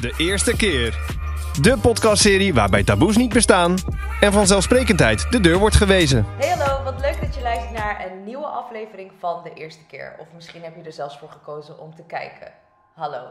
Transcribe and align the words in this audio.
De 0.00 0.14
eerste 0.16 0.56
keer. 0.56 0.98
De 1.60 1.78
podcastserie 1.78 2.54
waarbij 2.54 2.84
taboes 2.84 3.16
niet 3.16 3.32
bestaan 3.32 3.76
en 4.20 4.32
vanzelfsprekendheid 4.32 5.32
de 5.32 5.40
deur 5.40 5.58
wordt 5.58 5.74
gewezen. 5.76 6.24
Hey 6.38 6.48
hallo, 6.48 6.84
wat 6.84 7.00
leuk 7.00 7.20
dat 7.20 7.34
je 7.34 7.40
luistert 7.40 7.72
naar 7.72 8.06
een 8.06 8.24
nieuwe 8.24 8.46
aflevering 8.46 9.12
van 9.18 9.42
De 9.42 9.52
Eerste 9.52 9.86
Keer. 9.86 10.16
Of 10.18 10.26
misschien 10.34 10.62
heb 10.62 10.76
je 10.76 10.82
er 10.82 10.92
zelfs 10.92 11.18
voor 11.18 11.30
gekozen 11.30 11.78
om 11.78 11.94
te 11.94 12.02
kijken. 12.02 12.52
Hallo. 12.94 13.28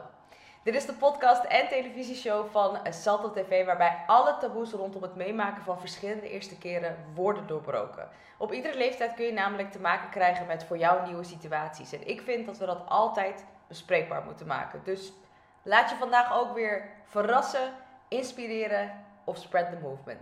Dit 0.64 0.76
is 0.76 0.86
de 0.86 0.94
podcast 0.94 1.44
en 1.44 1.68
televisieshow 1.68 2.52
van 2.52 2.80
Salto 2.90 3.32
TV, 3.32 3.66
waarbij 3.66 4.04
alle 4.08 4.38
taboes 4.40 4.72
rondom 4.72 5.02
het 5.02 5.16
meemaken 5.16 5.64
van 5.64 5.80
verschillende 5.80 6.30
eerste 6.30 6.58
keren 6.58 6.96
worden 7.16 7.48
doorbroken. 7.48 8.08
Op 8.38 8.54
iedere 8.54 8.78
leeftijd 8.78 9.14
kun 9.14 9.26
je 9.26 9.34
namelijk 9.34 9.72
te 9.72 9.80
maken 9.80 10.10
krijgen 10.10 10.46
met 10.46 10.64
voor 10.64 10.78
jou 10.78 11.08
nieuwe 11.08 11.24
situaties. 11.24 11.94
En 11.94 12.08
ik 12.08 12.22
vind 12.22 12.46
dat 12.46 12.58
we 12.58 12.66
dat 12.66 12.82
altijd 12.88 13.46
bespreekbaar 13.68 14.24
moeten 14.26 14.48
maken. 14.48 14.82
Dus 14.84 15.12
laat 15.66 15.90
je 15.90 15.96
vandaag 15.96 16.34
ook 16.34 16.54
weer 16.54 16.90
verrassen, 17.04 17.74
inspireren 18.08 19.06
of 19.24 19.38
spread 19.38 19.70
the 19.72 19.78
movement. 19.82 20.22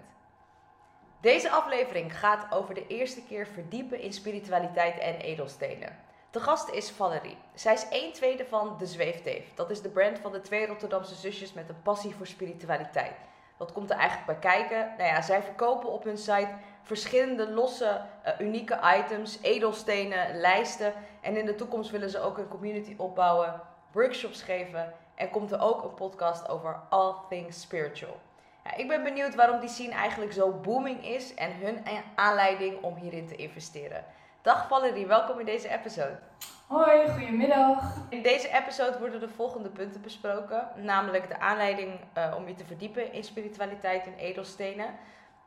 Deze 1.22 1.50
aflevering 1.50 2.20
gaat 2.20 2.46
over 2.52 2.74
de 2.74 2.88
eerste 2.88 3.24
keer 3.24 3.48
verdiepen 3.48 4.00
in 4.00 4.14
spiritualiteit 4.14 5.00
en 5.00 5.16
edelstenen. 5.16 6.00
De 6.32 6.40
gast 6.40 6.70
is 6.70 6.92
Valerie. 6.92 7.38
Zij 7.54 7.74
is 7.74 7.90
1 7.90 8.14
tweede 8.14 8.46
van 8.46 8.76
De 8.78 8.86
Zweefteef. 8.86 9.54
Dat 9.54 9.70
is 9.70 9.82
de 9.82 9.90
brand 9.90 10.20
van 10.20 10.32
de 10.32 10.42
twee 10.42 10.68
Rotterdamse 10.68 11.16
zusjes 11.16 11.54
met 11.54 11.70
een 11.70 11.82
passie 11.82 12.16
voor 12.16 12.28
spiritualiteit. 12.28 13.16
Wat 13.58 13.72
komt 13.72 13.90
er 13.90 13.98
eigenlijk 13.98 14.26
bij 14.42 14.52
kijken? 14.52 14.94
Nou 14.98 15.10
ja, 15.10 15.22
zij 15.22 15.44
verkopen 15.44 15.90
op 15.90 16.04
hun 16.04 16.18
site 16.18 16.50
verschillende 16.82 17.50
losse, 17.50 18.02
uh, 18.26 18.48
unieke 18.48 18.80
items, 18.98 19.40
edelstenen, 19.42 20.40
lijsten. 20.40 20.94
En 21.22 21.38
in 21.38 21.46
de 21.46 21.56
toekomst 21.56 21.92
willen 21.92 22.10
ze 22.10 22.20
ook 22.20 22.38
een 22.38 22.48
community 22.48 22.94
opbouwen, 22.98 23.62
workshops 23.92 24.42
geven. 24.42 24.94
En 25.16 25.30
komt 25.30 25.52
er 25.52 25.62
ook 25.62 25.84
een 25.84 25.94
podcast 25.94 26.50
over 26.50 26.80
all 26.90 27.14
things 27.30 27.62
spiritual. 27.62 28.20
Ja, 28.64 28.76
ik 28.76 28.88
ben 28.88 29.04
benieuwd 29.04 29.36
waarom 29.36 29.60
die 29.60 29.70
scene 29.70 29.94
eigenlijk 29.94 30.34
zo 30.34 30.52
booming 30.52 31.06
is 31.06 31.34
en 31.34 31.52
hun 31.56 31.86
aanleiding 32.16 32.82
om 32.82 32.96
hierin 32.96 33.28
te 33.28 33.36
investeren. 33.36 34.06
Dag 34.42 34.68
Valerie, 34.68 35.08
welkom 35.08 35.40
in 35.40 35.46
deze 35.46 35.70
episode. 35.70 36.20
Hoi, 36.68 37.10
goedemiddag. 37.10 37.96
In 38.10 38.22
deze 38.22 38.50
episode 38.50 39.00
worden 39.00 39.20
de 39.20 39.30
volgende 39.30 39.70
punten 39.70 40.02
besproken, 40.02 40.68
namelijk 40.76 41.28
de 41.28 41.40
aanleiding 41.40 42.00
uh, 42.18 42.34
om 42.38 42.48
je 42.48 42.56
te 42.56 42.66
verdiepen 42.66 43.14
in 43.14 43.24
spiritualiteit 43.24 44.06
en 44.06 44.16
edelstenen. 44.18 44.86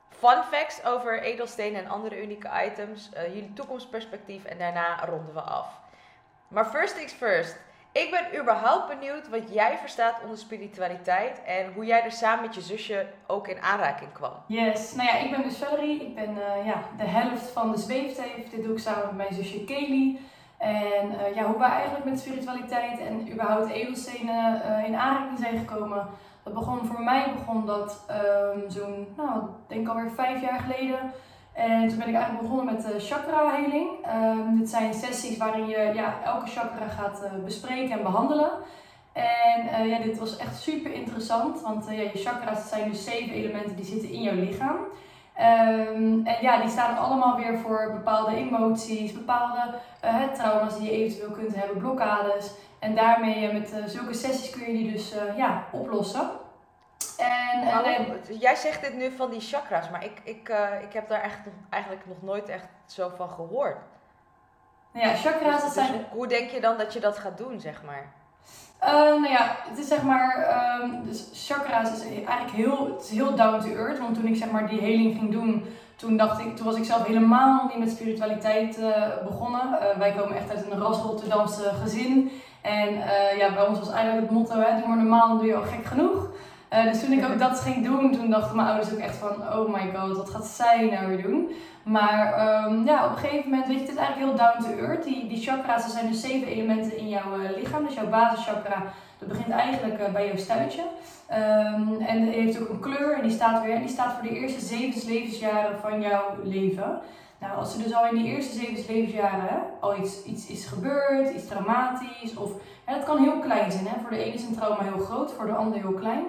Fun 0.09 0.43
facts 0.43 0.85
over 0.85 1.23
edelstenen 1.23 1.85
en 1.85 1.91
andere 1.91 2.23
unieke 2.23 2.51
items, 2.65 3.11
uh, 3.15 3.27
jullie 3.27 3.53
toekomstperspectief 3.53 4.45
en 4.45 4.59
daarna 4.59 5.05
ronden 5.05 5.35
we 5.35 5.41
af. 5.41 5.81
Maar 6.49 6.67
first 6.67 6.97
things 6.97 7.13
first. 7.13 7.57
Ik 8.03 8.11
ben 8.11 8.41
überhaupt 8.41 8.89
benieuwd 8.89 9.29
wat 9.29 9.53
jij 9.53 9.79
verstaat 9.79 10.21
onder 10.23 10.39
spiritualiteit 10.39 11.43
en 11.47 11.73
hoe 11.75 11.85
jij 11.85 12.03
er 12.03 12.13
samen 12.13 12.45
met 12.45 12.55
je 12.55 12.61
zusje 12.61 13.07
ook 13.27 13.49
in 13.49 13.63
aanraking 13.63 14.13
kwam. 14.13 14.33
Yes, 14.47 14.95
nou 14.95 15.09
ja, 15.09 15.17
ik 15.17 15.31
ben 15.31 15.43
dus 15.43 15.57
Valerie. 15.57 16.01
Ik 16.01 16.15
ben 16.15 16.31
uh, 16.31 16.67
ja, 16.67 16.83
de 16.97 17.05
helft 17.05 17.51
van 17.51 17.71
de 17.71 17.79
zweefteef. 17.79 18.51
Dit 18.51 18.65
doe 18.65 18.73
ik 18.73 18.79
samen 18.79 19.07
met 19.07 19.17
mijn 19.17 19.35
zusje 19.35 19.65
Kelly. 19.65 20.19
En 20.59 21.11
uh, 21.11 21.35
ja, 21.35 21.45
hoe 21.45 21.59
wij 21.59 21.69
eigenlijk 21.69 22.05
met 22.05 22.21
spiritualiteit 22.21 23.01
en 23.01 23.33
überhaupt 23.33 23.71
edelstenen 23.71 24.63
uh, 24.67 24.85
in 24.87 24.97
aanraking 24.97 25.39
zijn 25.39 25.59
gekomen. 25.59 26.07
Dat 26.43 26.55
begon 26.55 26.87
voor 26.87 27.03
mij 27.03 27.33
begon 27.39 27.67
dat 27.67 28.05
um, 28.11 28.71
zo'n, 28.71 29.15
nou, 29.17 29.43
denk 29.67 29.89
alweer 29.89 30.11
vijf 30.11 30.41
jaar 30.41 30.61
geleden. 30.61 31.13
En 31.57 31.89
toen 31.89 31.99
ben 31.99 32.09
ik 32.09 32.15
eigenlijk 32.15 32.43
begonnen 32.43 32.75
met 32.75 32.83
de 32.83 33.01
chakra 33.01 33.51
heling. 33.51 33.89
Um, 34.23 34.59
dit 34.59 34.69
zijn 34.69 34.95
sessies 34.95 35.37
waarin 35.37 35.67
je 35.67 35.91
ja, 35.95 36.15
elke 36.25 36.47
chakra 36.47 36.87
gaat 36.89 37.23
uh, 37.25 37.45
bespreken 37.45 37.97
en 37.97 38.03
behandelen. 38.03 38.51
En 39.13 39.65
uh, 39.81 39.91
ja, 39.91 39.99
dit 39.99 40.19
was 40.19 40.37
echt 40.37 40.61
super 40.61 40.93
interessant, 40.93 41.61
want 41.61 41.91
uh, 41.91 41.97
ja, 41.97 42.11
je 42.13 42.19
chakra's 42.19 42.69
zijn 42.69 42.91
dus 42.91 43.05
zeven 43.05 43.33
elementen 43.33 43.77
die 43.77 43.85
zitten 43.85 44.11
in 44.11 44.23
jouw 44.23 44.35
lichaam. 44.35 44.77
Um, 44.77 46.27
en 46.27 46.37
ja, 46.41 46.61
die 46.61 46.71
staan 46.71 46.99
allemaal 46.99 47.37
weer 47.37 47.59
voor 47.59 47.91
bepaalde 47.93 48.37
emoties, 48.37 49.13
bepaalde 49.13 49.75
trauma's 50.35 50.79
die 50.79 50.91
je 50.91 50.97
eventueel 50.97 51.31
kunt 51.31 51.57
hebben, 51.57 51.79
blokkades. 51.79 52.51
En 52.79 52.95
daarmee 52.95 53.53
met 53.53 53.75
zulke 53.87 54.15
sessies 54.15 54.51
kun 54.51 54.73
je 54.73 54.79
die 54.79 54.93
dus 54.93 55.15
ja, 55.37 55.65
oplossen. 55.73 56.31
En, 57.17 57.85
en, 57.85 58.39
jij 58.39 58.55
zegt 58.55 58.81
dit 58.81 58.95
nu 58.95 59.11
van 59.11 59.31
die 59.31 59.41
chakras, 59.41 59.91
maar 59.91 60.05
ik, 60.05 60.21
ik, 60.23 60.49
uh, 60.49 60.83
ik 60.83 60.93
heb 60.93 61.09
daar 61.09 61.23
echt, 61.23 61.39
eigenlijk 61.71 62.07
nog 62.07 62.23
nooit 62.23 62.49
echt 62.49 62.67
zo 62.87 63.13
van 63.17 63.29
gehoord. 63.29 63.77
Ja, 64.93 65.15
chakra's 65.15 65.65
dus, 65.65 65.73
zijn... 65.73 65.93
Dus 65.93 66.01
hoe 66.11 66.27
denk 66.27 66.51
je 66.51 66.61
dan 66.61 66.79
dat 66.79 66.93
je 66.93 67.01
dat 67.01 67.19
gaat 67.19 67.39
doen, 67.39 67.61
zeg 67.61 67.83
maar? 67.83 68.13
Uh, 68.85 68.91
nou 68.93 69.29
ja, 69.29 69.57
het 69.69 69.79
is 69.79 69.89
zeg 69.89 70.03
maar, 70.03 70.57
um, 70.83 71.05
dus 71.05 71.29
chakra's 71.33 71.93
is 71.93 72.03
eigenlijk 72.03 72.51
heel, 72.51 72.87
het 72.95 73.03
is 73.03 73.11
heel 73.11 73.35
down 73.35 73.61
to 73.61 73.75
earth. 73.75 73.99
Want 73.99 74.15
toen 74.15 74.27
ik 74.27 74.37
zeg 74.37 74.51
maar 74.51 74.69
die 74.69 74.81
heling 74.81 75.19
ging 75.19 75.33
doen, 75.33 75.65
toen 75.97 76.17
dacht 76.17 76.41
ik, 76.41 76.57
toen 76.57 76.67
was 76.67 76.77
ik 76.77 76.85
zelf 76.85 77.07
helemaal 77.07 77.67
niet 77.67 77.79
met 77.79 77.91
spiritualiteit 77.91 78.79
uh, 78.79 79.07
begonnen. 79.25 79.63
Uh, 79.73 79.99
wij 79.99 80.13
komen 80.13 80.37
echt 80.37 80.51
uit 80.51 80.71
een 80.71 80.79
ras 80.79 80.99
Rotterdamse 80.99 81.73
gezin. 81.83 82.31
En 82.63 82.95
ja, 83.39 83.53
bij 83.55 83.67
ons 83.67 83.79
was 83.79 83.91
eigenlijk 83.91 84.27
het 84.27 84.37
motto, 84.37 84.61
hè, 84.61 84.79
doe 84.79 84.89
maar 84.89 84.97
normaal, 84.97 85.29
dan 85.29 85.39
doe 85.39 85.47
je 85.47 85.57
al 85.57 85.63
gek 85.63 85.85
genoeg. 85.85 86.29
Uh, 86.73 86.85
dus 86.85 87.01
toen 87.01 87.13
ik 87.13 87.25
ook 87.25 87.39
dat 87.39 87.61
ging 87.61 87.85
doen, 87.85 88.13
toen 88.13 88.31
dachten 88.31 88.57
mijn 88.57 88.69
ouders 88.69 88.93
ook 88.93 88.99
echt 88.99 89.17
van, 89.17 89.59
oh 89.59 89.73
my 89.73 89.91
god, 89.95 90.17
wat 90.17 90.31
gaat 90.31 90.47
zij 90.47 90.91
nou 90.91 91.07
weer 91.07 91.23
doen? 91.23 91.51
Maar 91.83 92.29
um, 92.65 92.85
ja, 92.85 93.05
op 93.05 93.11
een 93.11 93.17
gegeven 93.17 93.51
moment, 93.51 93.67
weet 93.69 93.77
je, 93.77 93.83
het 93.83 93.93
is 93.93 93.97
eigenlijk 93.97 94.29
heel 94.29 94.47
down 94.47 94.63
to 94.63 94.87
earth. 94.87 95.05
Die, 95.05 95.29
die 95.29 95.43
chakra's, 95.43 95.85
er 95.85 95.91
zijn 95.91 96.07
dus 96.07 96.21
zeven 96.21 96.49
elementen 96.49 96.99
in 96.99 97.09
jouw 97.09 97.39
uh, 97.39 97.57
lichaam. 97.57 97.85
Dus 97.85 97.95
jouw 97.95 98.09
basischakra, 98.09 98.83
dat 99.19 99.29
begint 99.29 99.51
eigenlijk 99.51 100.01
uh, 100.01 100.13
bij 100.13 100.27
jouw 100.27 100.37
stuitje. 100.37 100.83
Um, 101.31 102.01
en 102.01 102.25
die 102.25 102.33
heeft 102.33 102.61
ook 102.61 102.69
een 102.69 102.81
kleur 102.81 103.15
en 103.15 103.23
die 103.23 103.31
staat 103.31 103.63
weer, 103.63 103.79
die 103.79 103.89
staat 103.89 104.13
voor 104.13 104.29
de 104.29 104.39
eerste 104.39 104.61
zeven 104.61 105.13
levensjaren 105.13 105.79
van 105.81 106.01
jouw 106.01 106.25
leven. 106.43 106.99
Nou, 107.39 107.57
als 107.57 107.77
er 107.77 107.83
dus 107.83 107.95
al 107.95 108.07
in 108.07 108.17
die 108.17 108.27
eerste 108.27 108.57
zeven 108.57 108.95
levensjaren 108.95 109.63
al 109.81 109.97
iets, 109.97 110.25
iets 110.25 110.47
is 110.47 110.67
gebeurd, 110.67 111.35
iets 111.35 111.49
traumatisch, 111.49 112.37
of 112.37 112.51
het 112.85 113.05
kan 113.05 113.19
heel 113.19 113.39
klein 113.39 113.73
zijn. 113.73 113.87
Hè? 113.87 114.01
Voor 114.01 114.11
de 114.11 114.25
ene 114.25 114.35
is 114.35 114.43
een 114.43 114.57
trauma 114.57 114.83
heel 114.83 115.05
groot, 115.05 115.33
voor 115.33 115.47
de 115.47 115.55
ander 115.55 115.81
heel 115.81 115.93
klein. 115.93 116.25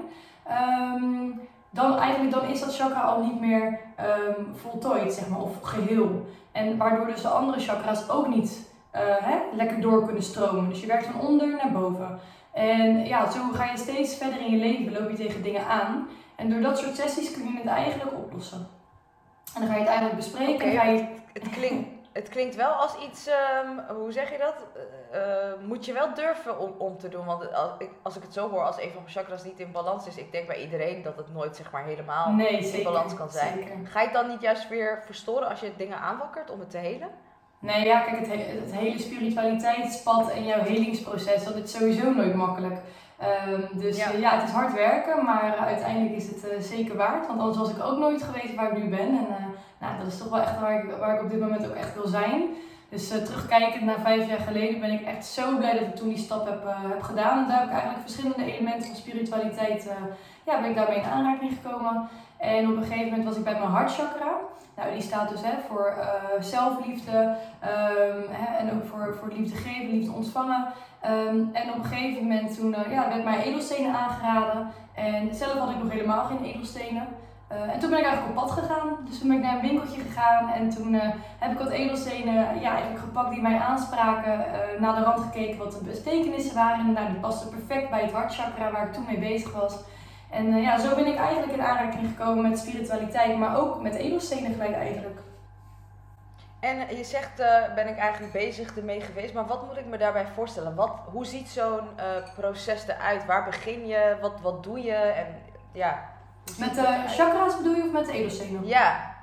Um, 0.51 1.39
dan, 1.69 1.97
eigenlijk, 1.97 2.31
dan 2.31 2.45
is 2.45 2.59
dat 2.59 2.75
chakra 2.75 3.01
al 3.01 3.23
niet 3.23 3.39
meer 3.39 3.79
um, 3.99 4.55
voltooid, 4.55 5.13
zeg 5.13 5.27
maar, 5.29 5.41
of 5.41 5.61
geheel. 5.61 6.25
En 6.51 6.77
waardoor 6.77 7.07
dus 7.07 7.21
de 7.21 7.27
andere 7.27 7.59
chakra's 7.59 8.09
ook 8.09 8.27
niet 8.27 8.69
uh, 8.95 9.01
hè, 9.01 9.37
lekker 9.53 9.81
door 9.81 10.05
kunnen 10.05 10.23
stromen. 10.23 10.69
Dus 10.69 10.81
je 10.81 10.87
werkt 10.87 11.05
van 11.05 11.19
onder 11.21 11.47
naar 11.47 11.71
boven. 11.71 12.19
En 12.53 13.05
ja, 13.05 13.31
zo 13.31 13.39
ga 13.53 13.71
je 13.71 13.77
steeds 13.77 14.15
verder 14.15 14.39
in 14.39 14.51
je 14.51 14.57
leven, 14.57 15.01
loop 15.01 15.09
je 15.09 15.17
tegen 15.17 15.43
dingen 15.43 15.67
aan. 15.67 16.07
En 16.35 16.49
door 16.49 16.61
dat 16.61 16.77
soort 16.77 16.95
sessies 16.95 17.31
kun 17.31 17.43
je 17.43 17.57
het 17.57 17.67
eigenlijk 17.67 18.13
oplossen. 18.13 18.67
En 19.55 19.61
dan 19.61 19.69
ga 19.69 19.73
je 19.73 19.79
het 19.79 19.89
eigenlijk 19.89 20.19
bespreken. 20.19 20.55
Okay, 20.55 20.75
ga 20.75 20.83
je... 20.83 21.05
het, 21.33 21.49
klinkt, 21.49 21.87
het 22.17 22.29
klinkt 22.29 22.55
wel 22.55 22.71
als 22.71 22.95
iets, 22.95 23.27
um, 23.27 23.95
hoe 23.95 24.11
zeg 24.11 24.31
je 24.31 24.37
dat? 24.37 24.55
Uh, 25.13 25.67
moet 25.67 25.85
je 25.85 25.93
wel 25.93 26.13
durven 26.13 26.59
om, 26.59 26.73
om 26.77 26.97
te 26.97 27.09
doen. 27.09 27.25
Want 27.25 27.53
als 27.53 27.71
ik, 27.77 27.89
als 28.01 28.15
ik 28.15 28.21
het 28.21 28.33
zo 28.33 28.49
hoor, 28.49 28.63
als 28.63 28.81
een 28.81 28.91
van 28.91 29.01
mijn 29.01 29.13
chakras 29.13 29.43
niet 29.43 29.59
in 29.59 29.71
balans 29.71 30.07
is, 30.07 30.17
ik 30.17 30.31
denk 30.31 30.47
bij 30.47 30.61
iedereen 30.61 31.01
dat 31.01 31.17
het 31.17 31.33
nooit 31.33 31.55
zeg 31.55 31.71
maar 31.71 31.83
helemaal 31.83 32.31
nee, 32.31 32.57
in 32.57 32.63
zeker, 32.63 32.83
balans 32.83 33.13
kan 33.13 33.29
zijn. 33.29 33.53
Zeker. 33.53 33.75
Ga 33.83 33.99
je 33.99 34.05
het 34.05 34.15
dan 34.15 34.27
niet 34.27 34.41
juist 34.41 34.69
weer 34.69 35.01
verstoren 35.05 35.47
als 35.47 35.59
je 35.59 35.71
dingen 35.77 35.97
aanwakkert 35.97 36.49
om 36.49 36.59
het 36.59 36.69
te 36.69 36.77
helen? 36.77 37.09
Nee, 37.59 37.85
ja, 37.85 37.99
kijk, 37.99 38.17
het, 38.17 38.27
he 38.27 38.35
het 38.35 38.75
hele 38.75 38.99
spiritualiteitspad 38.99 40.29
en 40.29 40.45
jouw 40.45 40.61
helingsproces, 40.61 41.43
dat 41.43 41.55
is 41.55 41.71
sowieso 41.71 42.11
nooit 42.11 42.33
makkelijk. 42.33 42.79
Um, 43.21 43.79
dus 43.79 43.97
ja. 43.97 44.13
Uh, 44.13 44.19
ja. 44.19 44.39
het 44.39 44.47
is 44.49 44.55
hard 44.55 44.73
werken, 44.73 45.25
maar 45.25 45.57
uiteindelijk 45.57 46.15
is 46.15 46.27
het 46.27 46.45
uh, 46.45 46.59
zeker 46.59 46.95
waard. 46.95 47.27
Want 47.27 47.39
anders 47.39 47.57
was 47.57 47.69
ik 47.69 47.83
ook 47.83 47.97
nooit 47.97 48.23
geweest 48.23 48.55
waar 48.55 48.71
ik 48.71 48.83
nu 48.83 48.89
ben. 48.89 49.07
En 49.07 49.27
nou, 49.79 49.97
dat 49.97 50.07
is 50.07 50.17
toch 50.17 50.29
wel 50.29 50.41
echt 50.41 50.59
waar 50.59 50.83
ik, 50.83 50.95
waar 50.99 51.15
ik 51.15 51.23
op 51.23 51.29
dit 51.29 51.39
moment 51.39 51.65
ook 51.65 51.75
echt 51.75 51.93
wil 51.93 52.07
zijn. 52.07 52.49
Dus 52.89 53.07
terugkijkend 53.07 53.83
naar 53.83 53.99
vijf 53.99 54.27
jaar 54.27 54.39
geleden 54.39 54.79
ben 54.79 54.91
ik 54.91 55.01
echt 55.01 55.25
zo 55.25 55.57
blij 55.57 55.73
dat 55.73 55.87
ik 55.87 55.95
toen 55.95 56.07
die 56.09 56.17
stap 56.17 56.45
heb, 56.45 56.63
heb 56.65 57.01
gedaan. 57.01 57.43
En 57.43 57.47
daar 57.47 57.59
heb 57.59 57.67
ik 57.67 57.73
eigenlijk 57.73 58.01
verschillende 58.01 58.53
elementen 58.53 58.87
van 58.87 58.95
spiritualiteit, 58.95 59.89
ja, 60.43 60.61
ben 60.61 60.69
ik 60.69 60.75
daarmee 60.75 60.97
in 60.97 61.03
aanraking 61.03 61.51
gekomen. 61.61 62.09
En 62.37 62.69
op 62.69 62.75
een 62.75 62.83
gegeven 62.83 63.09
moment 63.09 63.23
was 63.23 63.37
ik 63.37 63.43
bij 63.43 63.53
mijn 63.53 63.71
hartchakra. 63.71 64.31
Nou, 64.77 64.91
die 64.91 65.01
staat 65.01 65.29
dus 65.29 65.41
hè, 65.43 65.53
voor 65.67 65.95
uh, 65.97 66.41
zelfliefde 66.43 67.17
um, 67.17 68.25
hè, 68.29 68.57
en 68.57 68.73
ook 68.73 68.85
voor, 68.85 69.15
voor 69.19 69.31
liefde 69.33 69.57
geven, 69.57 69.89
liefde 69.89 70.11
ontvangen. 70.11 70.65
Um, 71.05 71.49
en 71.53 71.69
op 71.69 71.75
een 71.75 71.85
gegeven 71.85 72.23
moment 72.23 72.55
toen 72.59 72.71
uh, 72.71 72.91
ja, 72.91 73.09
werd 73.09 73.23
mij 73.23 73.43
edelstenen 73.43 73.95
aangeraden. 73.95 74.67
En 74.93 75.35
zelf 75.35 75.53
had 75.53 75.69
ik 75.69 75.83
nog 75.83 75.91
helemaal 75.91 76.25
geen 76.25 76.43
edelstenen. 76.43 77.07
Uh, 77.51 77.73
en 77.73 77.79
toen 77.79 77.89
ben 77.89 77.99
ik 77.99 78.05
eigenlijk 78.05 78.37
op 78.37 78.47
pad 78.47 78.51
gegaan. 78.51 78.97
Dus 79.09 79.19
toen 79.19 79.27
ben 79.27 79.37
ik 79.37 79.43
naar 79.43 79.55
een 79.55 79.69
winkeltje 79.69 80.01
gegaan 80.01 80.49
en 80.49 80.69
toen 80.69 80.93
heb 81.39 81.51
ik 81.51 81.57
wat 81.57 81.69
edelstenen 81.69 82.59
ja, 82.59 82.71
eigenlijk 82.71 82.99
gepakt 82.99 83.31
die 83.31 83.41
mij 83.41 83.59
aanspraken. 83.59 84.45
naar 84.79 84.95
de 84.95 85.03
rand 85.03 85.19
gekeken 85.19 85.57
wat 85.57 85.71
de 85.71 85.83
betekenissen 85.83 86.55
waren. 86.55 86.93
Nou, 86.93 87.07
die 87.07 87.19
paste 87.19 87.47
perfect 87.47 87.89
bij 87.89 88.01
het 88.01 88.11
hartchakra 88.11 88.71
waar 88.71 88.87
ik 88.87 88.93
toen 88.93 89.05
mee 89.07 89.19
bezig 89.19 89.53
was. 89.53 89.77
En 90.29 90.45
uh, 90.45 90.63
ja, 90.63 90.79
zo 90.79 90.95
ben 90.95 91.05
ik 91.05 91.17
eigenlijk 91.17 91.51
in 91.51 91.61
aanraking 91.61 92.07
gekomen 92.07 92.49
met 92.49 92.59
spiritualiteit, 92.59 93.37
maar 93.37 93.57
ook 93.57 93.81
met 93.81 93.95
edelstenen 93.95 94.51
gelijk 94.51 94.75
eigenlijk. 94.75 95.19
En 96.59 96.95
je 96.97 97.03
zegt, 97.03 97.39
eh, 97.39 97.73
ben 97.75 97.87
ik 97.87 97.97
eigenlijk 97.97 98.33
bezig 98.33 98.77
ermee 98.77 99.01
geweest, 99.01 99.33
maar 99.33 99.45
wat 99.45 99.67
moet 99.67 99.77
ik 99.77 99.85
me 99.85 99.97
daarbij 99.97 100.25
voorstellen? 100.35 100.75
Wat, 100.75 100.91
hoe 101.11 101.25
ziet 101.25 101.49
zo'n 101.49 101.87
eh, 101.95 102.05
proces 102.35 102.87
eruit? 102.87 103.25
Waar 103.25 103.43
begin 103.45 103.87
je? 103.87 104.17
Wat, 104.21 104.41
wat 104.41 104.63
doe 104.63 104.83
je? 104.83 104.93
En 104.93 105.25
ja. 105.71 106.09
Met 106.57 106.75
de 106.75 107.03
chakra's 107.07 107.57
bedoel 107.57 107.75
je 107.75 107.83
of 107.83 107.91
met 107.91 108.05
de 108.05 108.11
edelstenen? 108.11 108.67
Ja, 108.67 109.15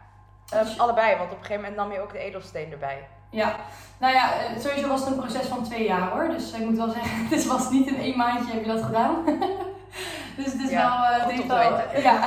Dus- 0.51 0.79
allebei, 0.79 1.17
want 1.17 1.31
op 1.33 1.39
een 1.39 1.45
gegeven 1.45 1.63
moment 1.63 1.77
nam 1.77 1.93
je 1.93 2.01
ook 2.01 2.13
de 2.13 2.19
edelsteen 2.19 2.73
erbij. 2.73 3.09
Ja, 3.31 3.57
nou 3.99 4.15
ja, 4.15 4.33
eh, 4.33 4.59
sowieso 4.61 4.89
was 4.89 5.01
het 5.01 5.09
een 5.09 5.19
proces 5.19 5.47
van 5.47 5.65
twee 5.65 5.87
jaar 5.87 6.11
hoor. 6.11 6.29
Dus 6.29 6.53
ik 6.53 6.65
moet 6.65 6.77
wel 6.77 6.91
zeggen, 6.91 7.27
het 7.37 7.47
was 7.47 7.71
niet 7.71 7.87
in 7.87 7.99
één 8.01 8.17
maandje 8.17 8.53
heb 8.53 8.65
je 8.65 8.73
dat 8.73 8.83
gedaan. 8.83 9.25
dus 10.37 10.53
het 10.53 10.61
is 10.61 10.71
Ja, 10.71 11.17
wel, 11.19 11.29
het 11.29 11.41
te 11.41 11.47
wel, 11.47 11.59
weten. 11.59 12.03
ja. 12.09 12.27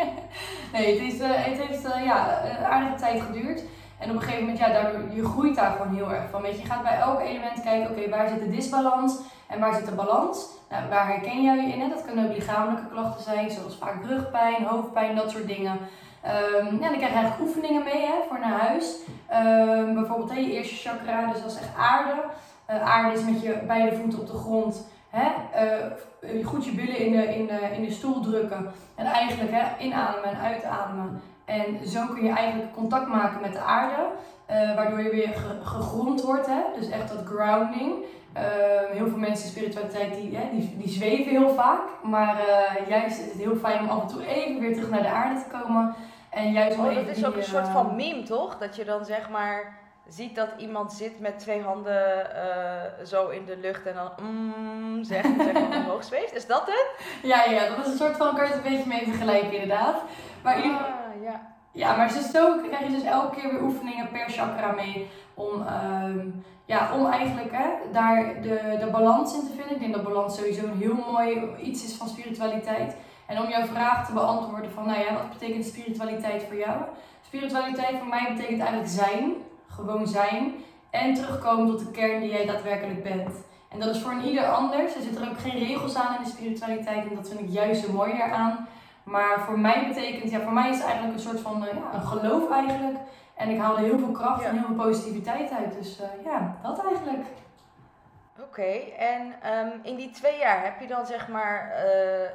nee, 0.72 0.92
het, 0.92 1.12
is, 1.12 1.20
eh, 1.20 1.28
het 1.30 1.60
heeft 1.62 1.84
eh, 1.84 2.04
ja, 2.04 2.40
een 2.58 2.64
aardige 2.64 2.94
tijd 2.94 3.22
geduurd. 3.22 3.62
En 3.98 4.10
op 4.10 4.16
een 4.16 4.22
gegeven 4.22 4.40
moment, 4.40 4.58
ja, 4.58 4.72
daardoor, 4.72 5.00
je 5.14 5.24
groeit 5.24 5.56
daar 5.56 5.70
gewoon 5.70 5.94
heel 5.94 6.12
erg 6.12 6.30
van. 6.30 6.42
Weet 6.42 6.54
je, 6.54 6.62
je 6.62 6.66
gaat 6.66 6.82
bij 6.82 6.98
elk 6.98 7.20
element 7.20 7.62
kijken, 7.62 7.90
oké, 7.90 8.08
waar 8.08 8.28
zit 8.28 8.40
de 8.40 8.50
disbalans 8.50 9.18
en 9.46 9.60
waar 9.60 9.74
zit 9.74 9.86
de 9.86 9.92
balans? 9.92 10.46
Nou, 10.70 10.88
waar 10.88 11.06
herken 11.06 11.42
jij 11.42 11.56
je 11.56 11.72
in? 11.72 11.80
Hè? 11.80 11.88
Dat 11.88 12.04
kunnen 12.04 12.28
ook 12.28 12.36
lichamelijke 12.36 12.88
klachten 12.88 13.22
zijn, 13.22 13.50
zoals 13.50 13.76
vaak 13.76 14.04
rugpijn, 14.04 14.64
hoofdpijn, 14.64 15.16
dat 15.16 15.30
soort 15.30 15.46
dingen. 15.46 15.78
Ehm, 16.22 16.74
ja, 16.80 16.88
dan 16.88 16.96
krijg 16.96 17.12
je 17.12 17.18
eigenlijk 17.18 17.40
oefeningen 17.40 17.84
mee 17.84 18.00
hè, 18.06 18.14
voor 18.28 18.38
naar 18.38 18.60
huis. 18.60 18.96
Ehm, 19.28 19.94
bijvoorbeeld 19.94 20.30
hè, 20.30 20.38
je 20.38 20.52
eerste 20.52 20.88
chakra, 20.88 21.32
dus 21.32 21.42
dat 21.42 21.50
is 21.50 21.58
echt 21.58 21.76
aarde. 21.78 22.14
Aarde 22.66 23.18
is 23.18 23.24
met 23.24 23.42
je 23.42 23.58
beide 23.66 23.96
voeten 23.96 24.18
op 24.20 24.26
de 24.26 24.38
grond. 24.38 24.86
Hè? 25.16 25.28
eh, 26.20 26.46
goed 26.46 26.64
je 26.64 26.70
billen 26.72 26.98
in 26.98 27.12
de, 27.12 27.34
in, 27.36 27.46
de, 27.46 27.60
in 27.76 27.82
de 27.84 27.90
stoel 27.90 28.20
drukken. 28.20 28.70
En 28.94 29.06
eigenlijk 29.06 29.50
hè, 29.52 29.84
inademen 29.84 30.30
en 30.30 30.38
uitademen. 30.38 31.20
En 31.44 31.88
zo 31.88 32.06
kun 32.06 32.24
je 32.24 32.30
eigenlijk 32.32 32.72
contact 32.74 33.06
maken 33.08 33.40
met 33.40 33.52
de 33.52 33.58
aarde. 33.60 34.02
eh, 34.46 34.74
waardoor 34.74 35.02
je 35.02 35.10
weer 35.10 35.28
ge- 35.28 35.64
gegrond 35.64 36.22
wordt. 36.22 36.46
Hè? 36.46 36.60
Dus 36.78 36.90
echt 36.90 37.08
dat 37.08 37.24
grounding. 37.26 37.94
Ehm, 38.32 38.92
heel 38.92 39.08
veel 39.08 39.18
mensen 39.18 39.44
in 39.46 39.50
spiritualiteit 39.50 40.14
die, 40.14 40.36
hè, 40.36 40.50
die, 40.50 40.76
die 40.78 40.88
zweven 40.88 41.30
heel 41.32 41.54
vaak. 41.54 41.80
Maar 42.02 42.36
eh, 42.38 42.88
juist 42.88 43.18
is 43.20 43.24
het 43.24 43.34
heel 43.42 43.56
fijn 43.56 43.80
om 43.80 43.88
af 43.88 44.00
en 44.02 44.08
toe 44.08 44.26
even 44.26 44.60
weer 44.60 44.74
terug 44.74 44.90
naar 44.90 45.02
de 45.02 45.08
aarde 45.08 45.40
te 45.40 45.58
komen. 45.58 45.94
En 46.30 46.52
juist 46.52 46.78
Oh, 46.78 46.84
dat 46.84 46.92
even 46.92 47.08
is 47.08 47.16
die, 47.16 47.26
ook 47.26 47.34
een 47.34 47.40
eh, 47.40 47.46
soort 47.46 47.68
van 47.68 47.96
meme, 47.96 48.22
toch? 48.22 48.58
Dat 48.58 48.76
je 48.76 48.84
dan 48.84 49.04
zeg 49.04 49.30
maar 49.30 49.78
ziet 50.08 50.34
dat 50.34 50.48
iemand 50.56 50.92
zit 50.92 51.20
met 51.20 51.38
twee 51.38 51.62
handen 51.62 52.34
eh, 52.34 53.06
zo 53.06 53.28
in 53.28 53.44
de 53.44 53.56
lucht 53.56 53.86
en 53.86 53.94
dan 53.94 54.10
mm, 54.26 55.04
zegt 55.04 55.24
en 55.24 55.44
zeg 55.44 55.52
maar 55.52 55.78
omhoog 55.78 56.04
zweeft. 56.04 56.34
Is 56.34 56.46
dat 56.46 56.66
het? 56.66 56.86
Ja, 57.22 57.44
ja, 57.44 57.68
dat 57.68 57.86
is 57.86 57.92
een 57.92 57.98
soort 57.98 58.16
van, 58.16 58.34
kan 58.34 58.44
je 58.44 58.52
het 58.52 58.64
een 58.64 58.70
beetje 58.72 58.88
mee 58.88 59.04
vergelijken 59.04 59.52
inderdaad. 59.52 59.96
Maar 60.42 60.64
in 60.64 60.74
Ah, 60.74 61.22
ja. 61.22 61.54
Ja, 61.72 61.96
maar 61.96 62.12
dus 62.12 62.30
zo 62.30 62.56
krijg 62.68 62.84
je 62.84 62.90
dus 62.90 63.02
elke 63.02 63.40
keer 63.40 63.50
weer 63.50 63.62
oefeningen 63.62 64.08
per 64.08 64.28
chakra 64.28 64.72
mee. 64.72 65.10
Om, 65.34 65.66
ehm, 65.66 66.28
ja, 66.64 66.94
om 66.94 67.06
eigenlijk 67.06 67.52
hè, 67.52 67.68
daar 67.92 68.42
de, 68.42 68.76
de 68.80 68.88
balans 68.90 69.34
in 69.34 69.40
te 69.40 69.52
vinden. 69.56 69.74
Ik 69.74 69.80
denk 69.80 69.94
dat 69.94 70.02
balans 70.02 70.36
sowieso 70.36 70.64
een 70.64 70.78
heel 70.78 71.04
mooi 71.12 71.48
iets 71.62 71.84
is 71.84 71.94
van 71.96 72.08
spiritualiteit. 72.08 72.96
En 73.26 73.40
om 73.40 73.48
jouw 73.48 73.64
vraag 73.64 74.06
te 74.06 74.12
beantwoorden 74.12 74.70
van, 74.70 74.86
nou 74.86 74.98
ja, 74.98 75.12
wat 75.12 75.30
betekent 75.38 75.64
spiritualiteit 75.64 76.42
voor 76.42 76.56
jou? 76.56 76.80
Spiritualiteit 77.26 77.98
voor 77.98 78.08
mij 78.08 78.32
betekent 78.34 78.60
eigenlijk 78.60 78.90
zijn, 78.90 79.34
gewoon 79.76 80.06
zijn. 80.06 80.54
En 80.90 81.14
terugkomen 81.14 81.66
tot 81.66 81.78
de 81.78 81.90
kern 81.90 82.20
die 82.20 82.30
jij 82.30 82.46
daadwerkelijk 82.46 83.02
bent. 83.02 83.30
En 83.68 83.80
dat 83.80 83.94
is 83.94 84.02
voor 84.02 84.10
een 84.12 84.24
ieder 84.24 84.46
anders. 84.46 84.94
Er 84.94 85.02
zitten 85.02 85.22
er 85.22 85.30
ook 85.30 85.38
geen 85.38 85.58
regels 85.58 85.96
aan 85.96 86.16
in 86.16 86.22
de 86.24 86.30
spiritualiteit. 86.30 87.08
En 87.08 87.14
dat 87.14 87.28
vind 87.28 87.40
ik 87.40 87.48
juist 87.48 87.84
zo 87.84 87.92
mooi 87.92 88.12
eraan. 88.12 88.68
Maar 89.04 89.40
voor 89.40 89.58
mij 89.58 89.88
betekent, 89.88 90.30
ja, 90.30 90.40
voor 90.40 90.52
mij 90.52 90.70
is 90.70 90.76
het 90.76 90.84
eigenlijk 90.86 91.14
een 91.14 91.22
soort 91.22 91.40
van 91.40 91.66
eh, 91.66 91.74
ja, 91.74 91.94
een 91.94 92.06
geloof 92.06 92.50
eigenlijk. 92.50 92.98
En 93.34 93.48
ik 93.48 93.60
haal 93.60 93.76
er 93.76 93.82
heel 93.82 93.98
veel 93.98 94.10
kracht 94.10 94.40
Ja. 94.42 94.48
en 94.48 94.56
heel 94.56 94.66
veel 94.66 94.84
positiviteit 94.84 95.50
uit. 95.50 95.72
Dus 95.78 96.00
eh, 96.00 96.08
ja, 96.24 96.56
dat 96.62 96.84
eigenlijk. 96.84 97.26
Oké, 98.40 98.72
en 98.98 99.34
ehm, 99.42 99.68
in 99.82 99.96
die 99.96 100.10
twee 100.10 100.38
jaar 100.38 100.64
heb 100.64 100.80
je 100.80 100.86
dan 100.86 101.06
zeg 101.06 101.28
maar 101.28 101.70
eh, 101.70 102.28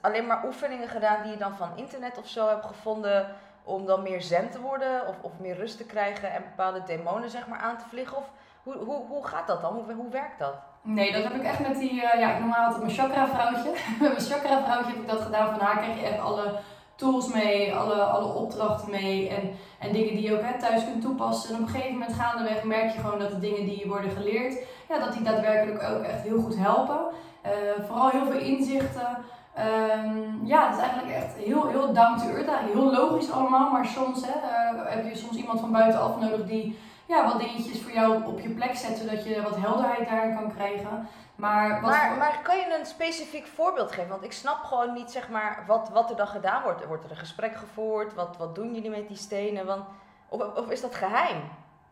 alleen 0.00 0.26
maar 0.26 0.44
oefeningen 0.46 0.88
gedaan 0.88 1.22
die 1.22 1.32
je 1.32 1.38
dan 1.38 1.56
van 1.56 1.68
internet 1.76 2.18
of 2.18 2.28
zo 2.28 2.48
hebt 2.48 2.66
gevonden 2.66 3.26
om 3.66 3.86
dan 3.86 4.02
meer 4.02 4.22
zen 4.22 4.50
te 4.50 4.60
worden 4.60 5.06
of, 5.08 5.14
of 5.20 5.32
meer 5.38 5.56
rust 5.56 5.76
te 5.76 5.84
krijgen 5.84 6.32
en 6.32 6.42
bepaalde 6.42 6.82
demonen 6.86 7.30
zeg 7.30 7.46
maar 7.46 7.58
aan 7.58 7.78
te 7.78 7.88
vliegen? 7.88 8.16
Of 8.16 8.30
hoe, 8.62 8.74
hoe, 8.74 9.06
hoe 9.08 9.26
gaat 9.26 9.46
dat 9.46 9.60
dan? 9.60 9.74
Hoe, 9.74 9.94
hoe 9.94 10.10
werkt 10.10 10.38
dat? 10.38 10.54
Nee, 10.82 11.12
dat 11.12 11.22
heb 11.22 11.34
ik 11.34 11.42
echt 11.42 11.68
met 11.68 11.78
die, 11.78 12.02
eh, 12.02 12.20
ja, 12.20 12.34
ik 12.34 12.40
noem 12.40 12.50
haar 12.50 12.64
altijd 12.64 12.82
mijn 12.82 12.94
chakra 12.94 13.26
vrouwtje. 13.26 13.70
met 14.00 14.12
mijn 14.16 14.20
chakra 14.20 14.62
vrouwtje 14.64 14.92
heb 14.92 15.02
ik 15.02 15.08
dat 15.08 15.20
gedaan. 15.20 15.50
Van 15.50 15.66
haar 15.66 15.76
krijg 15.76 16.00
je 16.00 16.06
echt 16.06 16.20
alle 16.20 16.58
tools 16.96 17.32
mee, 17.32 17.74
alle, 17.74 18.02
alle 18.02 18.32
opdrachten 18.32 18.90
mee 18.90 19.28
en, 19.28 19.50
en 19.78 19.92
dingen 19.92 20.14
die 20.14 20.22
je 20.22 20.34
ook 20.34 20.42
hè, 20.42 20.58
thuis 20.58 20.84
kunt 20.84 21.02
toepassen. 21.02 21.54
En 21.54 21.60
op 21.60 21.66
een 21.66 21.74
gegeven 21.74 21.98
moment 21.98 22.14
gaandeweg 22.14 22.62
merk 22.62 22.92
je 22.92 23.00
gewoon 23.00 23.18
dat 23.18 23.30
de 23.30 23.38
dingen 23.38 23.64
die 23.64 23.78
je 23.78 23.88
worden 23.88 24.10
geleerd, 24.10 24.58
ja, 24.88 24.98
dat 24.98 25.12
die 25.12 25.22
daadwerkelijk 25.22 25.82
ook 25.82 26.02
echt 26.02 26.22
heel 26.22 26.40
goed 26.40 26.56
helpen. 26.56 27.00
Eh, 27.42 27.52
vooral 27.86 28.08
heel 28.08 28.26
veel 28.26 28.40
inzichten. 28.40 29.16
Ehm, 29.56 30.46
ja, 30.46 30.66
het 30.66 30.76
is 30.76 30.82
eigenlijk 30.82 31.14
echt 31.16 31.34
heel, 31.34 31.66
heel 31.68 31.92
down 31.92 32.18
to 32.18 32.26
earth, 32.28 32.48
eigenlijk 32.48 32.72
heel 32.78 32.92
logisch 32.92 33.30
allemaal. 33.30 33.70
Maar 33.70 33.84
soms 33.86 34.26
hè, 34.26 34.32
eh, 34.32 34.94
heb 34.94 35.04
je 35.04 35.16
soms 35.16 35.36
iemand 35.36 35.60
van 35.60 35.72
buitenaf 35.72 36.20
nodig 36.20 36.46
die 36.46 36.78
ja, 37.06 37.24
wat 37.24 37.38
dingetjes 37.40 37.82
voor 37.82 37.92
jou 37.92 38.24
op 38.24 38.40
je 38.40 38.48
plek 38.48 38.76
zet, 38.76 38.96
zodat 38.98 39.24
je 39.24 39.42
wat 39.42 39.56
helderheid 39.56 40.08
daarin 40.08 40.34
kan 40.36 40.54
krijgen. 40.54 41.08
Maar, 41.36 41.80
wat 41.80 41.90
Maar, 41.90 42.08
voor- 42.08 42.16
maar 42.18 42.40
kan 42.42 42.56
je 42.56 42.76
een 42.78 42.86
specifiek 42.86 43.46
voorbeeld 43.46 43.92
geven? 43.92 44.10
Want 44.10 44.24
ik 44.24 44.32
snap 44.32 44.62
gewoon 44.64 44.92
niet 44.92 45.10
zeg 45.10 45.28
maar 45.28 45.64
wat, 45.66 45.88
wat 45.92 46.10
er 46.10 46.16
dan 46.16 46.26
gedaan 46.26 46.62
wordt. 46.62 46.86
Wordt 46.86 47.04
er 47.04 47.10
een 47.10 47.16
gesprek 47.16 47.56
gevoerd? 47.56 48.14
Wat, 48.14 48.36
wat 48.36 48.54
doen 48.54 48.74
jullie 48.74 48.90
met 48.90 49.08
die 49.08 49.16
stenen? 49.16 49.66
Want, 49.66 49.84
of, 50.28 50.42
of 50.56 50.70
is 50.70 50.80
dat 50.80 50.94
geheim? 50.94 51.36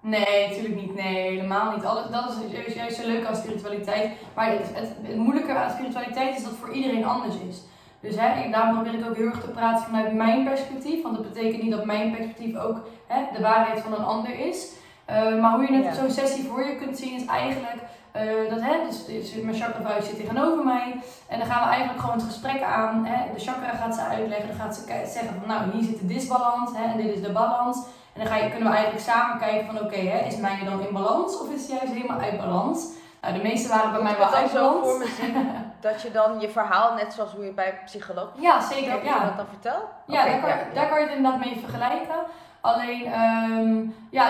Nee, 0.07 0.49
natuurlijk 0.49 0.75
niet. 0.75 0.95
Nee, 0.95 1.31
helemaal 1.31 1.75
niet. 1.75 1.85
Alles, 1.85 2.11
dat 2.11 2.31
is 2.31 2.53
juist, 2.53 2.75
juist 2.75 2.97
zo 2.97 3.07
leuk 3.07 3.27
aan 3.27 3.37
spiritualiteit. 3.37 4.11
Maar 4.35 4.51
het, 4.51 4.71
het, 4.75 4.93
het 5.03 5.17
moeilijke 5.17 5.53
aan 5.53 5.71
spiritualiteit 5.71 6.37
is 6.37 6.43
dat 6.43 6.51
het 6.51 6.61
voor 6.61 6.73
iedereen 6.73 7.05
anders 7.05 7.35
is. 7.49 7.63
Dus 8.01 8.15
hè, 8.19 8.51
daarom 8.51 8.75
probeer 8.75 9.01
ik 9.01 9.07
ook 9.09 9.17
heel 9.17 9.27
erg 9.27 9.41
te 9.41 9.49
praten 9.49 9.85
vanuit 9.85 10.13
mijn 10.15 10.45
perspectief. 10.45 11.03
Want 11.03 11.17
dat 11.17 11.33
betekent 11.33 11.63
niet 11.63 11.71
dat 11.71 11.85
mijn 11.85 12.11
perspectief 12.11 12.57
ook 12.57 12.79
hè, 13.07 13.23
de 13.37 13.43
waarheid 13.43 13.81
van 13.81 13.93
een 13.93 14.05
ander 14.05 14.39
is. 14.39 14.73
Uh, 15.11 15.41
maar 15.41 15.55
hoe 15.55 15.63
je 15.65 15.71
net 15.71 15.85
Ja. 15.85 15.95
zo'n 15.95 16.11
sessie 16.11 16.45
voor 16.45 16.67
je 16.67 16.77
kunt 16.77 16.99
zien 16.99 17.15
is 17.15 17.27
eigenlijk 17.27 17.81
uh, 18.17 18.51
dat 18.51 18.61
hè, 18.61 18.75
dus, 18.87 19.05
dus 19.05 19.35
mijn 19.43 19.57
chakra 19.57 20.01
zit 20.01 20.17
tegenover 20.17 20.65
mij. 20.65 21.01
En 21.29 21.39
dan 21.39 21.49
gaan 21.49 21.63
we 21.63 21.69
eigenlijk 21.69 22.01
gewoon 22.01 22.17
het 22.17 22.25
gesprek 22.25 22.63
aan. 22.63 23.05
Hè. 23.07 23.33
De 23.35 23.41
chakra 23.41 23.69
gaat 23.69 23.95
ze 23.95 24.01
uitleggen, 24.01 24.49
dan 24.49 24.57
gaat 24.57 24.77
ze 24.77 24.83
zeggen 25.13 25.35
van 25.41 25.49
nou 25.49 25.71
hier 25.73 25.83
zit 25.83 25.99
de 25.99 26.07
disbalans 26.07 26.71
hè, 26.77 26.85
en 26.85 26.97
dit 26.97 27.15
is 27.15 27.23
de 27.23 27.33
balans. 27.33 27.79
En 28.15 28.21
dan 28.21 28.27
ga 28.27 28.37
je, 28.37 28.51
kunnen 28.51 28.69
we 28.71 28.75
eigenlijk 28.77 29.05
samen 29.05 29.39
kijken 29.39 29.67
van 29.67 29.79
oké, 29.85 29.97
hè, 29.97 30.27
is 30.27 30.37
mij 30.37 30.59
dan 30.65 30.81
in 30.81 30.93
balans 30.95 31.41
of 31.41 31.51
is 31.51 31.61
het 31.61 31.71
juist 31.71 31.93
helemaal 31.93 32.19
uit 32.21 32.37
balans? 32.39 32.87
Nou, 33.21 33.35
de 33.37 33.43
meeste 33.43 33.69
waren 33.69 33.93
bij 33.93 34.03
mij 34.03 34.17
wel 34.19 34.35
uit 34.35 34.51
voor 34.51 34.61
balans. 34.61 34.99
me 34.99 35.15
zien 35.21 35.47
dat 35.81 36.03
je 36.03 36.11
dan 36.11 36.41
je 36.41 36.49
verhaal, 36.49 36.95
net 36.95 37.13
zoals 37.13 37.33
hoe 37.33 37.45
je 37.45 37.51
bij 37.53 37.67
een 37.69 37.85
psycholoog 37.85 38.29
Ja, 38.35 38.61
zeker. 38.61 38.91
dat 38.93 39.01
je 39.01 39.07
Ja. 39.07 39.25
dat 39.25 39.37
dan 39.37 39.47
vertelt? 39.49 39.85
Ja, 40.07 40.25
daar, 40.25 40.41
kan, 40.41 40.49
ja, 40.49 40.57
daar 40.75 40.89
kan 40.89 41.01
je 41.01 41.07
het 41.07 41.17
inderdaad 41.17 41.41
mee 41.45 41.61
vergelijken. 41.65 42.15
Alleen, 42.61 43.05
ehm, 43.07 43.83
ja, 44.11 44.29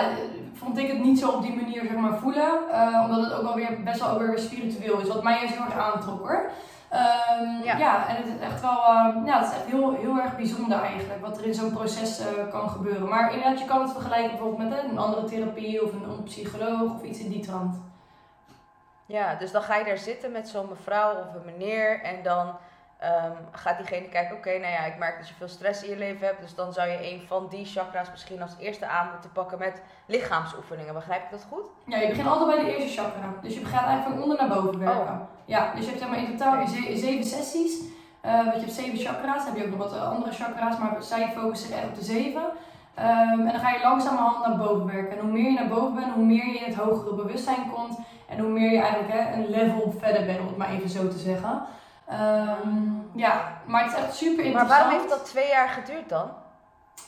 vond 0.53 0.77
ik 0.77 0.87
het 0.87 0.99
niet 0.99 1.19
zo 1.19 1.29
op 1.29 1.41
die 1.41 1.55
manier 1.55 1.81
zeg 1.81 1.95
maar, 1.95 2.17
voelen. 2.17 2.51
eh, 2.71 3.01
omdat 3.09 3.23
het 3.23 3.33
ook 3.33 3.43
wel 3.43 3.55
weer 3.55 3.83
best 3.83 3.99
wel 3.99 4.09
ook 4.09 4.19
weer 4.19 4.39
spiritueel 4.39 4.99
is. 4.99 5.07
Wat 5.07 5.23
mij 5.23 5.37
juist 5.37 5.53
heel 5.55 5.65
erg 5.65 5.93
aantrok 5.93 6.19
hoor. 6.19 6.49
Ehm, 6.95 7.63
Ja. 7.63 7.77
ja. 7.77 8.07
en 8.07 8.15
het 8.15 8.25
is 8.25 8.39
echt 8.39 8.61
wel, 8.61 8.83
ehm, 8.83 9.25
ja, 9.25 9.39
het 9.39 9.47
is 9.47 9.53
echt 9.53 9.65
heel, 9.65 9.93
heel 9.95 10.17
erg 10.19 10.35
bijzonder 10.35 10.81
eigenlijk. 10.81 11.21
Wat 11.21 11.37
er 11.37 11.45
in 11.45 11.53
zo'n 11.53 11.71
proces 11.73 12.19
eh, 12.19 12.27
kan 12.51 12.69
gebeuren. 12.69 13.07
Maar 13.09 13.33
inderdaad, 13.33 13.59
je 13.59 13.65
kan 13.65 13.81
het 13.81 13.91
vergelijken 13.91 14.29
bijvoorbeeld 14.29 14.69
met 14.69 14.83
een 14.83 14.97
andere 14.97 15.23
therapie 15.25 15.83
of 15.83 15.93
een, 15.93 16.03
een 16.09 16.23
psycholoog 16.23 16.93
of 16.93 17.03
iets 17.03 17.19
in 17.19 17.29
die 17.29 17.45
trant. 17.45 17.75
Ja, 19.05 19.35
dus 19.35 19.51
dan 19.51 19.61
ga 19.61 19.75
je 19.75 19.85
daar 19.85 19.97
zitten 19.97 20.31
met 20.31 20.47
zo'n 20.49 20.69
mevrouw 20.69 21.11
of 21.11 21.33
een 21.35 21.45
meneer 21.45 22.01
en 22.03 22.23
dan 22.23 22.55
ehm, 23.05 23.31
gaat 23.51 23.77
diegene 23.77 24.07
kijken, 24.09 24.35
oké, 24.35 24.49
nou 24.49 24.71
ja, 24.71 24.79
ik 24.85 24.97
merk 24.97 25.17
dat 25.17 25.27
je 25.27 25.33
veel 25.33 25.47
stress 25.47 25.83
in 25.83 25.89
je 25.89 25.97
leven 25.97 26.27
hebt, 26.27 26.41
dus 26.41 26.55
dan 26.55 26.73
zou 26.73 26.89
je 26.89 27.11
een 27.11 27.21
van 27.27 27.47
die 27.49 27.65
chakra's 27.65 28.11
misschien 28.11 28.41
als 28.41 28.55
eerste 28.59 28.85
aan 28.87 29.09
moeten 29.11 29.31
pakken 29.31 29.57
met 29.59 29.81
lichaamsoefeningen. 30.05 30.93
Begrijp 30.93 31.23
ik 31.23 31.31
dat 31.31 31.45
goed? 31.51 31.65
Ja, 31.85 31.97
je 31.97 32.07
begint 32.07 32.27
altijd 32.27 32.55
bij 32.55 32.65
de 32.65 32.75
eerste 32.77 33.01
chakra. 33.01 33.33
Dus 33.41 33.53
je 33.53 33.65
gaat 33.65 33.87
eigenlijk 33.87 34.15
van 34.15 34.21
onder 34.23 34.37
naar 34.37 34.55
boven 34.55 34.79
werken. 34.79 35.27
Ja, 35.45 35.71
dus 35.75 35.83
je 35.83 35.89
hebt 35.89 35.99
zeg 36.01 36.09
maar 36.09 36.17
in 36.19 36.37
totaal 36.37 36.67
ze- 36.67 36.97
zeven 36.97 37.23
sessies. 37.25 37.79
Eh, 38.21 38.35
want 38.37 38.53
je 38.53 38.59
hebt 38.59 38.71
zeven 38.71 38.97
chakra's. 38.97 39.45
Dan 39.45 39.53
heb 39.53 39.55
je 39.57 39.63
ook 39.71 39.77
nog 39.77 39.89
wat 39.91 39.99
andere 39.99 40.31
chakra's, 40.31 40.77
maar 40.77 40.95
zij 41.03 41.31
focussen 41.35 41.67
zich 41.67 41.77
echt 41.77 41.87
op 41.87 41.95
de 41.95 42.03
zeven. 42.03 42.43
Ehm, 42.93 43.39
en 43.39 43.51
dan 43.51 43.59
ga 43.59 43.69
je 43.69 43.79
langzamerhand 43.83 44.45
naar 44.47 44.57
boven 44.57 44.85
werken. 44.85 45.17
En 45.17 45.23
hoe 45.23 45.31
meer 45.31 45.51
je 45.51 45.59
naar 45.59 45.67
boven 45.67 45.95
bent, 45.95 46.13
hoe 46.13 46.25
meer 46.25 46.45
je 46.47 46.57
in 46.59 46.65
het 46.73 46.75
hogere 46.83 47.15
bewustzijn 47.15 47.71
komt. 47.73 47.97
En 48.27 48.39
hoe 48.39 48.49
meer 48.49 48.71
je 48.71 48.79
eigenlijk 48.81 49.13
hè, 49.13 49.33
een 49.33 49.49
level 49.49 49.93
verder 49.99 50.25
bent, 50.25 50.39
om 50.39 50.47
het 50.47 50.57
maar 50.57 50.69
even 50.69 50.89
zo 50.89 51.07
te 51.07 51.17
zeggen. 51.17 51.61
Ehm, 52.07 52.83
ja, 53.15 53.57
maar 53.65 53.83
het 53.83 53.91
is 53.91 53.97
echt 53.97 54.15
super 54.15 54.35
Maar 54.35 54.45
interessant. 54.45 54.69
waarom 54.79 54.99
heeft 54.99 55.09
dat 55.09 55.25
twee 55.25 55.47
jaar 55.47 55.69
geduurd 55.69 56.09
dan? 56.09 56.29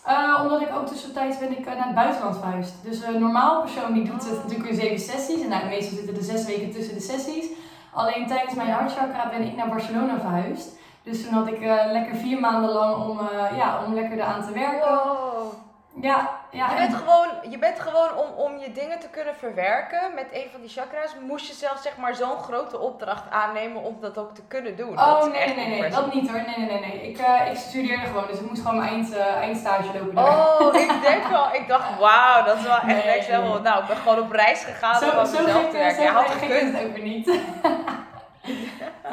Eh, 0.05 0.39
omdat 0.43 0.61
ik 0.61 0.75
ook 0.75 0.87
tussentijds 0.87 1.37
ben 1.37 1.57
ik 1.57 1.65
eh, 1.65 1.75
naar 1.75 1.85
het 1.85 1.95
buitenland 1.95 2.37
verhuisd. 2.37 2.73
Dus 2.83 3.03
een 3.03 3.19
normaal 3.19 3.61
persoon 3.61 3.93
die 3.93 4.03
doet 4.03 4.23
het 4.29 4.43
natuurlijk 4.43 4.69
weer 4.69 4.79
zeven 4.79 4.99
sessies. 4.99 5.41
En 5.41 5.49
nou, 5.49 5.65
meestal 5.65 5.97
zitten 5.97 6.15
er 6.15 6.23
zes 6.23 6.45
weken 6.45 6.71
tussen 6.71 6.93
de 6.93 7.01
sessies. 7.01 7.45
Alleen 7.93 8.27
tijdens 8.27 8.53
mijn 8.53 8.69
hartchakra 8.69 9.29
ben 9.29 9.41
ik 9.41 9.55
naar 9.55 9.69
Barcelona 9.69 10.19
verhuisd. 10.19 10.69
Dus 11.03 11.23
toen 11.23 11.33
had 11.33 11.47
ik 11.47 11.61
eh, 11.61 11.91
lekker 11.91 12.15
vier 12.15 12.39
maanden 12.39 12.71
lang 12.71 12.95
om, 13.09 13.19
ja, 13.55 13.83
om 13.85 13.93
lekker 13.93 14.17
eraan 14.17 14.45
te 14.45 14.51
werken. 14.51 14.89
Wow. 14.91 15.53
Ja, 16.01 16.29
ja. 16.51 16.65
Je 16.69 16.75
en- 16.75 16.77
bent 16.89 16.93
gewoon, 16.95 17.27
je 17.51 17.57
bent 17.57 17.79
gewoon 17.79 18.09
om, 18.17 18.29
om 18.45 18.57
je 18.57 18.71
dingen 18.71 18.99
te 18.99 19.07
kunnen 19.09 19.35
verwerken 19.35 20.01
met 20.15 20.25
een 20.31 20.47
van 20.51 20.61
die 20.61 20.69
chakra's, 20.69 21.15
moest 21.21 21.47
je 21.47 21.53
zelf 21.53 21.77
zeg 21.81 21.97
maar 21.97 22.15
zo'n 22.15 22.37
grote 22.39 22.79
opdracht 22.79 23.23
aannemen 23.29 23.83
om 23.83 23.97
dat 24.01 24.17
ook 24.17 24.33
te 24.35 24.41
kunnen 24.47 24.75
doen. 24.75 24.95
dat 24.95 25.21
Oh 25.23 25.27
is 25.27 25.33
nee, 25.39 25.55
nee, 25.55 25.79
nee, 25.79 25.89
dat 25.89 26.13
niet 26.13 26.29
hoor. 26.29 26.41
Nee, 26.47 26.57
nee, 26.67 26.79
nee. 26.79 26.79
nee. 26.79 27.09
Ik, 27.09 27.17
eh, 27.17 27.51
ik 27.51 27.57
studeerde 27.57 28.05
gewoon, 28.05 28.23
dus 28.27 28.39
ik 28.39 28.49
moest 28.49 28.61
gewoon 28.61 28.77
mijn 28.77 28.89
eind, 28.89 29.13
eh, 29.15 29.35
eindstage 29.35 29.83
lopen 29.99 30.15
daar. 30.15 30.59
Oh, 30.59 30.75
ik 30.75 30.91
denk 31.09 31.27
wel, 31.27 31.53
ik 31.53 31.67
dacht 31.67 31.99
wauw, 31.99 32.43
dat 32.45 32.57
is 32.57 32.63
wel 32.63 32.75
echt 32.75 32.85
Nee. 32.85 33.05
next 33.05 33.29
level. 33.29 33.61
Nou, 33.61 33.81
ik 33.81 33.87
ben 33.87 33.97
gewoon 33.97 34.19
op 34.19 34.31
reis 34.31 34.63
gegaan 34.63 35.03
om 35.03 35.09
zo, 35.09 35.17
aan 35.17 35.27
zo 35.27 35.43
mezelf 35.43 35.65
te 35.69 35.77
werken. 35.77 35.95
zo 35.95 36.01
Ja, 36.01 36.11
had 36.13 36.29
gekund. 36.29 36.73
het 36.77 36.85
ook 36.85 36.93
weer 36.95 37.03
niet. 37.03 37.25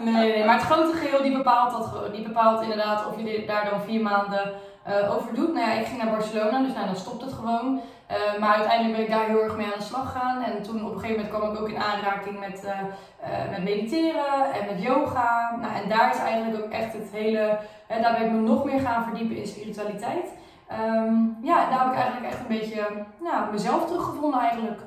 nee, 0.00 0.12
nee, 0.32 0.44
maar 0.44 0.54
het 0.54 0.64
grote 0.64 0.96
geheel 0.96 1.22
die 1.22 1.36
bepaalt 1.36 1.70
dat. 1.70 2.12
Die 2.14 2.22
bepaalt 2.22 2.62
inderdaad 2.62 3.06
of 3.06 3.14
je 3.16 3.44
daar 3.46 3.70
dan 3.70 3.80
vier 3.80 4.00
maanden 4.02 4.52
eh, 4.84 5.14
over 5.16 5.34
doet. 5.34 5.52
Nou 5.54 5.68
ja, 5.68 5.72
ik 5.72 5.86
ging 5.86 6.02
naar 6.02 6.16
Barcelona, 6.16 6.62
dus 6.62 6.74
nou, 6.74 6.86
dan 6.86 6.96
stopt 6.96 7.22
het 7.22 7.32
gewoon. 7.32 7.80
Eh, 8.06 8.38
maar 8.40 8.54
uiteindelijk 8.54 8.96
ben 8.96 9.04
ik 9.04 9.10
daar 9.10 9.26
heel 9.26 9.42
erg 9.42 9.56
mee 9.56 9.66
aan 9.66 9.78
de 9.78 9.84
slag 9.84 10.12
gegaan. 10.12 10.42
En 10.42 10.62
toen 10.62 10.84
op 10.84 10.94
een 10.94 11.00
gegeven 11.00 11.16
moment 11.16 11.38
kwam 11.38 11.52
ik 11.52 11.60
ook 11.60 11.68
in 11.68 11.82
aanraking 11.82 12.40
met, 12.40 12.64
eh, 12.64 13.50
met 13.50 13.62
mediteren 13.62 14.52
en 14.52 14.66
met 14.66 14.82
yoga. 14.82 15.56
Nou, 15.60 15.74
en 15.82 15.88
daar 15.88 16.10
is 16.10 16.18
eigenlijk 16.18 16.64
ook 16.64 16.70
echt 16.70 16.92
het 16.92 17.10
hele... 17.12 17.58
Hè, 17.86 18.00
daar 18.00 18.12
ben 18.12 18.24
ik 18.24 18.30
me 18.30 18.40
nog 18.40 18.64
meer 18.64 18.80
gaan 18.80 19.04
verdiepen 19.04 19.36
in 19.36 19.46
spiritualiteit. 19.46 20.32
Ehm, 20.68 21.14
ja, 21.40 21.70
daar 21.70 21.84
heb 21.84 21.92
ik 21.92 21.98
eigenlijk 21.98 22.32
echt 22.32 22.40
een 22.40 22.58
beetje 22.58 22.88
nou, 23.20 23.52
mezelf 23.52 23.86
teruggevonden 23.86 24.40
eigenlijk. 24.40 24.80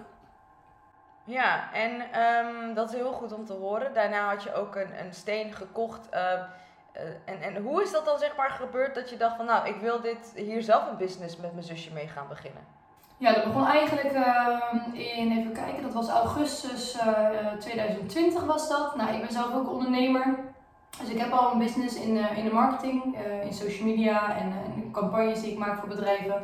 Ja, 1.24 1.74
en 1.74 2.12
ehm, 2.12 2.74
dat 2.74 2.90
is 2.90 2.96
heel 2.96 3.12
goed 3.12 3.34
om 3.34 3.46
te 3.46 3.54
horen. 3.54 3.94
Daarna 3.94 4.30
had 4.30 4.44
je 4.44 4.54
ook 4.54 4.76
een, 4.76 5.00
een 5.06 5.14
steen 5.14 5.54
gekocht. 5.54 6.10
En, 7.26 7.42
en 7.42 7.62
hoe 7.64 7.82
is 7.84 7.92
dat 7.92 8.06
dan 8.06 8.20
zeg 8.20 8.36
maar 8.38 8.50
gebeurd 8.50 8.96
dat 8.96 9.10
je 9.10 9.18
dacht 9.18 9.36
van 9.36 9.46
nou, 9.46 9.68
ik 9.68 9.76
wil 9.82 10.02
dit 10.02 10.32
hier 10.36 10.62
zelf 10.62 10.90
een 10.92 10.98
business 10.98 11.38
met 11.38 11.54
mijn 11.54 11.66
zusje 11.66 11.94
mee 11.94 12.08
gaan 12.08 12.28
beginnen? 12.30 12.62
Ja, 13.18 13.34
dat 13.34 13.44
begon 13.44 13.66
eigenlijk 13.68 14.12
ehm, 14.14 14.78
in, 14.94 15.32
even 15.38 15.52
kijken, 15.54 15.84
dat 15.84 15.94
was 15.94 16.10
augustus 16.10 16.98
eh, 17.00 17.16
2020 17.60 18.44
was 18.46 18.70
dat. 18.70 18.96
Nou, 18.96 19.14
ik 19.14 19.22
ben 19.22 19.32
zelf 19.32 19.54
ook 19.54 19.72
ondernemer. 19.72 20.36
Dus 21.00 21.10
ik 21.10 21.20
heb 21.20 21.32
al 21.32 21.52
een 21.52 21.58
business 21.60 21.96
in, 21.96 22.14
de- 22.14 22.30
in 22.36 22.44
de 22.44 22.54
marketing, 22.54 23.18
eh, 23.26 23.46
in 23.46 23.54
social 23.54 23.88
media 23.88 24.36
en, 24.38 24.48
eh, 24.52 24.92
campagnes 24.92 25.42
die 25.42 25.52
ik 25.52 25.58
maak 25.58 25.80
voor 25.80 25.88
bedrijven. 25.88 26.42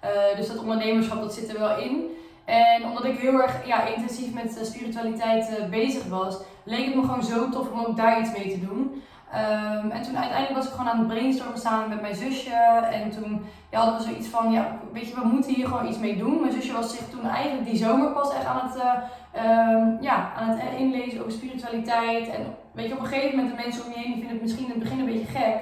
Eh, 0.00 0.10
dus 0.36 0.46
dat 0.48 0.58
ondernemerschap, 0.58 1.20
dat 1.20 1.34
zit 1.34 1.48
er 1.52 1.58
wel 1.58 1.78
in. 1.78 2.16
En 2.44 2.84
omdat 2.84 3.04
ik 3.04 3.18
heel 3.18 3.40
erg 3.42 3.66
ja, 3.66 3.82
intensief 3.86 4.34
met 4.34 4.58
eh, 4.58 4.64
spiritualiteit 4.64 5.56
eh, 5.56 5.68
bezig 5.68 6.04
was, 6.08 6.38
leek 6.64 6.86
het 6.86 6.94
me 6.94 7.00
gewoon 7.02 7.22
zo 7.22 7.48
tof 7.48 7.70
om 7.70 7.80
ook 7.84 7.96
daar 7.96 8.20
iets 8.20 8.32
mee 8.32 8.50
te 8.50 8.66
doen. 8.66 9.02
Ehm, 9.32 9.90
en 9.90 10.02
toen 10.02 10.18
uiteindelijk 10.18 10.54
was 10.54 10.66
ik 10.66 10.70
gewoon 10.70 10.88
aan 10.88 10.98
het 10.98 11.08
brainstormen 11.08 11.58
samen 11.58 11.88
met 11.88 12.00
mijn 12.00 12.14
zusje. 12.14 12.54
En 12.90 13.10
toen 13.10 13.44
ja, 13.70 13.78
hadden 13.78 13.98
we 13.98 14.04
zoiets 14.04 14.28
van, 14.28 14.52
ja, 14.52 14.78
weet 14.92 15.08
je, 15.08 15.14
we 15.14 15.26
moeten 15.26 15.54
hier 15.54 15.66
gewoon 15.66 15.88
iets 15.88 15.98
mee 15.98 16.16
doen. 16.16 16.40
Mijn 16.40 16.52
zusje 16.52 16.72
was 16.72 16.96
zich 16.96 17.08
toen 17.10 17.28
eigenlijk 17.28 17.66
die 17.68 17.76
zomer 17.76 18.12
pas 18.12 18.34
echt 18.34 18.44
aan 18.44 18.68
het, 18.68 18.76
eh, 18.76 18.92
ehm, 19.32 20.02
ja, 20.02 20.32
aan 20.36 20.48
het 20.48 20.78
inlezen 20.78 21.20
over 21.20 21.32
spiritualiteit. 21.32 22.28
En 22.28 22.54
weet 22.72 22.88
je, 22.88 22.94
op 22.94 23.00
een 23.00 23.06
gegeven 23.06 23.36
moment 23.36 23.56
de 23.56 23.62
mensen 23.62 23.84
om 23.84 23.92
je 23.92 23.98
heen 23.98 24.12
vinden 24.12 24.30
het 24.30 24.42
misschien 24.42 24.64
in 24.64 24.70
het 24.70 24.82
begin 24.82 24.98
een 24.98 25.12
beetje 25.12 25.38
gek. 25.38 25.56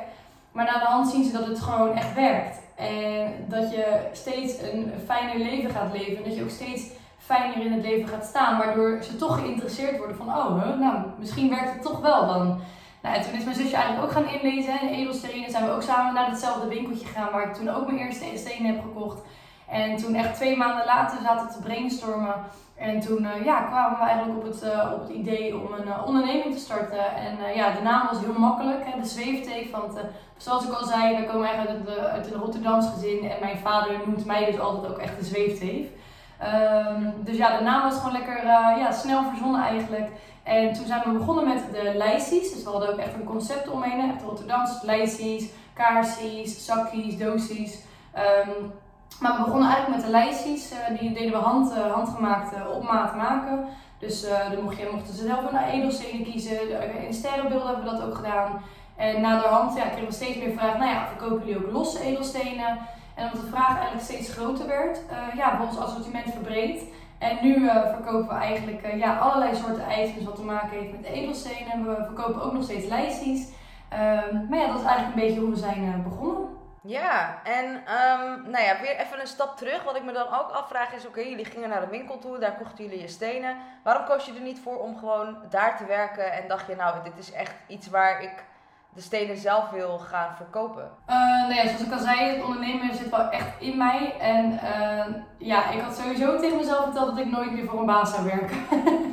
Maar 0.53 0.65
na 0.65 0.79
de 0.79 0.85
hand 0.85 1.09
zien 1.09 1.25
ze 1.25 1.33
dat 1.33 1.47
het 1.47 1.61
gewoon 1.61 1.97
echt 1.97 2.15
werkt. 2.15 2.59
En 2.75 3.33
dat 3.49 3.71
je 3.71 4.09
steeds 4.13 4.63
een 4.63 4.93
fijner 5.05 5.39
leven 5.39 5.71
gaat 5.71 5.93
leven. 5.93 6.17
En 6.17 6.25
dat 6.25 6.37
je 6.37 6.43
ook 6.43 6.51
steeds 6.51 6.87
fijner 7.19 7.65
in 7.67 7.73
het 7.73 7.83
leven 7.83 8.09
gaat 8.09 8.25
staan. 8.25 8.59
Waardoor 8.59 9.03
ze 9.03 9.17
toch 9.17 9.39
geïnteresseerd 9.41 9.99
worden 9.99 10.17
van, 10.17 10.29
oh, 10.29 10.79
nou, 10.79 10.97
misschien 11.19 11.51
werkt 11.51 11.73
het 11.73 11.83
toch 11.83 12.01
wel 12.01 12.27
dan. 12.27 12.61
Nou, 13.05 13.17
en 13.17 13.23
toen 13.23 13.33
is 13.33 13.45
mijn 13.45 13.57
zusje 13.57 13.77
eigenlijk 13.77 14.05
ook 14.05 14.13
gaan 14.13 14.35
inlezen. 14.41 14.81
En 14.81 14.89
edelstenen 14.89 15.51
zijn 15.51 15.65
we 15.65 15.71
ook 15.71 15.83
samen 15.83 16.15
naar 16.15 16.31
datzelfde 16.31 16.69
winkeltje 16.69 17.07
gegaan 17.07 17.33
waar 17.33 17.49
ik 17.49 17.55
toen 17.55 17.69
ook 17.69 17.87
mijn 17.87 17.99
eerste 17.99 18.25
stenen 18.35 18.75
heb 18.75 18.83
gekocht. 18.83 19.19
En 19.69 19.97
toen 19.97 20.15
echt 20.15 20.35
twee 20.35 20.57
maanden 20.57 20.85
later 20.87 21.19
zaten 21.23 21.47
we 21.47 21.53
te 21.53 21.63
brainstormen. 21.63 22.35
En 22.75 23.01
toen 23.01 23.25
eh, 23.25 23.45
ja, 23.45 23.63
kwamen 23.63 23.99
we 23.99 24.05
eigenlijk 24.05 24.39
op 24.39 24.45
het, 24.45 24.63
eh, 24.63 24.93
op 24.95 25.01
het 25.01 25.11
idee 25.11 25.57
om 25.57 25.73
een 25.73 25.89
eh, 25.89 26.07
onderneming 26.07 26.55
te 26.55 26.61
starten. 26.61 27.17
En 27.17 27.55
ja, 27.55 27.71
de 27.71 27.83
naam 27.83 28.07
was 28.07 28.21
heel 28.21 28.39
makkelijk, 28.39 28.85
hè, 28.85 29.01
de 29.01 29.07
zweefteef. 29.07 29.71
Want 29.71 29.99
zoals 30.37 30.65
ik 30.65 30.73
al 30.73 30.87
zei, 30.87 31.17
we 31.17 31.27
komen 31.27 31.47
eigenlijk 31.47 31.99
uit, 31.99 32.33
een 32.33 32.41
Rotterdams 32.41 32.87
gezin. 32.89 33.31
En 33.31 33.37
mijn 33.41 33.59
vader 33.59 33.93
noemt 34.07 34.27
mij 34.27 34.45
dus 34.45 34.61
altijd 34.61 34.93
ook 34.93 34.99
echt 34.99 35.19
de 35.19 35.25
zweefteef. 35.25 35.87
Ehm, 36.39 37.03
dus 37.17 37.37
ja, 37.37 37.59
de 37.59 37.65
naam 37.65 37.83
was 37.83 37.97
gewoon 37.97 38.13
lekker 38.13 38.47
ja, 38.47 38.93
snel 38.93 39.23
verzonnen 39.23 39.63
eigenlijk. 39.63 40.11
En 40.45 40.73
toen 40.73 40.87
zijn 40.87 41.03
we 41.05 41.19
begonnen 41.19 41.49
met 41.49 41.63
de 41.73 41.93
lijstjes. 41.97 42.53
Dus 42.53 42.63
we 42.63 42.71
hadden 42.71 42.93
ook 42.93 42.99
echt 42.99 43.15
een 43.15 43.25
concept 43.25 43.69
omheen. 43.69 44.11
Echt 44.11 44.23
Rotterdams 44.23 44.83
lijstjes, 44.83 45.49
kaarsies, 45.73 46.65
zakjes, 46.65 47.19
doosjes. 47.19 47.79
Ehm, 48.13 48.51
maar 49.21 49.37
we 49.37 49.45
begonnen 49.45 49.69
eigenlijk 49.69 49.97
met 49.97 50.05
de 50.05 50.11
lijstjes. 50.11 50.71
eh, 50.71 50.99
die 50.99 51.13
deden 51.13 51.33
we 51.33 51.37
hand, 51.37 51.73
eh, 51.73 51.93
handgemaakt 51.93 52.55
op 52.75 52.83
maat 52.83 53.17
maken. 53.17 53.65
Dus 53.99 54.25
eh, 54.25 54.51
dan 54.51 54.63
mocht 54.63 54.77
je, 54.79 54.89
mochten 54.93 55.15
ze 55.15 55.27
zelf 55.27 55.53
een 55.53 55.59
edelstenen 55.59 56.25
kiezen. 56.25 57.07
In 57.07 57.15
sterrenbeelden 57.15 57.67
hebben 57.67 57.85
we 57.85 57.91
dat 57.91 58.03
ook 58.03 58.15
gedaan. 58.15 58.63
En 58.97 59.21
naderhand 59.21 59.77
ja, 59.77 59.85
kregen 59.85 60.07
we 60.07 60.13
steeds 60.13 60.39
meer 60.39 60.53
vragen. 60.53 60.79
Nou 60.79 60.91
ja, 60.91 61.07
verkopen 61.07 61.47
jullie 61.47 61.67
ook 61.67 61.73
losse 61.73 62.01
edelstenen? 62.01 62.79
En 63.15 63.25
omdat 63.25 63.41
de 63.41 63.51
vraag 63.51 63.77
eigenlijk 63.77 64.05
steeds 64.05 64.33
groter 64.33 64.67
werd, 64.67 65.01
ja, 65.37 65.59
we 65.59 65.65
ons 65.67 65.79
assortiment 65.79 66.33
verbreed. 66.33 66.83
En 67.19 67.39
nu 67.43 67.69
eh, 67.69 67.83
verkopen 67.93 68.29
we 68.29 68.35
eigenlijk 68.35 68.83
eh, 68.83 68.99
ja, 68.99 69.19
allerlei 69.19 69.55
soorten 69.55 70.01
items 70.01 70.25
wat 70.25 70.37
te 70.37 70.43
maken 70.43 70.79
heeft 70.79 70.93
met 70.93 71.05
edelstenen. 71.05 71.87
We 71.87 72.05
verkopen 72.05 72.43
ook 72.43 72.53
nog 72.53 72.63
steeds 72.63 72.87
lijstjes. 72.87 73.49
Ehm, 73.89 74.49
maar 74.49 74.59
ja, 74.59 74.67
dat 74.67 74.81
is 74.81 74.87
eigenlijk 74.87 75.17
een 75.17 75.27
beetje 75.27 75.41
hoe 75.41 75.51
we 75.51 75.57
zijn 75.57 75.85
eh, 75.85 76.11
begonnen. 76.11 76.49
Ja, 76.87 77.43
en 77.45 77.65
ehm, 77.87 78.51
nou 78.51 78.65
ja, 78.65 78.81
weer 78.81 78.97
even 78.97 79.21
een 79.21 79.27
stap 79.27 79.57
terug. 79.57 79.85
Wat 79.85 79.97
ik 79.97 80.05
me 80.05 80.13
dan 80.13 80.27
ook 80.27 80.51
afvraag 80.51 80.93
is, 80.93 81.07
oké, 81.07 81.21
jullie 81.21 81.45
gingen 81.45 81.69
naar 81.69 81.81
de 81.81 81.87
winkel 81.87 82.19
toe, 82.19 82.39
daar 82.39 82.57
kochten 82.57 82.85
jullie 82.85 83.01
je 83.01 83.09
stenen. 83.09 83.57
Waarom 83.83 84.05
koos 84.05 84.27
je 84.27 84.35
er 84.35 84.41
niet 84.41 84.61
voor 84.61 84.79
om 84.79 84.99
gewoon 84.99 85.37
daar 85.51 85.77
te 85.77 85.85
werken 85.85 86.33
en 86.33 86.49
dacht 86.49 86.67
je, 86.67 86.77
nou, 86.77 87.03
dit 87.03 87.19
is 87.19 87.33
echt 87.33 87.55
iets 87.67 87.89
waar 87.89 88.23
ik 88.23 88.45
de 88.95 89.01
stenen 89.01 89.37
zelf 89.37 89.71
wil 89.71 89.99
gaan 89.99 90.37
verkopen? 90.37 90.91
Eh, 91.07 91.17
nou 91.17 91.55
ja, 91.55 91.63
zoals 91.63 91.81
ik 91.81 91.93
al 91.93 91.99
zei, 91.99 92.21
het 92.21 92.45
ondernemen 92.45 92.95
zit 92.95 93.11
wel 93.11 93.31
echt 93.31 93.49
in 93.59 93.77
mij. 93.77 94.15
En 94.21 94.59
eh, 94.59 95.15
ja, 95.39 95.71
ik 95.71 95.81
had 95.81 95.97
sowieso 95.97 96.39
tegen 96.41 96.57
mezelf 96.57 96.85
verteld 96.85 97.17
dat 97.17 97.27
ik 97.27 97.31
nooit 97.31 97.53
meer 97.53 97.65
voor 97.65 97.79
een 97.79 97.87
baas 97.87 98.15
zou 98.15 98.25
werken. 98.25 98.57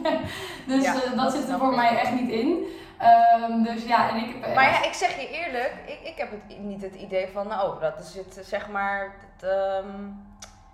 dus 0.67 0.83
Ja, 0.83 0.93
eh, 0.93 1.01
dat, 1.01 1.15
dat 1.15 1.33
zit 1.33 1.50
er 1.50 1.57
voor 1.57 1.75
mij 1.75 1.97
echt 1.97 2.11
niet 2.11 2.29
in. 2.29 2.65
Ehm, 2.97 3.63
dus 3.63 3.85
ja, 3.85 4.09
en 4.09 4.15
ik 4.15 4.35
heb 4.41 4.55
Maar 4.55 4.69
ja, 4.69 4.83
ik 4.83 4.93
zeg 4.93 5.19
je 5.19 5.29
eerlijk, 5.29 5.73
ik, 5.85 6.00
ik 6.07 6.17
heb 6.17 6.31
het, 6.31 6.59
niet 6.59 6.81
het 6.81 6.95
idee 6.95 7.27
van, 7.27 7.47
nou, 7.47 7.79
dat 7.79 8.00
is 8.00 8.15
het, 8.15 8.47
zeg 8.47 8.69
maar, 8.69 9.15
ehm, 9.41 9.85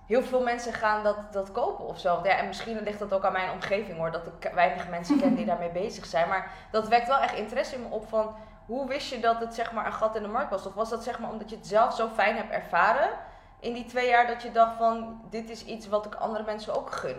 heel 0.06 0.24
veel 0.24 0.44
mensen 0.44 0.74
gaan 0.74 1.04
dat, 1.04 1.34
dat 1.34 1.52
kopen 1.52 1.86
of 1.86 2.00
zo. 2.00 2.20
Ja, 2.24 2.38
en 2.38 2.48
misschien 2.48 2.84
ligt 2.84 3.00
dat 3.00 3.14
ook 3.14 3.26
aan 3.26 3.32
mijn 3.32 3.52
omgeving 3.52 3.98
hoor, 3.98 4.12
dat 4.12 4.28
ik 4.28 4.52
weinig 4.54 4.90
mensen 4.90 5.20
ken 5.20 5.36
die 5.36 5.46
daarmee 5.52 5.70
bezig 5.70 6.06
zijn. 6.06 6.28
Maar 6.28 6.52
dat 6.72 6.88
wekt 6.88 7.08
wel 7.08 7.20
echt 7.20 7.36
interesse 7.36 7.76
in 7.76 7.82
me 7.82 7.88
op 7.90 8.10
van, 8.10 8.36
hoe 8.68 8.88
wist 8.88 9.10
je 9.10 9.20
dat 9.20 9.40
het 9.40 9.54
zeg 9.54 9.72
maar 9.72 9.86
een 9.86 9.94
gat 9.94 10.16
in 10.16 10.22
de 10.22 10.28
markt 10.28 10.50
was? 10.50 10.66
Of 10.66 10.74
was 10.74 10.90
dat 10.90 11.04
zeg 11.04 11.20
maar 11.20 11.32
omdat 11.32 11.50
je 11.50 11.56
het 11.56 11.68
zelf 11.68 11.96
zo 11.96 12.08
fijn 12.16 12.36
hebt 12.36 12.52
ervaren 12.52 13.10
in 13.60 13.74
die 13.74 13.86
twee 13.86 14.08
jaar 14.08 14.28
dat 14.28 14.44
je 14.44 14.52
dacht 14.52 14.78
van, 14.78 15.22
dit 15.30 15.50
is 15.50 15.66
iets 15.66 15.88
wat 15.88 16.06
ik 16.06 16.16
andere 16.16 16.44
mensen 16.46 16.78
ook 16.78 16.92
gun? 16.92 17.16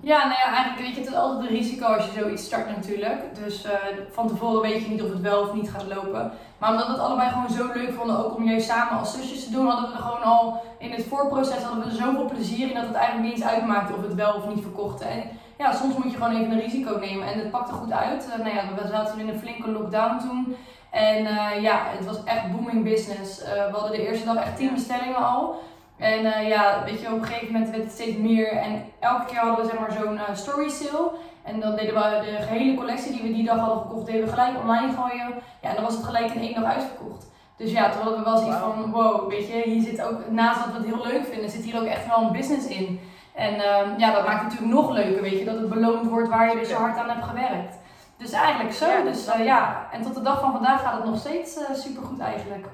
Ja, 0.00 0.18
nou 0.18 0.38
ja, 0.38 0.54
eigenlijk 0.54 0.86
weet 0.86 0.94
je, 0.94 1.10
het 1.10 1.14
altijd 1.20 1.50
een 1.50 1.56
risico 1.56 1.86
als 1.86 2.04
je 2.04 2.20
zoiets 2.20 2.44
start 2.44 2.76
natuurlijk. 2.76 3.34
Dus 3.34 3.64
eh, 3.64 3.72
van 4.10 4.28
tevoren 4.28 4.62
weet 4.62 4.82
je 4.82 4.88
niet 4.88 5.02
of 5.02 5.08
het 5.08 5.20
wel 5.20 5.42
of 5.42 5.52
niet 5.52 5.70
gaat 5.70 5.86
lopen. 5.86 6.32
Maar 6.58 6.70
omdat 6.70 6.86
we 6.86 6.92
het 6.92 7.00
allebei 7.00 7.30
gewoon 7.30 7.50
zo 7.50 7.72
leuk 7.72 7.92
vonden, 7.92 8.24
ook 8.24 8.36
om 8.36 8.44
juist 8.44 8.66
samen 8.66 8.98
als 8.98 9.12
zusjes 9.12 9.44
te 9.44 9.50
doen, 9.50 9.66
hadden 9.66 9.90
we 9.90 9.96
er 9.96 10.02
gewoon 10.02 10.22
al 10.22 10.62
in 10.78 10.90
het 10.90 11.04
voorproces 11.04 11.62
hadden 11.62 11.84
we 11.84 11.94
zoveel 11.94 12.24
plezier 12.24 12.68
in 12.68 12.74
dat 12.74 12.86
het 12.86 12.94
eigenlijk 12.94 13.24
niet 13.26 13.42
eens 13.42 13.50
uitmaakte 13.50 13.94
of 13.94 14.02
het 14.02 14.14
wel 14.14 14.34
of 14.34 14.48
niet 14.48 14.62
verkochten. 14.62 15.08
En 15.08 15.22
ja, 15.60 15.72
soms 15.72 15.96
moet 15.96 16.12
je 16.12 16.18
gewoon 16.18 16.36
even 16.36 16.50
een 16.50 16.60
risico 16.60 16.98
nemen 17.00 17.26
en 17.26 17.38
het 17.38 17.50
pakte 17.50 17.72
goed 17.72 17.92
uit. 17.92 18.28
Eh, 18.30 18.38
nou 18.38 18.54
ja, 18.54 18.62
we 18.82 18.88
zaten 18.88 19.20
in 19.20 19.28
een 19.28 19.38
flinke 19.38 19.70
lockdown 19.70 20.18
toen. 20.18 20.56
En 20.90 21.26
eh, 21.26 21.62
ja, 21.62 21.82
het 21.96 22.06
was 22.06 22.24
echt 22.24 22.50
booming 22.52 22.84
business. 22.84 23.42
Eh, 23.42 23.66
we 23.66 23.72
hadden 23.72 23.90
de 23.90 24.08
eerste 24.08 24.24
dag 24.24 24.36
echt 24.36 24.56
10 24.56 24.74
bestellingen 24.74 25.16
al. 25.16 25.60
En 25.96 26.46
ja, 26.46 26.82
weet 26.84 27.00
je, 27.00 27.06
op 27.06 27.20
een 27.20 27.26
gegeven 27.26 27.52
moment 27.52 27.70
werd 27.70 27.82
het 27.82 27.92
steeds 27.92 28.16
meer. 28.16 28.52
En 28.52 28.84
elke 29.00 29.24
keer 29.24 29.38
hadden 29.38 29.64
we 29.64 29.70
zeg 29.70 29.80
maar 29.80 29.92
zo'n 29.92 30.36
story 30.36 30.68
sale. 30.68 31.10
En 31.42 31.60
dan 31.60 31.76
deden 31.76 31.94
we 31.94 32.20
de 32.24 32.42
gehele 32.42 32.76
collectie 32.76 33.12
die 33.12 33.22
we 33.22 33.32
die 33.32 33.44
dag 33.44 33.58
hadden 33.58 33.82
gekocht, 33.82 34.06
deden 34.06 34.24
we 34.24 34.30
gelijk 34.30 34.60
online 34.60 34.92
gooien. 34.92 35.34
Ja, 35.62 35.68
en 35.68 35.74
dan 35.74 35.84
was 35.84 35.94
het 35.94 36.04
gelijk 36.04 36.30
in 36.34 36.40
één 36.40 36.54
dag 36.54 36.72
uitverkocht. 36.72 37.26
Dus 37.56 37.72
ja, 37.72 37.90
toen 37.90 38.02
hadden 38.02 38.18
we 38.18 38.24
wel 38.24 38.38
zoiets 38.38 38.58
van, 38.58 38.90
wow, 38.90 39.28
weet 39.28 39.48
je, 39.48 39.62
hier 39.64 39.82
zit 39.82 40.02
ook, 40.02 40.30
naast 40.30 40.64
dat 40.64 40.72
we 40.72 40.78
het 40.78 40.94
heel 40.94 41.06
leuk 41.06 41.26
vinden, 41.26 41.50
zit 41.50 41.64
hier 41.64 41.80
ook 41.80 41.86
echt 41.86 42.06
wel 42.06 42.22
een 42.22 42.32
business 42.32 42.66
in. 42.66 43.00
En 43.40 43.54
ehm, 43.60 43.98
ja, 43.98 44.12
dat 44.12 44.26
maakt 44.26 44.42
het 44.42 44.52
natuurlijk 44.52 44.72
nog 44.72 44.90
leuker, 44.90 45.22
weet 45.22 45.38
je, 45.38 45.44
dat 45.44 45.58
het 45.58 45.68
beloond 45.68 46.08
wordt 46.08 46.28
waar 46.28 46.48
je 46.48 46.58
dus 46.58 46.68
zo 46.68 46.76
hard 46.76 46.96
aan 46.98 47.08
hebt 47.08 47.24
gewerkt. 47.24 47.78
Dus 48.16 48.32
eigenlijk 48.32 48.74
zo, 48.74 48.86
Ja, 48.86 49.02
dus 49.02 49.26
eh, 49.26 49.44
ja, 49.44 49.88
en 49.92 50.02
tot 50.02 50.14
de 50.14 50.22
dag 50.22 50.40
van 50.40 50.52
vandaag 50.52 50.80
gaat 50.80 50.94
het 50.94 51.04
nog 51.04 51.18
steeds 51.18 51.52
super 51.52 51.76
supergoed 51.76 52.20
eigenlijk. 52.20 52.66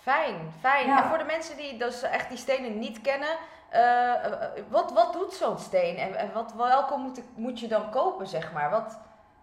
Fijn, 0.00 0.34
fijn. 0.60 0.86
Ja. 0.86 1.02
En 1.02 1.08
voor 1.08 1.18
de 1.18 1.24
mensen 1.24 1.56
die 1.56 1.78
dus 1.78 2.02
echt 2.02 2.28
die 2.28 2.38
stenen 2.38 2.78
niet 2.78 3.00
kennen, 3.00 3.36
eh, 3.68 4.12
wat, 4.68 4.92
wat 4.92 5.12
doet 5.12 5.34
zo'n 5.34 5.58
steen 5.58 5.96
en, 5.96 6.14
en 6.14 6.32
wat, 6.32 6.54
welke 6.56 6.96
moet, 6.96 7.22
moet 7.36 7.60
je 7.60 7.68
dan 7.68 7.90
kopen, 7.90 8.26
zeg 8.26 8.52
maar? 8.52 8.70
Wat, 8.70 8.98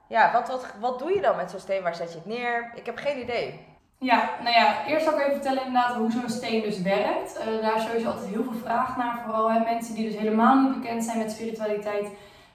ja, 0.07 0.31
wat, 0.31 0.47
wat, 0.47 0.65
wat 0.79 0.99
doe 0.99 1.13
je 1.13 1.21
dan 1.21 1.35
met 1.35 1.51
zo'n 1.51 1.59
steen? 1.59 1.83
Waar 1.83 1.95
zet 1.95 2.11
je 2.11 2.17
het 2.17 2.27
neer? 2.27 2.71
Ik 2.75 2.85
heb 2.85 2.97
geen 2.97 3.19
idee. 3.19 3.70
Ja, 4.03 4.29
nou 4.43 4.55
ja, 4.55 4.85
eerst 4.87 5.05
zal 5.05 5.13
ik 5.13 5.19
even 5.19 5.31
vertellen 5.31 5.65
inderdaad 5.65 5.95
hoe 5.95 6.11
zo'n 6.11 6.29
steen 6.29 6.61
dus 6.61 6.81
werkt. 6.81 7.39
Uh, 7.39 7.61
daar 7.61 7.75
is 7.75 7.83
sowieso 7.83 8.07
altijd 8.07 8.27
heel 8.27 8.43
veel 8.43 8.59
vraag 8.63 8.97
naar, 8.97 9.21
vooral 9.23 9.51
hè, 9.51 9.59
mensen 9.59 9.95
die 9.95 10.09
dus 10.09 10.19
helemaal 10.19 10.61
niet 10.61 10.81
bekend 10.81 11.03
zijn 11.03 11.17
met 11.17 11.31
spiritualiteit. 11.31 12.07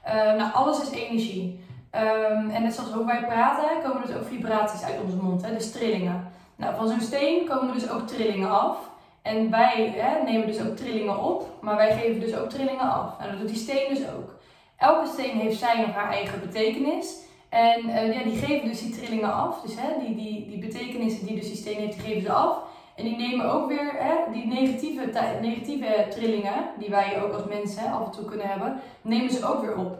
Uh, 0.07 0.13
nou, 0.13 0.53
alles 0.53 0.81
is 0.81 0.89
energie. 0.89 1.65
Um, 1.95 2.49
en 2.49 2.63
net 2.63 2.73
zoals 2.73 2.91
hoe 2.91 3.05
wij 3.05 3.25
praten, 3.25 3.83
komen 3.83 4.07
dus 4.07 4.15
ook 4.15 4.27
vibraties 4.27 4.83
uit 4.83 5.01
onze 5.03 5.15
mond, 5.15 5.45
hè, 5.45 5.53
dus 5.53 5.71
trillingen. 5.71 6.31
Nou, 6.55 6.75
van 6.75 6.87
zo'n 6.87 7.01
steen 7.01 7.47
komen 7.47 7.73
dus 7.73 7.89
ook 7.89 8.07
trillingen 8.07 8.49
af. 8.49 8.77
En 9.21 9.49
wij 9.51 9.93
hè, 9.95 10.23
nemen 10.23 10.47
dus 10.47 10.61
ook 10.61 10.75
trillingen 10.75 11.23
op, 11.23 11.49
maar 11.61 11.75
wij 11.75 11.97
geven 11.97 12.19
dus 12.19 12.35
ook 12.35 12.49
trillingen 12.49 12.91
af. 12.91 13.17
Nou, 13.19 13.31
dat 13.31 13.39
doet 13.39 13.49
die 13.49 13.57
steen 13.57 13.89
dus 13.89 14.01
ook. 14.17 14.35
Elke 14.77 15.07
steen 15.07 15.37
heeft 15.37 15.59
zijn 15.59 15.85
of 15.85 15.91
haar 15.91 16.11
eigen 16.11 16.39
betekenis. 16.39 17.25
En 17.49 17.89
uh, 17.89 18.13
ja, 18.13 18.23
die 18.23 18.37
geven 18.37 18.67
dus 18.67 18.79
die 18.79 18.97
trillingen 18.97 19.33
af. 19.33 19.61
Dus 19.61 19.75
hè, 19.79 20.05
die, 20.05 20.15
die, 20.15 20.47
die 20.47 20.59
betekenissen 20.59 21.25
die 21.25 21.35
dus 21.35 21.47
die 21.47 21.55
steen 21.55 21.77
heeft, 21.77 21.93
die 21.93 22.05
geven 22.05 22.21
ze 22.21 22.31
af. 22.31 22.57
En 22.95 23.03
die 23.03 23.17
nemen 23.17 23.51
ook 23.51 23.67
weer 23.67 23.91
hè, 23.97 24.31
die 24.31 24.47
negatieve, 24.47 25.09
negatieve 25.41 26.05
trillingen, 26.09 26.65
die 26.77 26.89
wij 26.89 27.21
ook 27.23 27.33
als 27.33 27.45
mensen 27.45 27.91
af 27.91 28.05
en 28.05 28.11
toe 28.11 28.25
kunnen 28.25 28.47
hebben, 28.47 28.79
nemen 29.01 29.31
ze 29.31 29.45
ook 29.45 29.61
weer 29.61 29.77
op. 29.77 29.97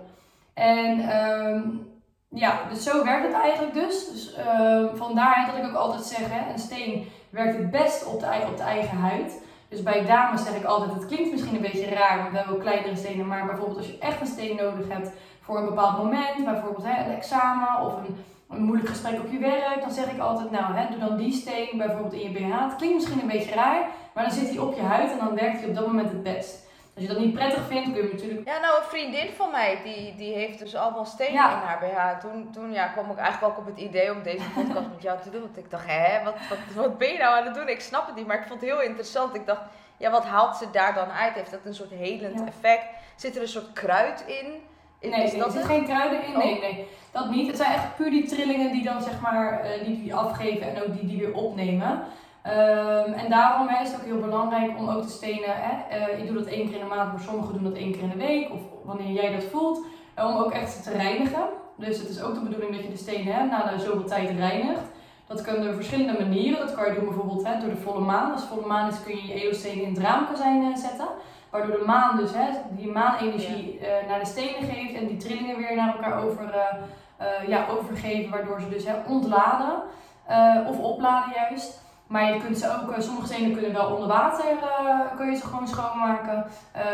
En 0.54 1.20
um, 1.22 1.88
ja, 2.30 2.60
dus 2.70 2.84
zo 2.84 3.04
werkt 3.04 3.26
het 3.28 3.36
eigenlijk 3.36 3.74
dus. 3.74 4.10
Dus 4.12 4.38
uh, 4.38 4.86
vandaar 4.94 5.46
dat 5.46 5.64
ik 5.64 5.70
ook 5.70 5.76
altijd 5.76 6.04
zeg, 6.04 6.28
hè, 6.32 6.52
een 6.52 6.60
steen 6.60 7.08
werkt 7.30 7.58
het 7.58 7.72
best 7.72 8.06
op 8.06 8.20
de, 8.20 8.26
op 8.50 8.58
de 8.58 8.64
eigen 8.64 8.98
huid. 8.98 9.42
Dus 9.70 9.84
bij 9.84 10.06
dames 10.06 10.44
zeg 10.44 10.56
ik 10.56 10.64
altijd, 10.64 10.94
het 10.94 11.06
klinkt 11.06 11.32
misschien 11.32 11.56
een 11.56 11.72
beetje 11.72 11.90
raar, 11.90 12.18
want 12.18 12.32
we 12.32 12.38
hebben 12.38 12.56
ook 12.56 12.62
kleinere 12.62 12.96
stenen. 12.96 13.28
Maar 13.28 13.46
bijvoorbeeld 13.46 13.78
als 13.78 13.88
je 13.88 13.98
echt 13.98 14.22
een 14.22 14.28
steen 14.28 14.56
nodig 14.56 14.90
hebt 14.90 15.12
voor 15.48 15.58
een 15.58 15.66
bepaald 15.66 15.98
moment, 15.98 16.46
bijvoorbeeld 16.46 16.86
hè, 16.86 17.04
een 17.04 17.16
examen 17.16 17.80
of 17.82 17.94
een, 17.98 18.26
een 18.50 18.64
moeilijk 18.64 18.90
gesprek 18.90 19.20
op 19.20 19.32
je 19.32 19.40
werk, 19.40 19.82
dan 19.82 19.92
zeg 19.92 20.12
ik 20.12 20.20
altijd, 20.20 20.52
nou 20.52 20.74
hè, 20.74 20.90
doe 20.90 21.00
dan 21.00 21.18
die 21.18 21.34
steen 21.34 21.78
bijvoorbeeld 21.78 22.14
in 22.14 22.20
je 22.20 22.30
BH. 22.30 22.64
Het 22.64 22.76
klinkt 22.76 22.96
misschien 22.96 23.22
een 23.22 23.28
beetje 23.28 23.56
raar, 23.56 23.88
maar 24.14 24.24
dan 24.24 24.34
zit 24.34 24.50
hij 24.50 24.58
op 24.58 24.76
je 24.76 24.82
huid 24.82 25.12
en 25.12 25.18
dan 25.18 25.36
werkt 25.36 25.60
hij 25.60 25.70
op 25.70 25.76
dat 25.76 25.88
moment 25.88 26.10
het 26.10 26.24
best. 26.24 26.66
Als 26.96 27.06
je 27.06 27.14
dat 27.14 27.22
niet 27.22 27.34
prettig 27.34 27.68
vindt, 27.68 27.94
kun 27.94 28.04
je 28.04 28.14
natuurlijk... 28.14 28.48
Ja, 28.48 28.60
nou 28.60 28.78
een 28.78 28.90
vriendin 28.90 29.30
van 29.36 29.52
mij, 29.52 29.80
die, 29.84 30.16
die 30.16 30.34
heeft 30.34 30.60
dus 30.60 30.76
allemaal 30.76 31.06
stenen 31.06 31.34
in 31.34 31.38
haar 31.68 31.80
BH. 31.80 32.22
Toen, 32.22 32.52
toen 32.52 32.72
ja, 32.72 32.88
kwam 32.88 33.12
ik 33.12 33.18
eigenlijk 33.18 33.54
ook 33.54 33.60
op 33.60 33.66
het 33.66 33.78
idee 33.78 34.12
om 34.12 34.24
deze 34.24 34.50
podcast 34.56 34.88
met 34.94 35.02
jou 35.02 35.22
te 35.22 35.30
doen. 35.30 35.42
Want 35.42 35.58
ik 35.58 35.70
dacht, 35.70 35.86
hè, 35.88 36.24
wat, 36.24 36.34
wat, 36.50 36.58
wat 36.76 36.98
ben 36.98 37.12
je 37.12 37.18
nou 37.18 37.38
aan 37.38 37.46
het 37.46 37.56
doen? 37.56 37.70
Ik 37.70 37.82
snap 37.82 38.06
het 38.08 38.16
niet, 38.16 38.28
maar 38.28 38.40
ik 38.40 38.48
vond 38.48 38.62
het 38.62 38.70
heel 38.70 38.82
interessant. 38.82 39.36
Ik 39.36 39.46
dacht, 39.46 39.62
ja, 39.98 40.12
wat 40.12 40.26
haalt 40.26 40.56
ze 40.56 40.72
daar 40.72 40.94
dan 40.94 41.12
uit? 41.12 41.34
Heeft 41.34 41.52
dat 41.52 41.66
een 41.66 41.76
soort 41.76 41.92
helend 41.92 42.48
effect? 42.48 42.86
Zit 43.16 43.36
er 43.36 43.42
een 43.42 43.48
soort 43.48 43.74
kruid 43.74 44.24
in? 44.28 44.62
Nee, 45.02 45.12
nee, 45.12 45.22
er 45.22 45.30
zitten 45.30 45.64
geen 45.64 45.84
kruiden 45.84 46.26
in. 46.26 46.38
Nee, 46.38 46.56
oh. 46.56 46.62
nee, 46.62 46.88
dat 47.12 47.30
niet. 47.30 47.48
Het 47.48 47.58
zijn 47.58 47.74
echt 47.74 47.96
puur 47.96 48.10
die 48.10 48.28
trillingen 48.28 48.72
die 48.72 48.84
dan 48.84 49.02
zeg 49.02 49.22
maar, 49.22 49.66
uh, 49.66 49.86
die, 49.86 50.02
die 50.02 50.16
afgeven 50.16 50.76
en 50.76 50.84
ook 50.84 50.94
die 51.00 51.08
die 51.08 51.18
weer 51.18 51.34
opnemen. 51.34 51.92
Um, 52.48 53.14
en 53.14 53.30
daarom 53.30 53.68
hè, 53.68 53.84
is 53.84 53.92
het 53.92 54.00
ook 54.00 54.06
heel 54.06 54.20
belangrijk 54.20 54.78
om 54.78 54.90
ook 54.90 55.02
te 55.02 55.10
stenen. 55.10 55.50
Hè, 55.50 55.98
uh, 55.98 56.20
ik 56.20 56.28
doe 56.28 56.38
dat 56.38 56.46
één 56.46 56.66
keer 56.66 56.80
in 56.80 56.90
de 56.90 56.96
maand, 56.96 57.12
maar 57.12 57.22
sommigen 57.22 57.54
doen 57.54 57.64
dat 57.64 57.74
één 57.74 57.92
keer 57.92 58.02
in 58.02 58.10
de 58.10 58.26
week. 58.26 58.52
Of 58.52 58.60
wanneer 58.84 59.12
jij 59.12 59.36
dat 59.36 59.44
voelt. 59.44 59.86
Uh, 60.20 60.26
om 60.26 60.36
ook 60.44 60.52
echt 60.52 60.84
te 60.84 60.92
reinigen. 60.92 61.44
Dus 61.76 62.00
het 62.00 62.10
is 62.10 62.22
ook 62.22 62.34
de 62.34 62.40
bedoeling 62.40 62.76
dat 62.76 62.84
je 62.84 62.90
de 62.90 62.98
stenen 62.98 63.34
hè, 63.34 63.46
na 63.46 63.72
de 63.72 63.80
zoveel 63.80 64.06
tijd 64.06 64.30
reinigt. 64.30 64.82
Dat 65.28 65.42
kan 65.42 65.62
door 65.62 65.74
verschillende 65.74 66.20
manieren. 66.20 66.60
Dat 66.60 66.76
kan 66.76 66.86
je 66.86 66.94
doen 66.94 67.06
bijvoorbeeld 67.06 67.48
hè, 67.48 67.60
door 67.60 67.70
de 67.70 67.76
volle 67.76 68.00
maan. 68.00 68.32
Als 68.32 68.44
volle 68.44 68.66
maan 68.66 68.90
is 68.90 69.04
kun 69.04 69.16
je 69.16 69.28
je 69.28 69.34
edelstenen 69.34 69.84
in 69.84 69.94
het 69.94 70.40
uh, 70.40 70.76
zetten. 70.76 71.08
Waardoor 71.50 71.78
de 71.78 71.86
maan 71.86 72.18
dus 72.18 72.32
hè, 72.34 72.48
die 72.70 72.92
maanenergie 72.92 73.80
ja. 73.82 74.08
naar 74.08 74.20
de 74.20 74.26
stenen 74.26 74.70
geeft. 74.70 74.94
En 74.94 75.08
die 75.08 75.18
trillingen 75.18 75.58
weer 75.58 75.76
naar 75.76 75.96
elkaar 75.96 76.24
over, 76.24 76.56
ja, 77.48 77.66
overgeven. 77.70 78.32
Waardoor 78.32 78.62
ze 78.62 78.70
dus 78.70 78.86
hè, 78.86 78.94
ontladen. 79.08 79.82
of 80.68 80.80
opladen 80.80 81.34
juist. 81.34 81.86
Maar 82.08 82.34
je 82.34 82.40
kunt 82.40 82.58
ze 82.58 82.80
ook, 82.82 82.92
eh, 82.92 83.02
sommige 83.02 83.28
stenen 83.28 83.54
kunnen 83.54 83.74
wel 83.74 83.94
onder 83.94 84.08
water, 84.08 84.46
kun 85.18 85.32
je 85.32 85.36
ze 85.36 85.46
gewoon 85.46 85.68
schoonmaken. 85.68 86.46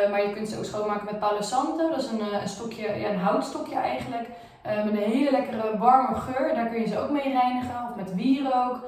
Maar 0.10 0.24
je 0.28 0.34
kunt 0.34 0.50
ze 0.50 0.58
ook 0.58 0.66
schoonmaken 0.66 1.06
met 1.06 1.20
Palo 1.20 1.42
Santo. 1.42 1.90
Dat 1.90 2.02
is 2.02 2.08
een, 2.08 2.34
een 2.42 2.50
stokje, 2.50 3.00
ja, 3.00 3.10
een 3.10 3.20
houtstokje 3.20 3.76
eigenlijk. 3.76 4.28
Met 4.64 4.88
een 4.88 5.12
hele 5.12 5.32
lekkere 5.32 5.78
warme 5.78 6.16
geur. 6.16 6.56
Daar 6.56 6.68
kun 6.68 6.80
je 6.80 6.88
ze 6.88 7.00
ook 7.00 7.10
mee 7.10 7.32
reinigen. 7.32 7.88
Of 7.90 7.96
met 7.96 8.16
wierook. 8.16 8.80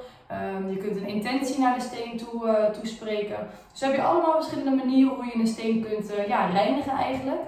Um, 0.56 0.70
je 0.70 0.76
kunt 0.76 0.96
een 0.96 1.08
intentie 1.08 1.58
naar 1.58 1.74
de 1.74 1.80
steen 1.80 2.16
toe, 2.16 2.70
toespreken. 2.80 3.48
Dus 3.72 3.80
heb 3.80 3.94
je 3.94 4.02
allemaal 4.02 4.34
verschillende 4.34 4.84
manieren 4.84 5.14
hoe 5.14 5.24
je 5.24 5.34
een 5.34 5.46
steen 5.46 5.86
kunt 5.88 6.12
ja, 6.28 6.46
reinigen 6.46 6.92
eigenlijk. 6.92 7.40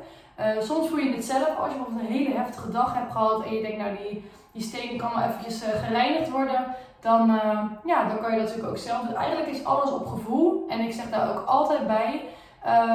soms 0.60 0.88
voel 0.88 0.98
je 0.98 1.12
het 1.12 1.24
zelf 1.24 1.58
als 1.58 1.72
je 1.72 1.76
bijvoorbeeld 1.76 2.08
een 2.08 2.16
hele 2.16 2.34
heftige 2.34 2.70
dag 2.70 2.94
hebt 2.94 3.12
gehad. 3.12 3.44
En 3.44 3.54
je 3.54 3.62
denkt 3.62 3.78
nou 3.78 3.96
die, 3.96 4.24
die 4.52 4.62
steen 4.62 4.96
kan 4.96 5.10
wel 5.14 5.22
eventjes 5.22 5.62
gereinigd 5.86 6.30
worden 6.30 6.74
dan, 7.00 7.30
uh, 7.30 7.62
ja, 7.84 8.08
dan 8.08 8.20
kan 8.20 8.30
je 8.30 8.36
dat 8.36 8.46
natuurlijk 8.46 8.68
ook 8.68 8.78
zelf. 8.78 9.00
Dus 9.06 9.16
eigenlijk 9.16 9.48
is 9.50 9.64
alles 9.64 9.90
op 9.90 10.06
gevoel. 10.06 10.64
En 10.68 10.80
ik 10.80 10.92
zeg 10.92 11.10
daar 11.10 11.30
ook 11.30 11.46
altijd 11.46 11.86
bij. 11.86 12.22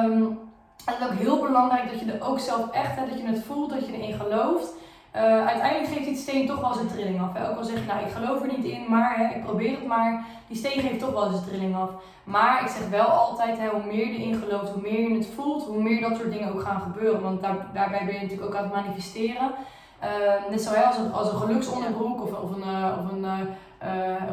Um, 0.04 0.38
het 0.84 0.96
is 1.00 1.06
ook 1.06 1.18
heel 1.18 1.40
belangrijk 1.40 1.90
dat 1.90 2.00
je 2.00 2.12
er 2.12 2.28
ook 2.28 2.38
zelf 2.38 2.70
echt, 2.70 2.96
hè, 2.96 3.08
dat 3.08 3.18
je 3.18 3.26
het 3.26 3.44
voelt, 3.44 3.70
dat 3.70 3.86
je 3.86 3.92
erin 3.92 4.20
gelooft. 4.20 4.74
Uh, 5.16 5.46
uiteindelijk 5.46 5.92
geeft 5.92 6.04
die 6.04 6.16
steen 6.16 6.46
toch 6.46 6.60
wel 6.60 6.74
zijn 6.74 6.86
trilling 6.86 7.20
af. 7.20 7.32
Hè. 7.32 7.50
Ook 7.50 7.56
al 7.56 7.64
zeg 7.64 7.78
je, 7.78 7.86
nou 7.86 8.00
ik 8.00 8.12
geloof 8.12 8.40
er 8.40 8.48
niet 8.56 8.64
in, 8.64 8.84
maar 8.88 9.16
hè, 9.16 9.36
ik 9.36 9.44
probeer 9.44 9.70
het 9.70 9.86
maar. 9.86 10.24
Die 10.48 10.56
steen 10.56 10.80
geeft 10.80 10.98
toch 10.98 11.12
wel 11.12 11.30
zijn 11.30 11.44
trilling 11.44 11.76
af. 11.76 11.90
Maar 12.24 12.60
ik 12.62 12.68
zeg 12.68 12.88
wel 12.88 13.06
altijd, 13.06 13.58
hè, 13.58 13.68
hoe 13.68 13.92
meer 13.92 14.06
je 14.06 14.18
erin 14.18 14.42
gelooft, 14.42 14.70
hoe 14.70 14.82
meer 14.82 15.08
je 15.08 15.14
het 15.14 15.28
voelt, 15.34 15.64
hoe 15.64 15.82
meer 15.82 16.00
dat 16.00 16.16
soort 16.16 16.32
dingen 16.32 16.52
ook 16.52 16.62
gaan 16.62 16.80
gebeuren. 16.80 17.22
Want 17.22 17.42
daar, 17.42 17.56
daarbij 17.72 18.04
ben 18.04 18.14
je 18.14 18.20
natuurlijk 18.20 18.48
ook 18.48 18.56
aan 18.56 18.64
het 18.64 18.74
manifesteren. 18.74 19.50
Uh, 20.04 20.50
net 20.50 20.62
zo 20.62 20.74
als, 20.74 20.96
een, 20.96 21.12
als 21.12 21.32
een 21.32 21.38
geluksonderbroek 21.38 22.22
of, 22.22 22.32
of 22.32 22.50
een, 22.50 22.64
uh, 22.66 22.98
of 22.98 23.12
een 23.12 23.26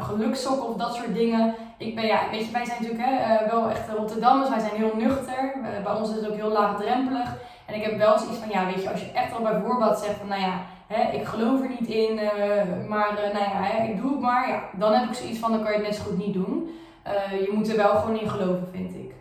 geluksokken 0.02 0.68
of 0.68 0.76
dat 0.76 0.94
soort 0.94 1.14
dingen. 1.14 1.54
Ik 1.76 1.94
ben, 1.94 2.06
ja, 2.06 2.20
weet 2.30 2.44
je, 2.46 2.52
wij 2.52 2.64
zijn 2.64 2.78
natuurlijk 2.80 3.08
hè, 3.08 3.48
wel 3.50 3.70
echt 3.70 3.88
Rotterdammers, 3.96 4.50
wij 4.50 4.60
zijn 4.60 4.74
heel 4.74 4.96
nuchter. 4.96 5.52
Bij 5.84 5.94
ons 5.94 6.10
is 6.10 6.16
het 6.16 6.28
ook 6.28 6.36
heel 6.36 6.52
laagdrempelig. 6.52 7.36
En 7.66 7.74
ik 7.74 7.82
heb 7.82 7.98
wel 7.98 8.18
zoiets 8.18 8.38
van, 8.38 8.48
ja, 8.48 8.66
weet 8.66 8.82
je, 8.82 8.90
als 8.90 9.00
je 9.00 9.10
echt 9.12 9.34
al 9.34 9.42
bij 9.42 9.60
voorbaat 9.64 10.00
zegt 10.00 10.18
van, 10.18 10.28
nou 10.28 10.40
ja, 10.40 10.54
hè, 10.92 11.12
ik 11.12 11.26
geloof 11.26 11.60
er 11.60 11.68
niet 11.68 11.88
in, 11.88 12.14
maar 12.88 13.12
nou 13.14 13.38
ja, 13.38 13.62
hè, 13.62 13.92
ik 13.92 14.00
doe 14.00 14.10
het 14.10 14.20
maar. 14.20 14.48
Ja, 14.48 14.68
dan 14.76 14.92
heb 14.92 15.08
ik 15.08 15.14
zoiets 15.14 15.38
van, 15.38 15.52
dan 15.52 15.62
kan 15.62 15.72
je 15.72 15.78
het 15.78 15.86
net 15.86 15.98
goed 15.98 16.18
niet 16.18 16.34
doen. 16.34 16.80
je 17.30 17.50
moet 17.52 17.68
er 17.68 17.76
wel 17.76 17.94
gewoon 17.94 18.18
in 18.18 18.30
geloven, 18.30 18.68
vind 18.72 18.94
ik. 18.94 19.14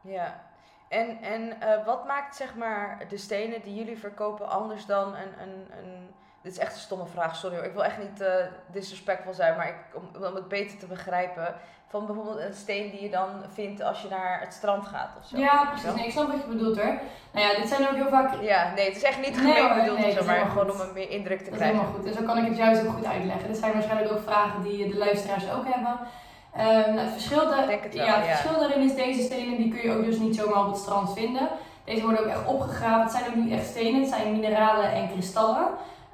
Ja, 0.00 0.42
en, 0.88 1.22
en 1.22 1.58
wat 1.84 2.06
maakt 2.06 2.36
zeg 2.36 2.54
maar 2.54 3.04
de 3.08 3.16
stenen 3.16 3.62
die 3.62 3.74
jullie 3.74 3.98
verkopen 3.98 4.48
anders 4.48 4.86
dan 4.86 5.06
een, 5.14 5.42
een, 5.42 5.66
een 5.78 6.03
dit 6.44 6.52
is 6.52 6.58
echt 6.58 6.74
een 6.74 6.80
stomme 6.80 7.06
vraag, 7.06 7.36
sorry 7.36 7.56
hoor. 7.56 7.64
Ik 7.64 7.72
wil 7.72 7.84
echt 7.84 7.98
niet 7.98 8.20
uh, 8.20 8.28
disrespectvol 8.66 9.34
zijn, 9.34 9.56
maar 9.56 9.68
ik, 9.68 9.76
om, 9.94 10.24
om 10.24 10.34
het 10.34 10.48
beter 10.48 10.78
te 10.78 10.86
begrijpen. 10.86 11.54
Van 11.88 12.06
bijvoorbeeld 12.06 12.38
een 12.38 12.54
steen 12.54 12.90
die 12.90 13.02
je 13.02 13.10
dan 13.10 13.28
vindt 13.52 13.82
als 13.82 14.02
je 14.02 14.08
naar 14.08 14.40
het 14.40 14.52
strand 14.52 14.86
gaat 14.86 15.10
of 15.20 15.26
zo. 15.26 15.36
Ja, 15.36 15.64
precies. 15.70 15.94
Nee, 15.94 16.06
ik 16.06 16.12
snap 16.12 16.26
wat 16.26 16.40
je 16.40 16.48
bedoelt 16.48 16.76
hoor. 16.76 16.94
Nou 17.30 17.46
ja, 17.46 17.60
dit 17.60 17.68
zijn 17.68 17.88
ook 17.88 17.94
heel 17.94 18.08
vaak... 18.08 18.34
Ja, 18.40 18.72
nee, 18.74 18.86
het 18.86 18.96
is 18.96 19.02
echt 19.02 19.20
niet 19.20 19.36
gemeen 19.36 19.54
nee, 19.54 19.80
bedoeld 19.80 19.98
nee, 19.98 20.12
zo, 20.12 20.24
maar 20.24 20.46
gewoon 20.46 20.70
om 20.70 20.80
een 20.80 20.92
meer 20.92 21.10
indruk 21.10 21.40
te 21.40 21.50
krijgen. 21.50 21.58
Dat 21.58 21.60
is 21.60 21.66
helemaal 21.66 21.94
goed. 21.94 22.06
En 22.06 22.14
zo 22.14 22.22
kan 22.22 22.38
ik 22.38 22.48
het 22.48 22.56
juist 22.56 22.86
ook 22.86 22.94
goed 22.94 23.06
uitleggen. 23.06 23.46
Dit 23.46 23.56
zijn 23.56 23.72
waarschijnlijk 23.72 24.12
ook 24.12 24.22
vragen 24.22 24.62
die 24.62 24.88
de 24.88 24.98
luisteraars 24.98 25.50
ook 25.50 25.64
hebben. 25.66 25.98
Um, 26.56 26.96
het 26.96 27.12
verschil, 27.12 27.50
da 27.50 27.68
het 27.68 27.94
ja, 27.94 28.20
het 28.20 28.26
verschil 28.26 28.58
daarin 28.60 28.82
is, 28.82 28.94
deze 28.94 29.22
stenen 29.22 29.56
die 29.56 29.72
kun 29.72 29.90
je 29.90 29.96
ook 29.96 30.04
dus 30.04 30.18
niet 30.18 30.36
zomaar 30.36 30.60
op 30.60 30.66
het 30.72 30.80
strand 30.80 31.12
vinden. 31.12 31.48
Deze 31.84 32.02
worden 32.02 32.20
ook 32.20 32.30
echt 32.30 32.46
opgegraven. 32.46 33.02
Het 33.02 33.12
zijn 33.12 33.26
ook 33.26 33.34
niet 33.34 33.52
echt 33.52 33.66
stenen, 33.66 34.00
het 34.00 34.10
zijn 34.10 34.32
mineralen 34.32 34.92
en 34.92 35.10
kristallen. 35.12 35.66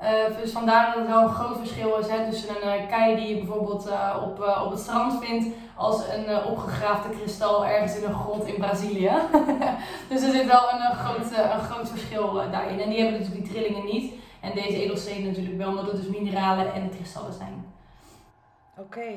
Uh, 0.02 0.36
dus 0.36 0.52
vandaar 0.52 0.86
dat 0.86 0.94
het 0.94 1.06
wel 1.06 1.22
een 1.22 1.34
groot 1.34 1.56
verschil 1.56 1.96
is 1.96 2.08
hè, 2.08 2.30
tussen 2.30 2.48
een 2.56 2.82
uh, 2.82 2.88
kei 2.88 3.16
die 3.16 3.28
je 3.28 3.44
bijvoorbeeld 3.44 3.86
uh, 3.86 4.16
op, 4.22 4.62
op 4.64 4.70
het 4.70 4.80
strand 4.80 5.24
vindt 5.24 5.56
als 5.74 6.08
een 6.08 6.44
opgegraafde 6.44 7.10
kristal 7.10 7.66
ergens 7.66 7.96
in 7.96 8.04
een 8.04 8.14
grot 8.14 8.46
in 8.46 8.54
Brazilië. 8.54 9.12
dus 10.08 10.22
er 10.22 10.32
zit 10.32 10.46
wel 10.46 10.72
een, 10.72 10.94
groot, 10.94 11.30
een 11.52 11.60
groot 11.60 11.88
verschil 11.88 12.32
daarin. 12.50 12.80
En 12.80 12.88
die 12.88 13.00
hebben 13.00 13.20
natuurlijk 13.20 13.44
die 13.44 13.52
trillingen 13.52 13.84
niet. 13.84 14.14
En 14.40 14.54
deze 14.54 14.82
edelstenen 14.82 15.26
natuurlijk 15.26 15.56
wel, 15.56 15.68
omdat 15.68 15.86
het 15.86 15.96
dus 15.96 16.18
mineralen 16.18 16.72
en 16.74 16.90
kristallen 16.90 17.32
zijn. 17.32 17.72
Oké, 18.76 19.12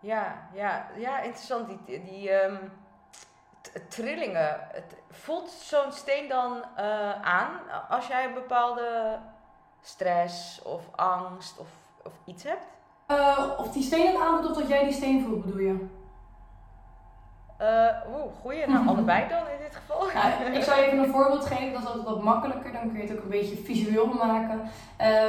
ja, 0.00 0.48
ja, 0.54 0.86
ja, 0.96 1.20
interessant. 1.20 1.68
Die, 1.68 2.02
die 2.02 2.32
um, 2.32 2.58
trillingen. 3.88 4.60
Het, 4.72 4.96
voelt 5.10 5.50
zo'n 5.50 5.92
steen 5.92 6.28
dan 6.28 6.64
aan 7.22 7.50
als 7.88 8.06
jij 8.06 8.24
een 8.24 8.34
bepaalde 8.34 9.18
stress 9.82 10.62
of 10.62 10.82
angst 10.94 11.58
of, 11.58 11.66
of 12.04 12.12
iets 12.24 12.42
hebt? 12.42 12.66
Uh, 13.08 13.50
of 13.58 13.72
die 13.72 13.82
steen 13.82 14.06
het 14.06 14.20
aanvoelt 14.20 14.50
of 14.50 14.56
dat 14.56 14.68
jij 14.68 14.84
die 14.84 14.92
steen 14.92 15.24
voelt, 15.24 15.44
bedoel 15.44 15.60
je? 15.60 15.86
Uh, 17.60 18.14
Oeh, 18.14 18.32
goeie. 18.40 18.66
Nou, 18.66 18.88
allebei 18.90 19.28
dan 19.28 19.38
in 19.38 19.62
dit 19.62 19.76
geval. 19.76 20.08
Ik 20.52 20.62
zou 20.62 20.80
even 20.80 20.98
een 20.98 21.10
voorbeeld 21.10 21.46
geven, 21.46 21.72
dat 21.72 21.82
is 21.82 21.86
altijd 21.86 22.04
wat 22.04 22.22
makkelijker. 22.22 22.72
Dan 22.72 22.90
kun 22.90 23.00
je 23.00 23.06
het 23.06 23.16
ook 23.16 23.22
een 23.22 23.30
beetje 23.30 23.56
visueel 23.56 24.06
maken. 24.06 24.60
Uh, 24.60 24.66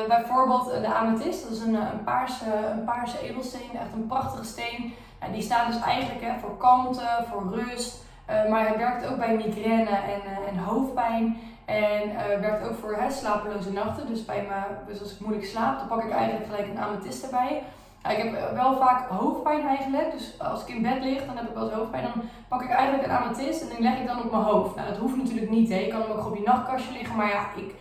bijvoorbeeld 0.08 0.66
de 0.66 0.94
amethyst, 0.94 1.44
dat 1.44 1.52
is 1.52 1.62
een, 1.62 1.74
een, 1.74 2.04
paarse, 2.04 2.56
een 2.72 2.84
paarse 2.84 3.20
edelsteen, 3.22 3.72
echt 3.74 3.94
een 3.94 4.08
prachtige 4.08 4.46
steen. 4.46 4.94
En 5.20 5.32
die 5.32 5.42
staat 5.42 5.72
dus 5.72 5.82
eigenlijk 5.82 6.22
hè, 6.22 6.40
voor 6.40 6.58
kalmte, 6.58 7.26
voor 7.32 7.54
rust. 7.54 8.08
Uh, 8.30 8.50
maar 8.50 8.68
hij 8.68 8.78
werkt 8.78 9.08
ook 9.08 9.18
bij 9.18 9.36
migraine 9.36 9.90
en, 9.90 10.22
en 10.50 10.58
hoofdpijn. 10.58 11.38
En 11.66 12.10
uh, 12.10 12.40
werkt 12.40 12.70
ook 12.70 12.76
voor 12.76 12.96
hè, 12.96 13.12
slapeloze 13.12 13.72
nachten. 13.72 14.08
Dus, 14.08 14.26
bij 14.26 14.42
me, 14.42 14.92
dus 14.92 15.02
als 15.02 15.14
ik 15.14 15.20
moeilijk 15.20 15.46
slaap, 15.46 15.78
dan 15.78 15.88
pak 15.88 16.04
ik 16.04 16.12
eigenlijk 16.12 16.46
gelijk 16.46 16.68
een 16.68 16.80
amethyst 16.80 17.24
erbij. 17.24 17.64
ik 18.10 18.18
heb 18.18 18.54
wel 18.54 18.78
vaak 18.78 19.10
hoofdpijn 19.10 19.68
eigenlijk. 19.68 20.12
Dus 20.12 20.40
als 20.40 20.62
ik 20.62 20.76
in 20.76 20.82
bed 20.82 21.04
lig, 21.04 21.26
dan 21.26 21.38
heb 21.38 21.48
ik 21.48 21.54
wel 21.54 21.64
eens 21.64 21.74
hoofdpijn. 21.74 22.04
Dan 22.04 22.22
pak 22.48 22.62
ik 22.62 22.70
eigenlijk 22.70 23.08
een 23.08 23.18
amethyst 23.18 23.62
en 23.62 23.70
die 23.70 23.82
leg 23.82 24.00
ik 24.00 24.08
dan 24.08 24.24
op 24.24 24.32
mijn 24.32 24.44
hoofd. 24.44 24.76
Nou, 24.76 24.88
dat 24.88 24.98
hoeft 24.98 25.18
natuurlijk 25.18 25.50
niet. 25.50 25.70
Hè. 25.70 25.78
Je 25.78 25.88
kan 25.88 26.02
hem 26.02 26.12
ook 26.12 26.26
op 26.26 26.36
je 26.36 26.44
nachtkastje 26.44 26.94
liggen. 26.94 27.16
Maar 27.16 27.30
ja, 27.30 27.46
ik, 27.56 27.76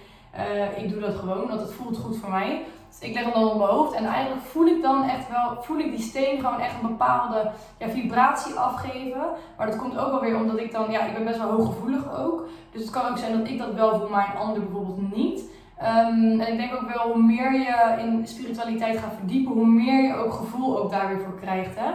ik 0.83 0.91
doe 0.91 1.01
dat 1.01 1.15
gewoon, 1.15 1.49
want 1.49 1.61
het 1.61 1.73
voelt 1.73 1.99
goed 1.99 2.17
voor 2.17 2.31
mij. 2.31 2.65
Ik 3.01 3.15
leg 3.15 3.25
hem 3.25 3.33
dan 3.33 3.51
op 3.51 3.59
mijn 3.59 3.71
hoofd 3.71 3.93
en 3.93 4.05
eigenlijk 4.05 4.47
voel 4.47 4.67
ik 4.67 4.83
dan 4.83 5.09
echt 5.09 5.29
wel, 5.29 5.63
voel 5.63 5.79
ik 5.79 5.91
die 5.91 6.01
steen 6.01 6.41
gewoon 6.41 6.61
echt 6.61 6.75
een 6.83 6.89
bepaalde 6.89 7.51
ja, 7.79 7.89
vibratie 7.89 8.55
afgeven. 8.55 9.23
Maar 9.57 9.67
dat 9.67 9.77
komt 9.77 9.99
ook 9.99 10.11
wel 10.11 10.21
weer 10.21 10.37
omdat 10.37 10.59
ik 10.59 10.73
dan, 10.73 10.91
ja, 10.91 11.05
ik 11.05 11.15
ben 11.15 11.25
best 11.25 11.39
wel 11.39 11.51
hooggevoelig 11.51 12.19
ook. 12.19 12.47
Dus 12.73 12.83
het 12.83 12.91
kan 12.91 13.11
ook 13.11 13.19
zijn 13.19 13.39
dat 13.39 13.49
ik 13.49 13.59
dat 13.59 13.75
wel 13.75 13.99
voel, 13.99 14.09
maar 14.09 14.31
een 14.33 14.41
ander 14.41 14.63
bijvoorbeeld 14.63 15.17
niet. 15.17 15.41
Um, 15.83 16.41
en 16.41 16.53
ik 16.53 16.59
denk 16.59 16.75
ook 16.75 16.95
wel, 16.95 17.13
hoe 17.13 17.23
meer 17.23 17.53
je 17.53 17.97
in 17.99 18.27
spiritualiteit 18.27 18.99
gaat 18.99 19.15
verdiepen, 19.17 19.53
hoe 19.53 19.67
meer 19.67 20.03
je 20.03 20.15
ook 20.15 20.33
gevoel 20.33 20.79
ook 20.79 20.91
daar 20.91 21.09
weer 21.09 21.21
voor 21.21 21.39
krijgt. 21.41 21.77
Hè? 21.77 21.91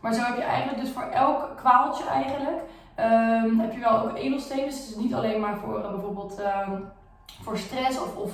Maar 0.00 0.14
zo 0.14 0.22
heb 0.22 0.36
je 0.36 0.42
eigenlijk 0.42 0.80
dus 0.80 0.90
voor 0.90 1.02
elk 1.02 1.52
kwaaltje 1.56 2.04
eigenlijk, 2.04 2.60
um, 2.98 3.60
heb 3.60 3.72
je 3.72 3.80
wel 3.80 4.02
ook 4.02 4.16
edelstenen. 4.16 4.64
Dus 4.64 4.78
het 4.78 4.88
is 4.88 4.96
niet 4.96 5.14
alleen 5.14 5.40
maar 5.40 5.56
voor 5.56 5.78
uh, 5.78 5.90
bijvoorbeeld 5.90 6.40
um, 6.40 6.88
voor 7.42 7.58
stress 7.58 8.00
of, 8.00 8.16
of 8.16 8.30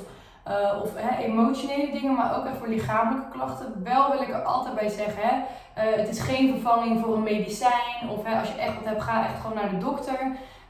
uh, 0.49 0.83
of 0.83 0.91
hè, 0.95 1.23
emotionele 1.23 1.93
dingen, 1.93 2.15
maar 2.15 2.37
ook 2.37 2.45
even 2.45 2.57
voor 2.57 2.69
lichamelijke 2.69 3.31
klachten. 3.31 3.83
Wel 3.85 4.11
wil 4.11 4.23
ik 4.23 4.29
er 4.29 4.43
altijd 4.43 4.75
bij 4.75 4.89
zeggen, 4.89 5.23
hè, 5.23 5.37
uh, 5.37 5.97
het 5.97 6.09
is 6.09 6.21
geen 6.21 6.49
vervanging 6.53 7.01
voor 7.01 7.15
een 7.15 7.23
medicijn. 7.23 8.11
Of 8.11 8.25
hè, 8.25 8.39
als 8.41 8.49
je 8.49 8.61
echt 8.61 8.75
wat 8.75 8.85
hebt, 8.85 9.03
ga 9.03 9.25
echt 9.25 9.41
gewoon 9.41 9.57
naar 9.57 9.71
de 9.71 9.79
dokter. 9.79 10.19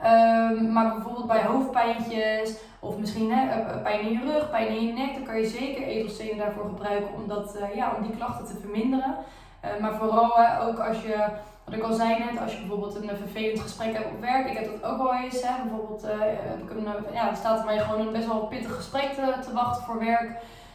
Um, 0.04 0.72
maar 0.72 0.94
bijvoorbeeld 0.94 1.26
bij 1.26 1.42
hoofdpijntjes 1.42 2.56
of 2.80 2.98
misschien 2.98 3.32
hè, 3.32 3.60
eh, 3.60 3.82
pijn 3.82 4.00
in 4.00 4.12
je 4.12 4.32
rug, 4.32 4.50
pijn 4.50 4.68
in 4.68 4.86
je 4.86 4.92
nek, 4.92 5.14
dan 5.14 5.22
kan 5.24 5.40
je 5.40 5.46
zeker 5.46 5.82
edelstenen 5.82 6.36
daarvoor 6.36 6.64
gebruiken 6.64 7.14
om, 7.14 7.44
ja, 7.74 7.92
om 7.96 8.02
die 8.02 8.16
klachten 8.16 8.46
te 8.46 8.60
verminderen. 8.60 9.14
Maar 9.80 9.94
vooral 9.94 10.32
ook 10.60 10.78
als 10.78 11.02
je 11.02 11.26
wat 11.64 11.74
ik 11.74 11.82
al 11.82 11.92
zei 11.92 12.18
net, 12.18 12.40
als 12.42 12.52
je 12.52 12.58
bijvoorbeeld 12.58 12.94
een 12.94 13.16
vervelend 13.16 13.60
gesprek 13.60 13.92
hebt 13.92 14.10
op 14.10 14.20
werk, 14.20 14.50
ik 14.50 14.58
heb 14.58 14.64
dat 14.64 14.90
ook 14.90 15.02
wel 15.02 15.14
eens. 15.14 15.42
Hè, 15.42 15.62
bijvoorbeeld 15.62 16.04
uh, 16.04 16.10
heb 16.20 16.62
ik 16.62 16.70
een, 16.70 17.12
ja, 17.12 17.30
er 17.30 17.36
staat 17.36 17.58
er 17.58 17.64
mij 17.64 17.78
gewoon 17.78 18.06
een 18.06 18.12
best 18.12 18.26
wel 18.26 18.46
pittig 18.46 18.74
gesprek 18.74 19.12
te, 19.12 19.34
te, 19.44 19.52
wachten 19.52 19.84
voor 19.84 19.98
werk. 19.98 20.30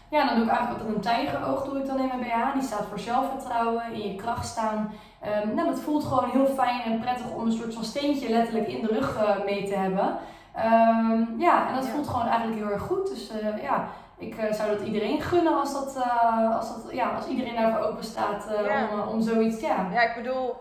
Ja, 0.10 0.26
dan 0.26 0.36
doe 0.36 0.44
ik 0.44 0.50
eigenlijk 0.50 0.80
altijd 0.80 0.96
een 0.96 1.02
tijgeroog 1.02 1.64
doe 1.64 1.78
ik 1.78 1.86
dan 1.86 2.00
in 2.00 2.08
mijn 2.08 2.20
BH. 2.20 2.54
Die 2.54 2.64
staat 2.64 2.86
voor 2.90 3.00
zelfvertrouwen, 3.00 3.84
in 3.94 4.12
je 4.12 4.16
kracht 4.16 4.48
staan. 4.48 4.92
Um, 5.44 5.56
nou, 5.56 5.70
dat 5.70 5.80
voelt 5.80 6.04
gewoon 6.04 6.30
heel 6.30 6.46
fijn 6.46 6.82
en 6.82 7.00
prettig 7.00 7.26
om 7.36 7.46
een 7.46 7.52
soort 7.52 7.74
van 7.74 7.84
steentje 7.84 8.30
letterlijk 8.30 8.68
in 8.68 8.82
de 8.82 8.94
rug 8.94 9.18
uh, 9.18 9.46
mee 9.46 9.68
te 9.68 9.76
hebben. 9.76 10.18
Um, 10.56 11.36
ja, 11.38 11.68
en 11.68 11.76
dat 11.76 11.86
ja. 11.86 11.92
voelt 11.92 12.08
gewoon 12.08 12.28
eigenlijk 12.28 12.60
heel 12.60 12.72
erg 12.72 12.82
goed. 12.82 13.08
Dus 13.08 13.32
uh, 13.32 13.64
ja, 13.64 13.88
ik 14.18 14.38
uh, 14.38 14.52
zou 14.52 14.78
dat 14.78 14.88
iedereen 14.88 15.22
gunnen 15.22 15.60
als, 15.60 15.74
dat, 15.74 15.96
als, 16.58 16.68
dat, 16.68 16.92
ja, 16.92 17.10
als 17.10 17.28
iedereen 17.28 17.56
daarvoor 17.56 17.88
open 17.88 18.04
staat 18.04 18.46
ja. 18.68 18.88
om, 18.92 19.00
om 19.00 19.22
zoiets. 19.22 19.62
Ja. 19.62 19.88
ja, 19.94 20.02
ik 20.02 20.16
bedoel, 20.16 20.56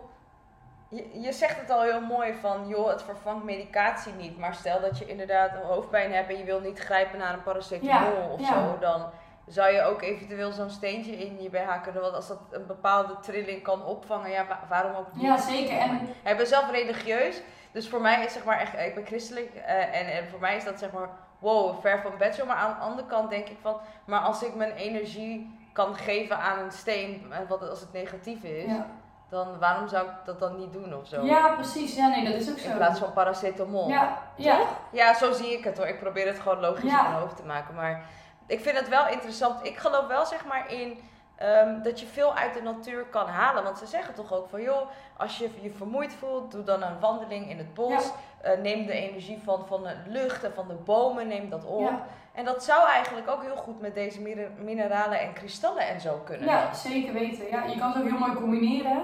je, 0.89 1.21
je 1.21 1.33
zegt 1.33 1.61
het 1.61 1.71
al 1.71 1.83
heel 1.83 2.01
mooi 2.01 2.35
van, 2.35 2.69
joh, 2.69 2.89
het 2.89 3.03
vervangt 3.03 3.45
medicatie 3.45 4.13
niet. 4.13 4.39
Maar 4.39 4.55
stel 4.55 4.81
dat 4.81 4.99
je 4.99 5.07
inderdaad 5.07 5.55
een 5.55 5.67
hoofdpijn 5.67 6.13
hebt 6.13 6.31
en 6.31 6.39
je 6.39 6.45
wil 6.45 6.61
niet 6.61 6.79
grijpen 6.79 7.19
naar 7.19 7.33
een 7.33 7.43
paracetamol 7.43 8.19
ja, 8.19 8.29
of 8.29 8.47
zo, 8.47 8.79
dan 8.81 9.11
zou 9.47 9.73
je 9.73 9.83
ook 9.83 10.03
eventueel 10.03 10.53
zo'n 10.53 10.71
steentje 10.71 11.17
in 11.17 11.43
je 11.43 11.51
BH 11.51 11.83
kunnen. 11.83 12.03
Want 12.03 12.15
als 12.15 12.29
dat 12.29 12.41
een 12.51 12.67
bepaalde 12.67 13.17
trilling 13.21 13.63
kan 13.63 13.85
opvangen, 13.85 14.31
ja, 14.31 14.47
waarom 14.69 14.95
ook 14.95 15.13
niet? 15.13 15.23
Ja, 15.23 15.37
zeker. 15.37 15.79
En... 15.79 16.09
Ik 16.25 16.37
ben 16.37 16.47
zelf 16.47 16.71
religieus, 16.71 17.43
dus 17.73 17.89
voor 17.89 18.01
mij 18.01 18.25
is 18.25 18.33
zeg 18.33 18.45
maar 18.45 18.61
echt, 18.61 18.79
ik 18.79 18.95
ben 18.95 19.07
christelijk 19.07 19.51
uh, 19.55 20.01
en, 20.01 20.13
en 20.13 20.29
voor 20.29 20.41
mij 20.41 20.57
is 20.57 20.65
dat 20.65 20.79
zeg 20.79 20.93
maar, 20.93 21.09
wow, 21.39 21.81
ver 21.81 22.01
van 22.01 22.13
bedshow. 22.19 22.47
Maar 22.47 22.57
aan 22.57 22.75
de 22.75 22.85
andere 22.85 23.09
kant 23.09 23.31
denk 23.31 23.49
ik 23.49 23.59
van, 23.61 23.81
maar 24.05 24.21
als 24.21 24.43
ik 24.43 24.55
mijn 24.55 24.73
energie 24.73 25.59
kan 25.73 25.95
geven 25.95 26.39
aan 26.39 26.59
een 26.59 26.73
steen, 26.73 27.33
wat 27.49 27.69
als 27.69 27.81
het 27.81 27.93
negatief 27.93 28.43
is. 28.43 28.71
Ja 28.71 28.87
dan 29.29 29.59
waarom 29.59 29.89
zou 29.89 30.07
ik 30.07 30.15
dat 30.25 30.39
dan 30.39 30.57
niet 30.57 30.73
doen 30.73 30.95
of 30.95 31.07
zo? 31.07 31.25
Ja, 31.25 31.49
precies. 31.55 31.95
Ja, 31.95 32.09
nee, 32.09 32.25
dat 32.25 32.41
is 32.41 32.51
ook 32.51 32.59
zo. 32.59 32.69
In 32.69 32.77
plaats 32.77 32.99
van 32.99 33.13
paracetamol. 33.13 33.89
Ja, 33.89 34.19
ja. 34.37 34.61
Ja, 34.93 35.15
zo 35.15 35.33
zie 35.33 35.53
ik 35.59 35.65
het 35.65 35.79
hoor. 35.79 35.87
Ik 35.87 36.01
probeer 36.01 36.27
het 36.27 36.39
gewoon 36.39 36.61
logisch 36.61 36.91
ja. 36.91 36.99
in 37.05 37.11
mijn 37.11 37.23
hoofd 37.23 37.37
te 37.37 37.45
maken. 37.45 37.75
Maar 37.75 38.05
ik 38.47 38.61
vind 38.61 38.79
het 38.79 38.89
wel 38.89 39.09
interessant. 39.09 39.67
Ik 39.67 39.77
geloof 39.77 40.07
wel 40.07 40.27
zeg 40.27 40.45
maar 40.45 40.73
in 40.73 40.99
um, 41.43 41.83
dat 41.83 42.01
je 42.01 42.07
veel 42.07 42.35
uit 42.35 42.55
de 42.55 42.63
natuur 42.63 43.05
kan 43.05 43.27
halen. 43.27 43.63
Want 43.63 43.79
ze 43.79 43.87
zeggen 43.87 44.15
toch 44.15 44.33
ook 44.33 44.49
van 44.49 44.63
joh, 44.63 44.89
als 45.17 45.39
je 45.39 45.51
je 45.61 45.71
vermoeid 45.71 46.13
voelt, 46.13 46.53
doe 46.53 46.63
dan 46.63 46.83
een 46.83 47.01
wandeling 47.01 47.51
in 47.51 47.59
het 47.59 47.75
bos. 47.75 48.13
Ja. 48.43 48.53
Uh, 48.53 48.61
neem 48.63 48.87
de 48.87 48.93
energie 48.93 49.41
van, 49.45 49.67
van 49.67 49.83
de 49.83 49.97
lucht 50.07 50.45
en 50.45 50.55
van 50.55 50.69
de 50.69 50.75
bomen, 50.75 51.29
neem 51.29 51.51
dat 51.51 51.65
op. 51.65 51.81
Ja. 51.81 52.07
En 52.39 52.45
dat 52.45 52.65
zou 52.65 52.89
eigenlijk 52.89 53.31
ook 53.31 53.43
heel 53.43 53.57
goed 53.57 53.81
met 53.81 53.95
deze 53.95 54.21
mineralen 54.65 55.21
en 55.21 55.33
kristallen 55.33 55.89
en 55.89 56.01
zo 56.01 56.21
kunnen. 56.25 56.49
Ja, 56.49 56.75
zeker 56.75 57.13
weten. 57.13 57.49
Ja, 57.51 57.65
je 57.65 57.79
kan 57.79 57.89
het 57.89 58.03
ook 58.03 58.09
heel 58.09 58.19
mooi 58.19 58.35
combineren. 58.35 59.03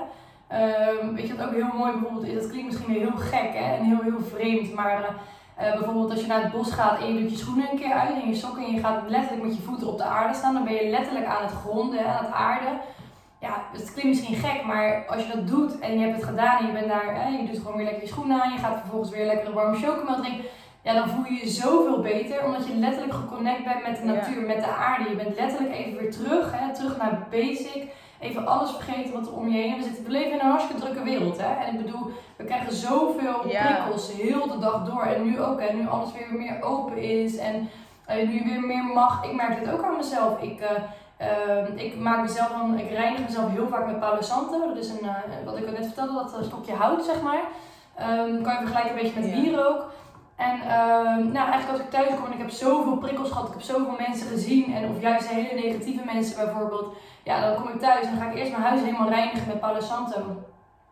Um, 1.01 1.15
weet 1.15 1.27
je 1.27 1.37
wat 1.37 1.47
ook 1.47 1.53
heel 1.53 1.79
mooi 1.79 1.93
bijvoorbeeld 1.93 2.27
is? 2.27 2.35
Dat 2.35 2.51
klinkt 2.51 2.73
misschien 2.73 2.95
heel 2.95 3.17
gek 3.17 3.51
hè? 3.53 3.77
en 3.77 3.85
heel, 3.85 4.03
heel 4.03 4.21
vreemd. 4.21 4.75
Maar 4.75 5.01
uh, 5.01 5.73
bijvoorbeeld 5.73 6.11
als 6.11 6.21
je 6.21 6.27
naar 6.27 6.43
het 6.43 6.53
bos 6.53 6.73
gaat 6.73 7.01
en 7.01 7.15
je 7.15 7.21
doet 7.21 7.31
je 7.31 7.37
schoenen 7.37 7.71
een 7.71 7.79
keer 7.79 7.93
uit 7.93 8.23
en 8.23 8.29
je 8.29 8.35
sokken 8.35 8.65
en 8.65 8.73
je 8.73 8.81
gaat 8.81 9.03
letterlijk 9.09 9.43
met 9.43 9.57
je 9.57 9.63
voeten 9.63 9.89
op 9.89 9.99
de 9.99 10.05
aarde 10.05 10.35
staan. 10.35 10.55
Dan 10.55 10.65
ben 10.65 10.75
je 10.75 10.91
letterlijk 10.91 11.27
aan 11.27 11.43
het 11.43 11.53
gronden, 11.53 12.07
aan 12.07 12.25
het 12.25 12.35
aarden. 12.35 12.81
Ja, 13.41 13.63
het 13.73 13.93
klinkt 13.93 14.11
misschien 14.11 14.49
gek, 14.49 14.65
maar 14.65 15.07
als 15.07 15.27
je 15.27 15.33
dat 15.33 15.49
doet 15.49 15.79
en 15.79 15.99
je 15.99 16.05
hebt 16.07 16.17
het 16.17 16.25
gedaan 16.25 16.59
en 16.59 16.67
je 16.67 16.73
bent 16.73 16.89
daar, 16.89 17.15
hè, 17.15 17.29
je 17.29 17.47
doet 17.47 17.59
gewoon 17.59 17.77
weer 17.77 17.85
lekker 17.85 18.03
je 18.03 18.09
schoenen 18.09 18.43
aan. 18.43 18.53
Je 18.53 18.59
gaat 18.59 18.79
vervolgens 18.79 19.11
weer 19.11 19.27
lekker 19.27 19.49
een 19.49 19.55
warme 19.55 19.77
chocomel 19.77 20.17
drinken 20.21 20.45
ja, 20.85 20.93
dan 20.93 21.09
voel 21.09 21.25
je 21.25 21.35
je 21.35 21.49
zoveel 21.49 22.01
beter. 22.01 22.45
Omdat 22.45 22.67
je 22.67 22.75
letterlijk 22.75 23.15
geconnect 23.15 23.65
bent 23.65 23.87
met 23.87 23.97
de 23.97 24.05
natuur, 24.05 24.47
met 24.47 24.61
de 24.61 24.67
aarde. 24.67 25.09
Je 25.09 25.17
bent 25.17 25.37
letterlijk 25.37 25.75
even 25.75 25.99
weer 25.99 26.11
terug, 26.11 26.53
hè, 26.53 26.75
terug 26.75 26.97
naar 26.97 27.27
basic. 27.31 27.83
Even 28.21 28.47
alles 28.47 28.71
vergeten 28.71 29.13
wat 29.13 29.27
er 29.27 29.33
om 29.33 29.49
je 29.49 29.59
heen. 29.59 29.77
We, 29.77 29.83
zitten, 29.83 30.05
we 30.05 30.11
leven 30.11 30.33
in 30.33 30.41
een 30.41 30.51
hartstikke 30.51 30.83
drukke 30.83 31.03
wereld. 31.03 31.39
Hè? 31.39 31.65
En 31.65 31.75
ik 31.75 31.85
bedoel, 31.85 32.11
we 32.37 32.45
krijgen 32.45 32.73
zoveel 32.73 33.49
ja. 33.49 33.63
prikkels 33.67 34.13
heel 34.13 34.49
de 34.49 34.59
dag 34.59 34.85
door. 34.85 35.03
En 35.03 35.25
nu 35.25 35.41
ook, 35.41 35.61
hè, 35.61 35.73
nu 35.73 35.89
alles 35.89 36.13
weer 36.13 36.39
meer 36.39 36.63
open 36.63 36.97
is. 36.97 37.37
En 37.37 37.69
uh, 38.11 38.29
nu 38.29 38.43
weer 38.45 38.61
meer 38.61 38.85
mag. 38.85 39.25
Ik 39.25 39.35
merk 39.35 39.59
dit 39.59 39.73
ook 39.73 39.83
aan 39.83 39.97
mezelf. 39.97 40.43
Ik, 40.43 40.61
uh, 40.61 40.71
uh, 41.77 41.85
ik 41.85 41.99
maak 41.99 42.23
mezelf 42.23 42.49
dan, 42.49 42.79
ik 42.79 42.91
reinig 42.91 43.21
mezelf 43.21 43.51
heel 43.51 43.69
vaak 43.69 43.87
met 43.87 44.01
Palo 44.01 44.21
Santo. 44.21 44.69
Dat 44.69 44.77
is 44.77 44.89
een, 44.89 45.09
wat 45.45 45.57
ik 45.57 45.67
al 45.67 45.73
net 45.73 45.85
vertelde, 45.85 46.13
dat 46.13 46.45
stokje 46.45 46.73
hout, 46.73 47.05
zeg 47.05 47.23
maar. 47.23 47.43
Um, 48.01 48.43
kan 48.43 48.53
je 48.53 48.59
vergelijken 48.59 48.91
een 48.91 49.03
beetje 49.03 49.21
met 49.21 49.31
ja. 49.31 49.85
En 50.37 50.57
uh, 50.57 51.33
nou, 51.33 51.51
eigenlijk 51.51 51.71
als 51.71 51.81
ik 51.81 51.91
thuis 51.91 52.09
kom 52.09 52.27
en 52.27 52.33
ik 52.33 52.39
heb 52.39 52.51
zoveel 52.51 52.97
prikkels 52.97 53.29
gehad, 53.29 53.47
ik 53.47 53.53
heb 53.53 53.63
zoveel 53.63 53.97
mensen 54.07 54.27
gezien 54.27 54.75
en 54.75 54.89
of 54.89 55.01
juist 55.01 55.29
hele 55.29 55.61
negatieve 55.63 56.05
mensen 56.05 56.45
bijvoorbeeld, 56.45 56.97
ja, 57.23 57.41
dan 57.41 57.55
kom 57.55 57.73
ik 57.73 57.81
thuis 57.81 58.07
en 58.07 58.17
ga 58.17 58.31
ik 58.31 58.37
eerst 58.37 58.51
mijn 58.51 58.63
huis 58.63 58.81
helemaal 58.81 59.09
reinigen 59.09 59.49
met 59.49 59.61
Palo 59.61 59.81
Santo. 59.81 60.19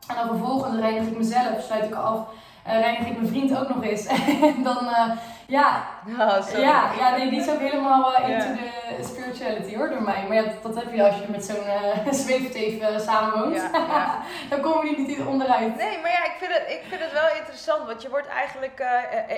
En 0.09 0.15
dan 0.15 0.27
vervolgens 0.27 0.81
reinig 0.81 1.07
ik 1.07 1.19
mezelf, 1.19 1.63
sluit 1.63 1.85
ik 1.85 1.95
af, 1.95 2.19
uh, 2.67 2.79
reinig 2.81 3.07
ik 3.07 3.17
mijn 3.17 3.29
vriend 3.29 3.59
ook 3.59 3.69
nog 3.69 3.83
eens. 3.85 4.07
en 4.57 4.63
dan, 4.63 4.85
uh, 4.85 5.11
ja, 5.47 5.85
oh, 6.09 6.39
ja, 6.57 6.93
ja, 6.99 7.17
nee, 7.17 7.31
die 7.31 7.41
is 7.41 7.51
ook 7.51 7.59
helemaal 7.59 8.13
uh, 8.13 8.29
into 8.29 8.45
yeah. 8.45 8.97
de 8.97 9.05
spirituality 9.05 9.77
hoor, 9.77 9.89
door 9.89 10.03
mij. 10.03 10.25
Maar 10.29 10.37
ja, 10.37 10.43
dat, 10.43 10.63
dat 10.63 10.85
heb 10.85 10.95
je 10.95 11.05
als 11.05 11.19
je 11.19 11.27
met 11.29 11.45
zo'n 11.45 11.57
uh, 12.07 12.13
zweefteef 12.13 12.81
uh, 12.81 12.99
samenwoont. 12.99 13.57
Ja, 13.57 13.71
ja. 13.97 14.23
dan 14.51 14.61
komen 14.61 14.91
je 14.91 14.99
niet 14.99 15.21
onderuit. 15.21 15.77
Nee, 15.77 15.99
maar 16.01 16.11
ja, 16.11 16.25
ik 16.25 16.37
vind 16.39 16.53
het, 16.53 16.65
ik 16.69 16.83
vind 16.89 17.01
het 17.01 17.13
wel 17.13 17.37
interessant, 17.39 17.87
want 17.87 18.03
je 18.03 18.11
wordt 18.11 18.29
eigenlijk 18.29 18.81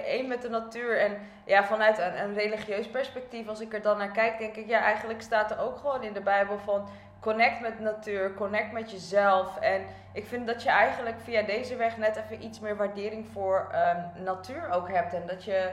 één 0.06 0.28
met 0.28 0.42
de 0.42 0.48
natuur. 0.48 1.00
En 1.00 1.18
ja, 1.44 1.64
vanuit 1.64 1.98
een, 1.98 2.22
een 2.22 2.34
religieus 2.34 2.86
perspectief, 2.86 3.48
als 3.48 3.60
ik 3.60 3.72
er 3.72 3.82
dan 3.82 3.98
naar 3.98 4.12
kijk, 4.12 4.38
denk 4.38 4.56
ik, 4.56 4.68
ja, 4.68 4.78
eigenlijk 4.78 5.22
staat 5.22 5.50
er 5.50 5.60
ook 5.60 5.76
gewoon 5.76 6.02
in 6.02 6.12
de 6.12 6.20
Bijbel 6.20 6.58
van 6.64 6.88
connect 7.24 7.60
met 7.60 7.80
natuur, 7.80 8.34
connect 8.34 8.72
met 8.72 8.90
jezelf. 8.90 9.58
En 9.58 9.82
ik 10.12 10.26
vind 10.26 10.46
dat 10.46 10.62
je 10.62 10.68
eigenlijk 10.68 11.16
via 11.22 11.42
deze 11.42 11.76
weg 11.76 11.96
net 11.96 12.16
even 12.16 12.44
iets 12.44 12.60
meer 12.60 12.76
waardering 12.76 13.26
voor 13.32 13.68
um, 13.74 14.24
natuur 14.24 14.70
ook 14.70 14.88
hebt. 14.88 15.14
En 15.14 15.22
dat 15.26 15.44
je 15.44 15.70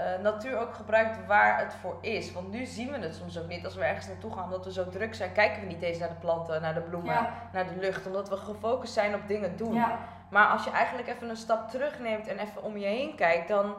uh, 0.00 0.22
natuur 0.22 0.58
ook 0.58 0.74
gebruikt 0.74 1.26
waar 1.26 1.58
het 1.58 1.74
voor 1.80 1.98
is. 2.00 2.32
Want 2.32 2.50
nu 2.50 2.64
zien 2.64 2.90
we 2.90 2.98
het 2.98 3.14
soms 3.14 3.38
ook 3.38 3.48
niet. 3.48 3.64
Als 3.64 3.74
we 3.74 3.84
ergens 3.84 4.06
naartoe 4.06 4.32
gaan, 4.32 4.44
omdat 4.44 4.64
we 4.64 4.72
zo 4.72 4.88
druk 4.88 5.14
zijn, 5.14 5.32
kijken 5.32 5.60
we 5.60 5.66
niet 5.66 5.82
eens 5.82 5.98
naar 5.98 6.08
de 6.08 6.14
planten, 6.14 6.62
naar 6.62 6.74
de 6.74 6.80
bloemen, 6.80 7.14
ja. 7.14 7.32
naar 7.52 7.66
de 7.66 7.80
lucht. 7.80 8.06
Omdat 8.06 8.28
we 8.28 8.36
gefocust 8.36 8.92
zijn 8.92 9.14
op 9.14 9.20
dingen 9.26 9.56
doen. 9.56 9.74
Ja. 9.74 9.98
Maar 10.30 10.46
als 10.46 10.64
je 10.64 10.70
eigenlijk 10.70 11.08
even 11.08 11.28
een 11.28 11.36
stap 11.36 11.70
terugneemt 11.70 12.26
en 12.26 12.38
even 12.38 12.62
om 12.62 12.76
je 12.76 12.86
heen 12.86 13.14
kijkt, 13.14 13.48
dan 13.48 13.74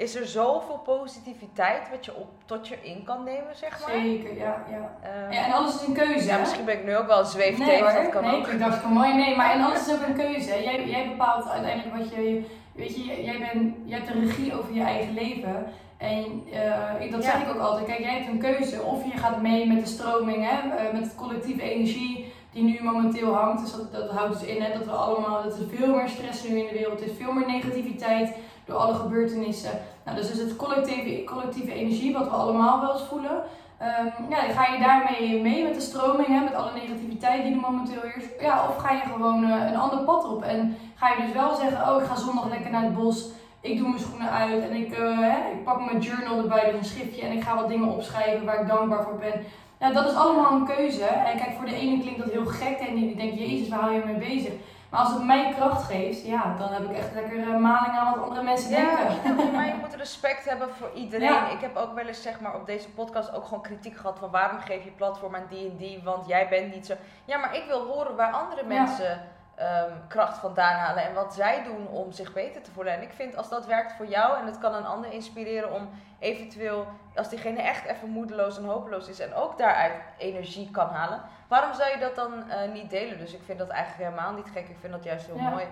is 0.00 0.14
er 0.14 0.26
zoveel 0.26 0.78
positiviteit 0.78 1.90
wat 1.90 2.04
je 2.04 2.14
op, 2.14 2.28
tot 2.44 2.68
je 2.68 2.76
in 2.82 3.04
kan 3.04 3.24
nemen, 3.24 3.56
zeg 3.56 3.80
maar. 3.80 3.90
Zeker, 3.90 4.36
ja. 4.36 4.64
Ja, 4.70 5.10
um, 5.24 5.32
ja 5.32 5.44
en 5.44 5.52
alles 5.52 5.74
is 5.74 5.86
een 5.86 5.94
keuze. 5.94 6.26
Ja, 6.26 6.38
misschien 6.38 6.64
ben 6.64 6.78
ik 6.78 6.84
nu 6.84 6.96
ook 6.96 7.06
wel 7.06 7.18
een 7.18 7.24
zweefteef, 7.24 7.66
nee, 7.66 8.02
dat 8.02 8.08
kan 8.08 8.24
nee, 8.24 8.36
ook. 8.36 8.46
ik 8.46 8.58
dacht 8.58 8.84
mooi, 8.84 9.14
nee, 9.14 9.36
maar 9.36 9.50
en 9.50 9.64
alles 9.64 9.86
is 9.86 9.94
ook 9.94 10.06
een 10.06 10.14
keuze. 10.14 10.62
Jij, 10.62 10.88
jij 10.88 11.08
bepaalt 11.08 11.48
uiteindelijk 11.48 11.96
wat 11.96 12.10
je, 12.10 12.44
weet 12.80 12.96
je, 12.96 13.22
jij, 13.24 13.38
bent, 13.38 13.74
jij 13.84 13.98
hebt 13.98 14.12
de 14.12 14.20
regie 14.20 14.58
over 14.58 14.74
je 14.74 14.82
eigen 14.82 15.14
leven. 15.14 15.66
En 15.96 16.24
uh, 16.52 17.10
dat 17.10 17.24
ja. 17.24 17.30
zeg 17.30 17.42
ik 17.42 17.54
ook 17.54 17.60
altijd. 17.60 17.86
Kijk, 17.86 17.98
jij 17.98 18.14
hebt 18.14 18.28
een 18.28 18.38
keuze. 18.38 18.82
Of 18.82 19.04
je 19.04 19.18
gaat 19.18 19.42
mee 19.42 19.66
met 19.66 19.80
de 19.80 19.90
stroming, 19.90 20.48
hè, 20.48 20.66
uh, 20.66 20.92
met 20.92 21.04
de 21.04 21.14
collectieve 21.16 21.62
energie 21.62 22.32
die 22.52 22.62
nu 22.62 22.78
momenteel 22.82 23.34
hangt. 23.34 23.60
Dus 23.60 23.72
dat, 23.72 23.92
dat 23.92 24.10
houdt 24.10 24.40
dus 24.40 24.48
in 24.48 24.62
hè, 24.62 24.78
dat 24.78 24.84
we 24.84 24.90
allemaal, 24.90 25.42
dat 25.42 25.58
er 25.58 25.68
veel 25.76 25.94
meer 25.94 26.08
stress 26.08 26.48
nu 26.48 26.58
in 26.58 26.66
de 26.66 26.78
wereld 26.78 27.02
is, 27.02 27.10
veel 27.18 27.32
meer 27.32 27.46
negativiteit 27.46 28.34
door 28.64 28.76
alle 28.76 28.94
gebeurtenissen. 28.94 29.80
Nou, 30.04 30.16
dus 30.16 30.30
is 30.30 30.38
het 30.38 30.56
collectieve, 30.56 31.24
collectieve 31.24 31.72
energie, 31.72 32.12
wat 32.12 32.24
we 32.24 32.30
allemaal 32.30 32.80
wel 32.80 32.92
eens 32.92 33.08
voelen. 33.08 33.42
Um, 33.82 34.30
ja, 34.30 34.36
ga 34.36 34.72
je 34.72 34.78
daarmee 34.78 35.42
mee 35.42 35.62
met 35.62 35.74
de 35.74 35.80
stroming, 35.80 36.28
hè, 36.28 36.40
met 36.40 36.54
alle 36.54 36.72
negativiteit 36.72 37.42
die 37.42 37.52
er 37.52 37.60
momenteel 37.60 38.02
is? 38.16 38.24
Ja, 38.40 38.66
of 38.68 38.76
ga 38.76 38.92
je 38.92 39.00
gewoon 39.12 39.44
uh, 39.44 39.70
een 39.70 39.76
ander 39.76 39.98
pad 39.98 40.24
op? 40.24 40.42
En 40.42 40.76
ga 40.94 41.08
je 41.08 41.22
dus 41.22 41.32
wel 41.32 41.54
zeggen, 41.54 41.88
oh 41.88 42.02
ik 42.02 42.08
ga 42.08 42.16
zondag 42.16 42.48
lekker 42.48 42.70
naar 42.70 42.82
het 42.82 42.94
bos, 42.94 43.30
ik 43.60 43.78
doe 43.78 43.88
mijn 43.88 44.00
schoenen 44.00 44.30
uit 44.30 44.62
en 44.62 44.76
ik, 44.76 44.98
uh, 44.98 45.18
hè, 45.18 45.50
ik 45.50 45.64
pak 45.64 45.84
mijn 45.84 46.00
journal 46.00 46.38
erbij, 46.38 46.70
dus 46.70 46.78
een 46.78 46.84
schriftje, 46.84 47.22
en 47.22 47.32
ik 47.32 47.42
ga 47.42 47.54
wat 47.54 47.68
dingen 47.68 47.88
opschrijven 47.88 48.46
waar 48.46 48.60
ik 48.60 48.68
dankbaar 48.68 49.02
voor 49.02 49.18
ben. 49.18 49.44
Ja, 49.80 49.92
dat 49.92 50.10
is 50.10 50.16
allemaal 50.16 50.52
een 50.52 50.66
keuze. 50.76 51.04
En 51.04 51.36
kijk, 51.36 51.56
voor 51.56 51.66
de 51.66 51.74
ene 51.74 52.00
klinkt 52.00 52.18
dat 52.18 52.30
heel 52.30 52.46
gek 52.46 52.78
en 52.78 52.94
die 52.94 53.16
denkt, 53.16 53.38
jezus, 53.38 53.68
waar 53.68 53.80
hou 53.80 53.92
je 53.92 54.02
mee 54.04 54.28
bezig? 54.28 54.52
Maar 54.90 55.00
als 55.00 55.12
het 55.12 55.24
mij 55.24 55.54
kracht 55.56 55.84
geeft, 55.84 56.26
ja, 56.26 56.54
dan 56.58 56.68
heb 56.72 56.90
ik 56.90 56.96
echt 56.96 57.14
lekker 57.14 57.36
uh, 57.36 57.56
maling 57.56 57.98
aan 57.98 58.14
wat 58.14 58.22
andere 58.24 58.42
mensen 58.42 58.70
denken. 58.70 59.14
Ja, 59.24 59.50
maar 59.52 59.66
je 59.66 59.74
moet 59.80 59.94
respect 59.94 60.44
hebben 60.44 60.68
voor 60.74 60.90
iedereen. 60.94 61.50
Ik 61.50 61.60
heb 61.60 61.76
ook 61.76 61.94
wel 61.94 62.06
eens 62.06 62.22
zeg 62.22 62.40
maar, 62.40 62.54
op 62.54 62.66
deze 62.66 62.88
podcast 62.88 63.34
ook 63.34 63.44
gewoon 63.44 63.62
kritiek 63.62 63.96
gehad 63.96 64.18
van 64.18 64.30
waarom 64.30 64.58
geef 64.58 64.84
je 64.84 64.90
platform 64.90 65.34
aan 65.34 65.46
die 65.48 65.70
en 65.70 65.76
die, 65.76 66.00
want 66.04 66.26
jij 66.26 66.48
bent 66.48 66.74
niet 66.74 66.86
zo. 66.86 66.94
Ja, 67.24 67.38
maar 67.38 67.56
ik 67.56 67.64
wil 67.66 67.86
horen 67.86 68.16
waar 68.16 68.32
andere 68.32 68.64
mensen 68.64 69.22
um, 69.60 70.02
kracht 70.08 70.38
vandaan 70.38 70.76
halen 70.76 71.04
en 71.04 71.14
wat 71.14 71.34
zij 71.34 71.62
doen 71.62 71.88
om 71.88 72.12
zich 72.12 72.32
beter 72.32 72.62
te 72.62 72.70
voelen. 72.70 72.92
En 72.92 73.02
ik 73.02 73.12
vind 73.12 73.36
als 73.36 73.48
dat 73.48 73.66
werkt 73.66 73.92
voor 73.92 74.06
jou 74.06 74.38
en 74.38 74.46
het 74.46 74.58
kan 74.58 74.74
een 74.74 74.86
ander 74.86 75.12
inspireren 75.12 75.72
om 75.72 75.88
eventueel, 76.18 76.86
als 77.14 77.28
diegene 77.28 77.62
echt 77.62 77.84
even 77.84 78.08
moedeloos 78.08 78.58
en 78.58 78.64
hopeloos 78.64 79.08
is 79.08 79.20
en 79.20 79.34
ook 79.34 79.58
daaruit 79.58 79.92
energie 80.18 80.70
kan 80.70 80.88
halen, 80.88 81.20
waarom 81.48 81.74
zou 81.74 81.90
je 81.90 81.98
dat 81.98 82.14
dan 82.14 82.32
uh, 82.48 82.72
niet 82.72 82.90
delen? 82.90 83.18
Dus 83.18 83.34
ik 83.34 83.42
vind 83.44 83.58
dat 83.58 83.68
eigenlijk 83.68 84.10
helemaal 84.10 84.32
niet 84.32 84.50
gek. 84.52 84.68
Ik 84.68 84.78
vind 84.80 84.92
dat 84.92 85.04
juist 85.04 85.26
heel 85.26 85.38
mooi 85.38 85.64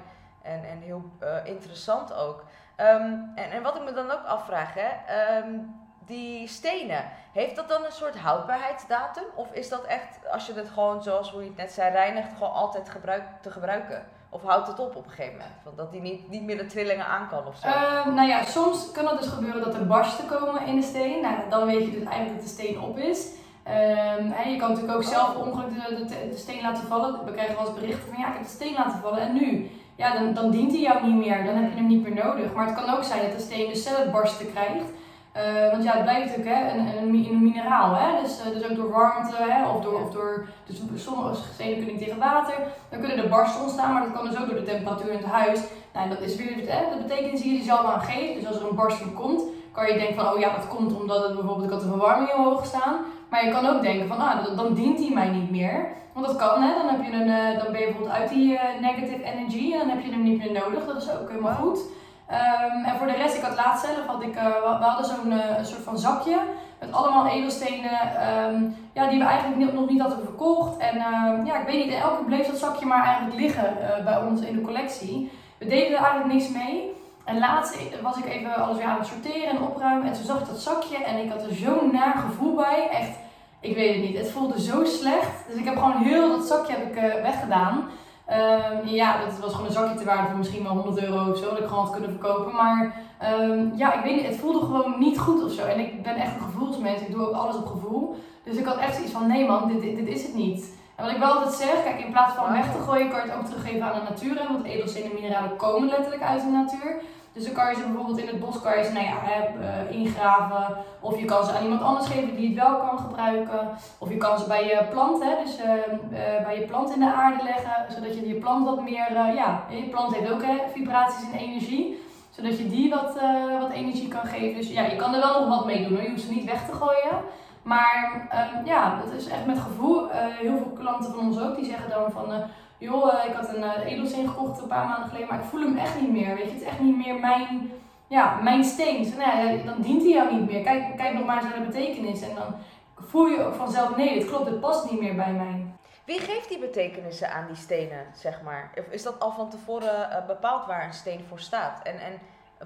en, 0.43 0.65
en 0.65 0.79
heel 0.81 1.03
uh, 1.23 1.45
interessant 1.45 2.15
ook. 2.15 2.45
Um, 2.81 3.33
en, 3.35 3.51
en 3.51 3.63
wat 3.63 3.77
ik 3.77 3.83
me 3.83 3.93
dan 3.93 4.11
ook 4.11 4.25
afvraag, 4.25 4.75
hè, 4.75 4.89
um, 5.37 5.88
die 6.09 6.49
stenen, 6.49 7.05
heeft 7.33 7.57
dat 7.57 7.69
dan 7.69 7.85
een 7.85 7.93
soort 7.93 8.19
houdbaarheidsdatum? 8.19 9.25
Of 9.35 9.53
is 9.53 9.69
dat 9.69 9.85
echt, 9.85 10.31
als 10.33 10.47
je 10.47 10.53
het 10.53 10.69
gewoon, 10.69 11.03
zoals 11.03 11.31
hoe 11.31 11.43
je 11.43 11.49
het 11.49 11.57
net 11.57 11.73
zei, 11.73 11.91
reinigt, 11.91 12.33
gewoon 12.33 12.53
altijd 12.53 12.89
gebruik, 12.89 13.23
te 13.43 13.51
gebruiken? 13.51 14.07
Of 14.31 14.43
houdt 14.43 14.67
het 14.67 14.79
op 14.79 14.97
op 14.97 15.05
een 15.05 15.11
gegeven 15.11 15.33
moment? 15.33 15.55
Van 15.63 15.73
dat 15.77 15.93
die 15.93 16.01
niet, 16.01 16.29
niet 16.29 16.43
meer 16.43 16.57
de 16.57 16.67
trillingen 16.67 17.07
aan 17.07 17.29
kan 17.29 17.47
of 17.47 17.57
zo? 17.57 17.69
Uh, 17.69 18.07
nou 18.07 18.29
ja, 18.29 18.45
soms 18.45 18.93
kan 18.93 19.07
het 19.07 19.19
dus 19.19 19.29
gebeuren 19.29 19.65
dat 19.65 19.75
er 19.75 19.87
barsten 19.87 20.27
komen 20.27 20.67
in 20.67 20.77
de 20.77 20.83
steen. 20.83 21.23
Nou, 21.23 21.37
dan 21.51 21.67
weet 21.67 21.85
je 21.85 21.91
dus 21.91 22.09
eigenlijk 22.09 22.35
dat 22.35 22.49
de 22.49 22.63
steen 22.63 22.81
op 22.81 22.99
is. 22.99 23.27
Um, 23.69 24.51
je 24.51 24.57
kan 24.59 24.69
natuurlijk 24.69 24.97
ook 24.97 25.05
zelf 25.05 25.33
per 25.33 25.47
ongeluk 25.47 25.69
de, 25.69 26.05
de, 26.05 26.29
de, 26.31 26.37
steen 26.37 26.63
laten 26.63 26.87
vallen. 26.87 27.25
We 27.25 27.33
krijgen 27.33 27.55
wel 27.57 27.67
eens 27.67 27.75
berichten 27.75 28.09
van 28.09 28.21
ja, 28.21 28.29
ik 28.29 28.35
heb 28.35 28.43
de 28.43 28.49
steen 28.49 28.75
laten 28.75 28.99
vallen 28.99 29.21
en 29.21 29.35
nu? 29.35 29.71
Ja, 29.97 30.13
dan, 30.13 30.35
dan 30.35 30.51
dient 30.51 30.73
hij 30.73 30.81
jou 30.81 31.07
niet 31.07 31.27
meer. 31.27 31.45
Dan 31.45 31.55
heb 31.55 31.71
je 31.71 31.77
hem 31.77 31.87
niet 31.87 32.03
meer 32.03 32.25
nodig. 32.25 32.53
Maar 32.53 32.67
het 32.67 32.75
kan 32.75 32.97
ook 32.97 33.05
zijn 33.05 33.23
dat 33.23 33.39
de 33.39 33.45
steen 33.45 33.69
dus 33.69 33.83
zelf 33.83 34.11
barsten 34.11 34.53
krijgt. 34.53 34.91
Uh, 35.39 35.71
want 35.71 35.83
ja, 35.85 35.93
het 35.93 36.03
blijft 36.03 36.37
natuurlijk 36.37 36.57
hè, 36.57 36.71
een, 36.71 36.87
een, 36.97 37.27
een 37.31 37.43
mineraal. 37.43 37.95
Hè? 37.95 38.23
Dus, 38.23 38.41
uh, 38.41 38.53
dus 38.53 38.71
ook 38.71 38.77
door 38.77 38.91
warmte 38.91 39.37
hè, 39.39 39.69
of 39.69 39.83
door, 39.83 40.01
of 40.03 40.11
door 40.11 40.49
dus 40.67 41.03
sommige 41.03 41.35
stenen 41.55 41.77
kunnen 41.77 41.95
niet 41.95 42.05
tegen 42.05 42.19
water. 42.19 42.55
Dan 42.91 43.01
kunnen 43.01 43.19
er 43.19 43.29
barsten 43.29 43.63
ontstaan, 43.63 43.93
maar 43.93 44.03
dat 44.03 44.13
kan 44.13 44.29
dus 44.29 44.39
ook 44.39 44.47
door 44.47 44.59
de 44.59 44.71
temperatuur 44.73 45.11
in 45.11 45.19
het 45.19 45.27
huis. 45.27 45.61
Nou, 45.95 46.09
dat 46.09 46.21
is 46.21 46.37
weer 46.37 46.55
hè, 46.67 46.97
de 46.97 47.03
betekenis 47.07 47.43
die 47.43 47.59
je 47.59 47.63
zelf 47.63 47.85
aan 47.85 48.01
geeft. 48.01 48.35
Dus 48.35 48.47
als 48.47 48.57
er 48.61 48.69
een 48.69 48.75
barsting 48.75 49.15
komt, 49.15 49.43
kan 49.73 49.87
je 49.87 49.99
denken 49.99 50.15
van 50.15 50.33
oh 50.33 50.39
ja, 50.39 50.57
dat 50.57 50.69
komt 50.69 51.01
omdat 51.01 51.23
het 51.23 51.35
bijvoorbeeld 51.35 51.67
ik 51.67 51.73
had 51.73 51.81
de 51.81 51.89
verwarming 51.89 52.33
heel 52.33 52.45
hoog 52.45 52.67
staan. 52.67 52.97
Maar 53.29 53.45
je 53.45 53.53
kan 53.53 53.67
ook 53.67 53.83
denken 53.83 54.09
van 54.09 54.19
ah, 54.19 54.57
dan 54.57 54.75
dient 54.75 54.99
die 54.99 55.15
mij 55.15 55.29
niet 55.29 55.51
meer. 55.51 55.89
Want 56.13 56.27
dat 56.27 56.37
kan, 56.37 56.63
hè? 56.63 56.75
Dan, 56.75 56.89
heb 56.89 57.05
je 57.05 57.13
een, 57.13 57.29
uh, 57.29 57.63
dan 57.63 57.73
ben 57.73 57.81
je 57.81 57.87
bijvoorbeeld 57.87 58.15
uit 58.15 58.29
die 58.29 58.59
negative 58.81 59.25
energy 59.25 59.73
en 59.73 59.79
dan 59.79 59.89
heb 59.89 60.05
je 60.05 60.11
hem 60.11 60.23
niet 60.23 60.39
meer 60.39 60.53
nodig. 60.53 60.87
Dat 60.87 61.03
is 61.03 61.11
ook 61.11 61.29
helemaal 61.29 61.55
goed. 61.55 61.81
Um, 62.31 62.85
en 62.85 62.97
voor 62.97 63.07
de 63.07 63.13
rest, 63.13 63.37
ik 63.37 63.43
had 63.43 63.57
laatst 63.57 63.85
zelf, 63.85 64.07
had 64.07 64.23
ik, 64.23 64.35
uh, 64.37 64.43
we 64.79 64.85
hadden 64.85 65.07
zo'n 65.07 65.33
uh, 65.33 65.43
soort 65.63 65.83
van 65.83 65.99
zakje 65.99 66.39
met 66.79 66.93
allemaal 66.93 67.27
edelstenen 67.27 68.01
um, 68.29 68.77
ja, 68.93 69.09
die 69.09 69.19
we 69.19 69.25
eigenlijk 69.25 69.73
nog 69.73 69.89
niet 69.89 70.01
hadden 70.01 70.21
verkocht. 70.23 70.77
En 70.77 70.97
uh, 70.97 71.47
ja, 71.47 71.61
ik 71.61 71.67
weet 71.67 71.85
niet, 71.85 71.95
elke 71.95 72.17
keer 72.17 72.25
bleef 72.25 72.47
dat 72.47 72.59
zakje 72.59 72.87
maar 72.87 73.05
eigenlijk 73.05 73.37
liggen 73.41 73.77
uh, 73.81 74.05
bij 74.05 74.19
ons 74.19 74.41
in 74.41 74.57
de 74.57 74.63
collectie. 74.63 75.31
We 75.59 75.67
deden 75.67 75.97
er 75.97 76.05
eigenlijk 76.05 76.33
niks 76.33 76.49
mee. 76.49 76.97
En 77.25 77.39
laatst 77.39 77.79
was 78.03 78.17
ik 78.17 78.25
even 78.25 78.55
alles 78.55 78.77
weer 78.77 78.87
aan 78.87 78.99
het 78.99 79.07
sorteren 79.07 79.49
en 79.49 79.63
opruimen. 79.63 80.07
En 80.07 80.13
toen 80.13 80.25
zag 80.25 80.41
ik 80.41 80.47
dat 80.47 80.61
zakje 80.61 81.05
en 81.05 81.17
ik 81.25 81.31
had 81.31 81.43
er 81.43 81.55
zo'n 81.55 81.91
naar 81.93 82.15
gevoel 82.17 82.55
bij. 82.55 82.89
Echt, 82.91 83.17
ik 83.61 83.75
weet 83.75 83.95
het 83.95 84.05
niet. 84.05 84.19
Het 84.19 84.31
voelde 84.31 84.61
zo 84.61 84.85
slecht. 84.85 85.47
Dus 85.49 85.57
ik 85.57 85.65
heb 85.65 85.77
gewoon 85.77 86.03
heel 86.03 86.29
dat 86.37 86.47
zakje 86.47 86.73
heb 86.73 86.97
ik, 86.97 87.23
weggedaan. 87.23 87.89
Um, 88.31 88.89
ja, 88.89 89.25
dat 89.25 89.39
was 89.39 89.53
gewoon 89.53 89.67
een 89.67 89.73
zakje 89.73 89.99
te 89.99 90.05
waarde 90.05 90.29
van 90.29 90.39
misschien 90.39 90.63
wel 90.63 90.73
100 90.73 91.03
euro 91.03 91.31
of 91.31 91.39
zo, 91.39 91.51
dat 91.51 91.59
ik 91.59 91.67
gewoon 91.67 91.85
had 91.85 91.93
kunnen 91.93 92.11
verkopen. 92.11 92.55
Maar 92.55 93.03
um, 93.41 93.73
ja, 93.77 93.95
ik 93.95 94.05
weet 94.05 94.17
niet, 94.17 94.27
het 94.27 94.37
voelde 94.37 94.59
gewoon 94.59 94.99
niet 94.99 95.19
goed 95.19 95.45
of 95.45 95.53
zo. 95.53 95.65
En 95.65 95.79
ik 95.79 96.03
ben 96.03 96.17
echt 96.17 96.35
een 96.35 96.41
gevoelsmens, 96.41 97.01
ik 97.01 97.11
doe 97.11 97.29
ook 97.29 97.35
alles 97.35 97.57
op 97.57 97.67
gevoel. 97.67 98.17
Dus 98.43 98.57
ik 98.57 98.65
had 98.65 98.77
echt 98.77 98.95
zoiets 98.95 99.13
van, 99.13 99.27
nee 99.27 99.47
man, 99.47 99.69
dit, 99.69 99.81
dit, 99.81 99.97
dit 99.97 100.09
is 100.09 100.23
het 100.23 100.35
niet. 100.35 100.77
En 100.95 101.05
wat 101.05 101.13
ik 101.13 101.19
wel 101.19 101.33
altijd 101.33 101.55
zeg, 101.55 101.83
kijk, 101.83 102.01
in 102.01 102.11
plaats 102.11 102.35
van 102.35 102.53
weg 102.53 102.73
te 102.73 102.83
gooien, 102.83 103.11
kan 103.11 103.21
je 103.21 103.31
het 103.31 103.39
ook 103.39 103.47
teruggeven 103.47 103.83
aan 103.83 104.01
de 104.01 104.11
natuur. 104.11 104.47
Want 104.49 104.65
edelstenen 104.65 105.11
en 105.11 105.15
mineralen 105.15 105.57
komen 105.57 105.89
letterlijk 105.89 106.23
uit 106.23 106.43
de 106.43 106.49
natuur. 106.49 107.01
Dus 107.39 107.47
dan 107.47 107.57
kan 107.57 107.71
je 107.71 107.77
ze 107.77 107.83
bijvoorbeeld 107.83 108.19
in 108.19 108.27
het 108.27 108.41
bos 108.41 108.61
kan 108.61 108.79
je 108.79 108.85
ze, 108.85 108.93
nou 108.93 109.05
ja, 109.05 109.17
uh, 109.61 109.97
ingraven. 110.01 110.77
Of 111.01 111.19
je 111.19 111.25
kan 111.25 111.45
ze 111.45 111.53
aan 111.53 111.63
iemand 111.63 111.83
anders 111.83 112.07
geven 112.07 112.37
die 112.37 112.49
het 112.49 112.57
wel 112.57 112.77
kan 112.77 112.99
gebruiken. 112.99 113.69
Of 113.99 114.09
je 114.09 114.17
kan 114.17 114.39
ze 114.39 114.47
bij 114.47 114.65
je 114.65 114.85
plant, 114.91 115.23
hè, 115.23 115.35
dus 115.45 115.59
uh, 115.59 115.65
uh, 115.67 116.45
bij 116.45 116.61
je 116.61 116.67
plant 116.67 116.95
in 116.95 117.01
de 117.01 117.13
aarde 117.13 117.43
leggen. 117.43 117.95
Zodat 117.95 118.15
je 118.15 118.29
je 118.29 118.35
plant 118.35 118.65
wat 118.65 118.83
meer, 118.83 119.13
ja, 119.13 119.63
je 119.71 119.83
plant 119.83 120.15
heeft 120.15 120.31
ook 120.31 120.43
vibraties 120.73 121.31
en 121.33 121.39
energie. 121.39 122.03
Zodat 122.31 122.59
je 122.59 122.69
die 122.69 122.91
wat, 122.91 123.19
wat 123.61 123.71
energie 123.71 124.09
kan 124.09 124.27
geven. 124.27 124.57
Dus 124.57 124.71
ja, 124.71 124.83
je 124.83 124.97
kan 124.97 125.15
er 125.15 125.21
wel 125.21 125.41
nog 125.41 125.57
wat 125.57 125.67
mee 125.67 125.83
doen 125.83 125.97
hoor. 125.97 126.03
Je 126.03 126.11
hoeft 126.11 126.23
ze 126.23 126.33
niet 126.33 126.51
weg 126.51 126.67
te 126.67 126.73
gooien. 126.73 127.19
Maar 127.63 128.29
um, 128.57 128.67
ja, 128.67 129.01
dat 129.05 129.13
is 129.13 129.29
echt 129.29 129.47
met 129.47 129.59
gevoel. 129.59 130.09
heel 130.13 130.57
veel 130.57 130.73
klanten 130.79 131.15
van 131.15 131.27
ons 131.27 131.41
ook, 131.41 131.57
die 131.57 131.65
zeggen 131.65 131.91
dan 131.91 132.11
van 132.11 132.33
joh, 132.79 133.15
eh, 133.15 133.31
ik 133.31 133.35
had 133.35 133.55
een 133.55 133.63
uh, 133.63 133.93
edelsteen 133.93 134.29
gekocht 134.29 134.61
een 134.61 134.69
paar 134.69 134.89
maanden 134.89 135.09
geleden, 135.09 135.29
maar 135.29 135.39
ik 135.39 135.51
voel 135.51 135.61
hem 135.61 135.77
echt 135.77 136.01
niet 136.01 136.11
meer. 136.11 136.35
Weet 136.35 136.45
je, 136.45 136.51
het 136.51 136.61
is 136.61 136.67
echt 136.69 136.81
niet 136.81 136.97
meer 136.97 137.21
mijn, 137.21 137.71
ja, 138.07 138.39
mijn 138.43 138.65
steen. 138.65 139.03
Dus, 139.03 139.15
nou 139.15 139.65
dan 139.65 139.81
dient 139.81 140.03
hij 140.03 140.13
jou 140.13 140.35
niet 140.35 140.51
meer. 140.51 140.63
Kijk, 140.63 140.97
kijk 140.97 141.15
nog 141.15 141.25
maar 141.25 141.37
eens 141.37 141.49
naar 141.49 141.59
de 141.59 141.67
betekenis. 141.67 142.21
En 142.21 142.35
dan 142.35 142.55
voel 142.95 143.27
je 143.27 143.45
ook 143.45 143.55
vanzelf, 143.55 143.97
nee, 143.97 144.19
het 144.19 144.29
klopt, 144.29 144.47
het 144.47 144.61
past 144.61 144.91
niet 144.91 145.01
meer 145.01 145.15
bij 145.15 145.33
mij. 145.33 145.67
Wie 146.05 146.21
geeft 146.21 146.49
die 146.49 146.59
betekenissen 146.59 147.33
aan 147.33 147.47
die 147.47 147.57
stenen, 147.57 148.07
zeg 148.15 148.43
maar? 148.43 148.71
Of 148.79 148.85
is 148.91 149.03
dat 149.03 149.21
al 149.21 149.31
van 149.33 149.51
tevoren 149.51 150.11
uh, 150.11 150.27
bepaald 150.27 150.67
waar 150.67 150.85
een 150.85 150.93
steen 150.93 151.25
voor 151.29 151.41
staat? 151.41 151.83
En, 151.83 152.01
en 152.01 152.13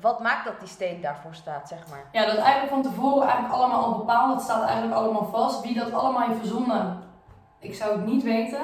wat 0.00 0.20
maakt 0.20 0.44
dat 0.44 0.58
die 0.58 0.68
steen 0.68 1.00
daarvoor 1.00 1.34
staat, 1.34 1.68
zeg 1.68 1.88
maar? 1.88 2.04
Ja, 2.12 2.24
dat 2.24 2.36
is 2.36 2.42
eigenlijk 2.42 2.72
van 2.72 2.82
tevoren 2.82 3.22
eigenlijk 3.22 3.54
allemaal 3.54 3.84
al 3.84 3.98
bepaald. 3.98 4.32
Dat 4.32 4.42
staat 4.42 4.62
eigenlijk 4.64 4.94
allemaal 4.94 5.24
vast. 5.24 5.62
Wie 5.62 5.74
dat 5.74 5.92
allemaal 5.92 6.28
heeft 6.28 6.38
verzonnen, 6.38 7.02
ik 7.58 7.74
zou 7.74 7.96
het 7.96 8.06
niet 8.06 8.22
weten. 8.22 8.62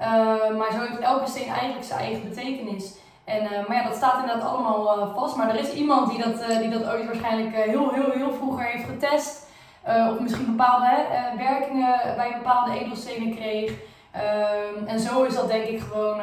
Uh, 0.00 0.56
maar 0.56 0.72
zo 0.72 0.80
heeft 0.80 1.00
elke 1.00 1.30
steen 1.30 1.48
eigenlijk 1.48 1.84
zijn 1.84 2.00
eigen 2.00 2.28
betekenis. 2.28 2.94
En, 3.24 3.42
uh, 3.42 3.66
maar 3.68 3.76
ja, 3.76 3.82
dat 3.82 3.96
staat 3.96 4.20
inderdaad 4.20 4.48
allemaal 4.48 4.98
uh, 4.98 5.14
vast. 5.14 5.36
Maar 5.36 5.48
er 5.48 5.60
is 5.60 5.72
iemand 5.72 6.10
die 6.10 6.22
dat, 6.22 6.60
die 6.60 6.70
dat 6.70 6.88
ooit 6.88 7.06
waarschijnlijk 7.06 7.56
heel, 7.56 7.90
heel, 7.90 8.10
heel 8.10 8.32
vroeger 8.32 8.64
heeft 8.64 8.88
getest. 8.88 9.48
of 9.84 10.20
misschien 10.20 10.56
bepaalde 10.56 11.06
werkingen 11.36 11.98
bij 12.16 12.32
bepaalde 12.36 12.78
edelstenen 12.78 13.34
kreeg. 13.34 13.72
Ehm, 14.10 14.86
en 14.86 15.00
zo 15.00 15.22
is 15.22 15.34
dat 15.34 15.48
denk 15.48 15.64
ik 15.64 15.80
gewoon 15.80 16.16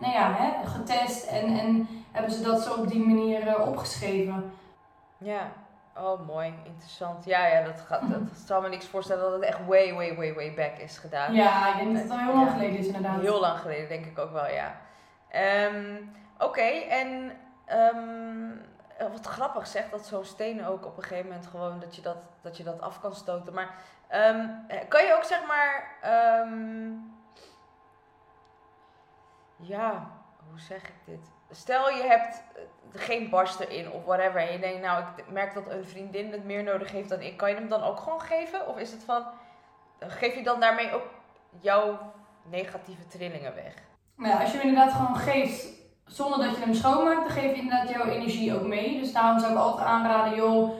nou 0.00 0.12
ja, 0.12 0.34
hè, 0.38 0.68
getest 0.68 1.26
en, 1.26 1.58
en 1.58 1.88
hebben 2.12 2.32
ze 2.32 2.42
dat 2.42 2.62
zo 2.62 2.74
op 2.74 2.88
die 2.88 3.06
manier 3.06 3.62
opgeschreven. 3.66 4.52
Ja, 5.18 5.52
Oh, 6.00 6.26
mooi, 6.26 6.54
interessant. 6.64 7.24
Ja, 7.24 7.46
ja, 7.46 7.62
dat, 7.62 7.80
gaat, 7.80 8.10
dat 8.10 8.20
zal 8.44 8.60
me 8.60 8.68
niks 8.68 8.86
voorstellen 8.86 9.22
dat 9.22 9.32
het 9.32 9.42
echt 9.42 9.66
way, 9.66 9.94
way, 9.94 10.16
way, 10.16 10.34
way 10.34 10.54
back 10.54 10.78
is 10.78 10.98
gedaan. 10.98 11.34
Ja, 11.34 11.68
ik 11.72 11.76
denk 11.76 11.92
dat 11.94 12.02
het 12.02 12.12
al 12.12 12.18
heel 12.18 12.34
lang 12.34 12.50
geleden 12.50 12.78
is 12.78 12.86
inderdaad. 12.86 13.20
Heel 13.20 13.40
lang 13.40 13.58
geleden, 13.58 13.88
denk 13.88 14.06
ik 14.06 14.18
ook 14.18 14.32
wel, 14.32 14.48
ja. 14.48 14.76
Um, 15.66 16.12
Oké, 16.34 16.44
okay, 16.44 16.88
en 16.88 17.36
um, 17.94 18.60
wat 19.12 19.26
grappig 19.26 19.66
zegt 19.66 19.90
dat 19.90 20.06
zo'n 20.06 20.24
steen 20.24 20.66
ook 20.66 20.86
op 20.86 20.96
een 20.96 21.02
gegeven 21.02 21.26
moment 21.26 21.46
gewoon 21.46 21.80
dat 21.80 21.96
je 21.96 22.02
dat, 22.02 22.16
dat, 22.40 22.56
je 22.56 22.62
dat 22.62 22.80
af 22.80 23.00
kan 23.00 23.14
stoten. 23.14 23.54
Maar 23.54 23.74
um, 24.14 24.66
kan 24.88 25.04
je 25.04 25.14
ook 25.16 25.24
zeg 25.24 25.46
maar, 25.46 25.98
ja, 29.56 30.10
hoe 30.50 30.60
zeg 30.60 30.82
ik 30.82 30.94
dit? 31.04 31.30
Stel 31.50 31.90
je 31.90 32.02
hebt 32.02 32.42
geen 32.92 33.30
barst 33.30 33.60
erin 33.60 33.92
of 33.92 34.04
whatever. 34.04 34.40
En 34.40 34.52
je 34.52 34.58
denkt, 34.58 34.80
nou, 34.80 35.04
ik 35.16 35.30
merk 35.30 35.54
dat 35.54 35.68
een 35.68 35.84
vriendin 35.84 36.32
het 36.32 36.44
meer 36.44 36.62
nodig 36.62 36.92
heeft 36.92 37.08
dan 37.08 37.20
ik. 37.20 37.36
Kan 37.36 37.48
je 37.48 37.54
hem 37.54 37.68
dan 37.68 37.82
ook 37.82 37.98
gewoon 37.98 38.20
geven? 38.20 38.68
Of 38.68 38.78
is 38.78 38.92
het 38.92 39.04
van, 39.04 39.24
geef 40.00 40.34
je 40.34 40.42
dan 40.42 40.60
daarmee 40.60 40.92
ook 40.92 41.06
jouw 41.60 42.12
negatieve 42.42 43.06
trillingen 43.06 43.54
weg? 43.54 43.74
Nou 44.16 44.32
ja, 44.32 44.40
als 44.40 44.52
je 44.52 44.58
hem 44.58 44.68
inderdaad 44.68 44.92
gewoon 44.92 45.16
geeft 45.16 45.66
zonder 46.04 46.38
dat 46.46 46.56
je 46.56 46.62
hem 46.62 46.74
schoonmaakt, 46.74 47.20
dan 47.20 47.30
geef 47.30 47.54
je 47.54 47.62
inderdaad 47.62 47.88
jouw 47.88 48.04
energie 48.04 48.54
ook 48.54 48.66
mee. 48.66 49.00
Dus 49.00 49.12
daarom 49.12 49.40
zou 49.40 49.52
ik 49.52 49.58
altijd 49.58 49.86
aanraden, 49.86 50.34
joh, 50.34 50.70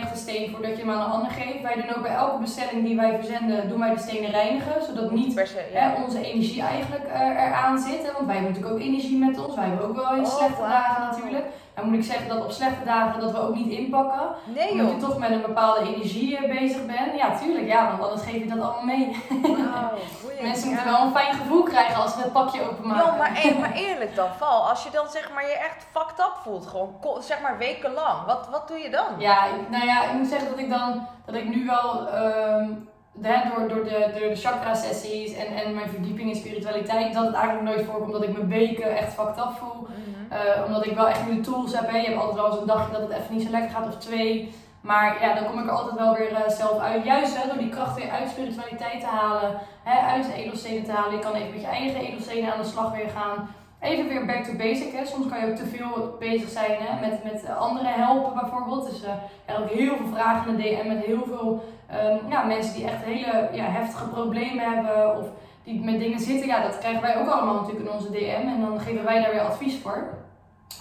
de 0.00 0.18
steen 0.18 0.50
voordat 0.50 0.70
je 0.70 0.82
hem 0.82 0.90
aan 0.90 1.00
een 1.00 1.10
ander 1.10 1.30
geeft. 1.30 1.62
Wij 1.62 1.74
doen 1.74 1.96
ook 1.96 2.02
bij 2.02 2.14
elke 2.14 2.40
bestelling 2.40 2.84
die 2.84 2.96
wij 2.96 3.18
verzenden, 3.20 3.68
doen 3.68 3.78
wij 3.78 3.94
de 3.94 4.00
stenen 4.00 4.30
reinigen. 4.30 4.84
Zodat 4.86 5.10
niet 5.10 5.34
hè, 5.72 6.02
onze 6.04 6.20
energie 6.20 6.62
eigenlijk 6.62 7.04
uh, 7.06 7.20
eraan 7.20 7.78
zit. 7.78 8.12
Want 8.12 8.26
wij 8.26 8.34
hebben 8.34 8.52
natuurlijk 8.52 8.74
ook 8.74 8.88
energie 8.88 9.18
met 9.18 9.38
ons. 9.46 9.54
Wij 9.54 9.68
hebben 9.68 9.88
ook 9.88 9.96
wel 9.96 10.16
eens 10.16 10.30
oh, 10.30 10.36
slechte 10.36 10.60
dagen 10.60 11.02
natuurlijk. 11.10 11.44
Dan 11.74 11.84
moet 11.84 11.98
ik 11.98 12.04
zeggen 12.04 12.28
dat 12.28 12.44
op 12.44 12.50
slechte 12.50 12.84
dagen 12.84 13.20
dat 13.20 13.32
we 13.32 13.38
ook 13.38 13.54
niet 13.54 13.70
inpakken. 13.70 14.28
Nee 14.54 14.70
Omdat 14.70 14.90
je 14.90 14.96
toch 14.96 15.18
met 15.18 15.30
een 15.30 15.40
bepaalde 15.40 15.80
energie 15.94 16.36
eh, 16.36 16.60
bezig 16.60 16.86
bent. 16.86 17.16
Ja, 17.16 17.38
tuurlijk. 17.38 17.66
Ja, 17.66 17.88
want 17.88 18.02
anders 18.02 18.22
geef 18.22 18.42
je 18.42 18.48
dat 18.48 18.60
allemaal 18.60 18.84
mee. 18.84 19.16
Wow, 19.28 19.98
Mensen 20.48 20.68
moeten 20.68 20.86
wel 20.86 21.02
een 21.02 21.12
fijn 21.12 21.34
gevoel 21.34 21.62
krijgen 21.62 22.02
als 22.02 22.12
ze 22.12 22.20
het 22.20 22.32
pakje 22.32 22.70
openmaken. 22.70 23.04
Ja, 23.04 23.16
maar, 23.16 23.60
maar 23.60 23.72
eerlijk 23.72 24.14
dan, 24.14 24.28
Val. 24.38 24.68
Als 24.68 24.84
je 24.84 24.90
dan 24.90 25.08
zeg 25.08 25.30
maar 25.34 25.46
je 25.46 25.58
echt 25.58 25.86
fucked 25.92 26.18
up 26.18 26.36
voelt, 26.42 26.66
gewoon 26.66 27.22
zeg 27.22 27.40
maar 27.40 27.58
wekenlang. 27.58 28.24
Wat, 28.26 28.48
wat 28.50 28.68
doe 28.68 28.78
je 28.78 28.90
dan? 28.90 29.06
Ja, 29.18 29.46
nou 29.70 29.84
ja, 29.84 30.04
ik 30.04 30.12
moet 30.12 30.28
zeggen 30.28 30.50
dat 30.50 30.58
ik 30.58 30.70
dan, 30.70 31.06
dat 31.26 31.34
ik 31.34 31.48
nu 31.48 31.66
wel... 31.66 32.08
Um, 32.24 32.88
door, 33.18 33.68
door, 33.68 33.84
de, 33.84 34.10
door 34.18 34.28
de 34.28 34.36
chakra-sessies 34.36 35.34
en, 35.34 35.46
en 35.56 35.74
mijn 35.74 35.88
verdieping 35.88 36.28
in 36.30 36.36
spiritualiteit, 36.36 37.14
dat 37.14 37.24
het 37.24 37.34
eigenlijk 37.34 37.64
nooit 37.64 37.86
voorkomt 37.86 38.12
dat 38.12 38.22
ik 38.22 38.38
me 38.38 38.46
weken 38.46 38.96
echt 38.96 39.12
fucked 39.12 39.38
up 39.38 39.50
voel. 39.58 39.80
Mhm. 39.80 40.32
Eh, 40.32 40.64
omdat 40.66 40.86
ik 40.86 40.94
wel 40.94 41.08
echt 41.08 41.26
nu 41.26 41.34
de 41.34 41.40
tools 41.40 41.74
heb. 41.74 41.90
Hè. 41.90 41.96
Je 41.96 42.06
hebt 42.06 42.20
altijd 42.20 42.36
wel 42.36 42.50
eens 42.50 42.60
een 42.60 42.66
dagje 42.66 42.92
dat 42.92 43.00
het 43.00 43.10
even 43.10 43.34
niet 43.34 43.44
zo 43.44 43.50
lekker 43.50 43.70
gaat 43.70 43.86
of 43.86 43.96
twee. 43.96 44.54
Maar 44.86 45.20
ja, 45.20 45.34
dan 45.34 45.46
kom 45.46 45.58
ik 45.58 45.64
er 45.66 45.70
altijd 45.70 45.98
wel 45.98 46.14
weer 46.14 46.32
uh, 46.32 46.48
zelf 46.48 46.78
uit. 46.78 47.04
Juist 47.04 47.36
hè, 47.36 47.48
door 47.48 47.58
die 47.58 47.68
kracht 47.68 47.96
weer 47.96 48.10
uit 48.10 48.28
spiritualiteit 48.28 49.00
te 49.00 49.06
halen. 49.06 49.58
Hè, 49.82 49.98
uit 49.98 50.26
de 50.26 50.34
edelstenen 50.34 50.84
te 50.84 50.92
halen. 50.92 51.12
Je 51.12 51.18
kan 51.18 51.34
even 51.34 51.50
met 51.52 51.60
je 51.60 51.66
eigen 51.66 52.00
edelstenen 52.00 52.52
aan 52.52 52.60
de 52.60 52.68
slag 52.68 52.92
weer 52.92 53.08
gaan. 53.08 53.48
Even 53.80 54.08
weer 54.08 54.26
back 54.26 54.44
to 54.44 54.56
basic. 54.56 54.92
Hè. 54.92 55.06
Soms 55.06 55.28
kan 55.28 55.40
je 55.40 55.46
ook 55.50 55.56
te 55.56 55.66
veel 55.66 56.16
bezig 56.18 56.48
zijn 56.48 56.76
hè, 56.80 57.08
met, 57.08 57.24
met 57.24 57.48
anderen 57.58 57.92
helpen 57.92 58.40
bijvoorbeeld. 58.40 58.90
Dus 58.90 59.02
uh, 59.02 59.08
er 59.44 59.58
ook 59.62 59.70
heel 59.70 59.96
veel 59.96 60.12
vragen 60.12 60.50
in 60.50 60.56
de 60.56 60.62
DM 60.62 60.88
met 60.88 61.04
heel 61.04 61.24
veel 61.26 61.64
um, 61.92 62.30
ja, 62.30 62.42
mensen 62.42 62.74
die 62.74 62.86
echt 62.86 63.04
hele 63.04 63.48
ja, 63.52 63.64
heftige 63.64 64.08
problemen 64.08 64.74
hebben. 64.74 65.18
Of 65.18 65.26
die 65.64 65.84
met 65.84 65.98
dingen 65.98 66.20
zitten, 66.20 66.46
ja, 66.46 66.62
dat 66.62 66.78
krijgen 66.78 67.02
wij 67.02 67.16
ook 67.18 67.28
allemaal 67.28 67.54
natuurlijk 67.54 67.86
in 67.86 67.92
onze 67.92 68.10
DM. 68.10 68.48
En 68.48 68.60
dan 68.60 68.80
geven 68.80 69.04
wij 69.04 69.22
daar 69.22 69.30
weer 69.30 69.40
advies 69.40 69.78
voor. 69.78 70.08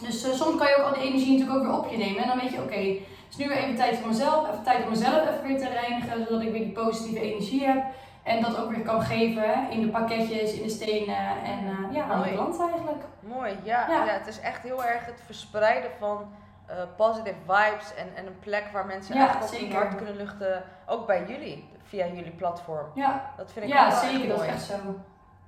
Dus 0.02 0.22
soms 0.22 0.58
kan 0.58 0.68
je 0.68 0.76
ook 0.78 0.86
al 0.86 0.94
die 0.94 1.08
energie 1.08 1.32
natuurlijk 1.32 1.58
ook 1.58 1.66
weer 1.66 1.78
op 1.78 1.92
je 1.92 1.98
nemen. 1.98 2.22
En 2.22 2.28
dan 2.28 2.40
weet 2.40 2.52
je, 2.52 2.62
oké, 2.62 2.98
het 3.26 3.30
is 3.30 3.38
nu 3.38 3.48
weer 3.48 3.58
even 3.58 3.76
tijd 3.76 3.98
voor 3.98 4.08
mezelf. 4.08 4.50
Even 4.50 4.64
tijd 4.64 4.84
om 4.84 4.90
mezelf 4.90 5.22
even 5.22 5.48
weer 5.48 5.60
te 5.60 5.70
reinigen. 5.70 6.26
Zodat 6.26 6.42
ik 6.42 6.52
weer 6.52 6.64
die 6.64 6.72
positieve 6.72 7.22
energie 7.22 7.66
heb. 7.66 7.84
En 8.24 8.42
dat 8.42 8.58
ook 8.58 8.72
weer 8.72 8.82
kan 8.82 9.02
geven 9.02 9.70
in 9.70 9.82
de 9.82 9.88
pakketjes, 9.88 10.54
in 10.54 10.64
de 10.64 10.70
stenen 10.70 11.44
en 11.44 11.66
uh, 11.66 11.94
ja, 11.94 12.04
aan 12.04 12.22
de 12.22 12.32
klant 12.32 12.60
eigenlijk. 12.60 13.04
Mooi, 13.20 13.58
ja, 13.64 13.88
ja. 13.90 14.06
het 14.08 14.28
is 14.28 14.40
echt 14.40 14.64
heel 14.64 14.84
erg 14.84 15.06
het 15.06 15.22
verspreiden 15.26 15.92
van 16.00 16.28
uh, 16.70 16.76
positive 16.96 17.36
vibes 17.48 17.96
en, 17.96 18.08
en 18.16 18.26
een 18.26 18.40
plek 18.40 18.70
waar 18.74 18.86
mensen 18.86 19.16
ja, 19.16 19.28
echt 19.28 19.54
op 19.54 19.60
hun 19.60 19.74
hart 19.74 19.96
kunnen 19.96 20.16
luchten. 20.16 20.64
Ook 20.86 21.08
bij 21.08 21.26
jullie, 21.28 21.70
via 21.84 22.06
jullie 22.06 22.32
platform. 22.32 22.88
Ja, 22.94 23.34
dat 23.38 23.52
vind 23.52 23.66
ik 23.66 23.72
ja, 23.72 24.00
zeker, 24.00 24.28
dat 24.28 24.42
is 24.42 24.48
echt 24.48 24.64
zo. 24.64 24.76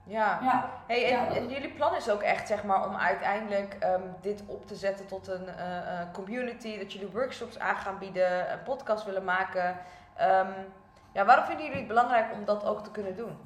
Ja. 0.07 0.39
ja. 0.41 0.69
Hey, 0.87 1.13
en, 1.13 1.35
en, 1.35 1.47
jullie 1.49 1.69
plan 1.69 1.95
is 1.95 2.09
ook 2.09 2.21
echt 2.21 2.47
zeg 2.47 2.63
maar, 2.63 2.87
om 2.87 2.95
uiteindelijk 2.95 3.77
um, 3.83 4.15
dit 4.21 4.43
op 4.45 4.67
te 4.67 4.75
zetten 4.75 5.07
tot 5.07 5.27
een 5.27 5.45
uh, 5.45 5.99
community, 6.13 6.77
dat 6.77 6.93
jullie 6.93 7.11
workshops 7.11 7.59
aan 7.59 7.75
gaan 7.75 7.97
bieden, 7.97 8.51
een 8.51 8.63
podcast 8.63 9.05
willen 9.05 9.23
maken. 9.23 9.77
Um, 10.21 10.53
ja, 11.11 11.25
waarom 11.25 11.45
vinden 11.45 11.65
jullie 11.65 11.79
het 11.79 11.87
belangrijk 11.87 12.33
om 12.33 12.45
dat 12.45 12.65
ook 12.65 12.83
te 12.83 12.91
kunnen 12.91 13.15
doen? 13.15 13.37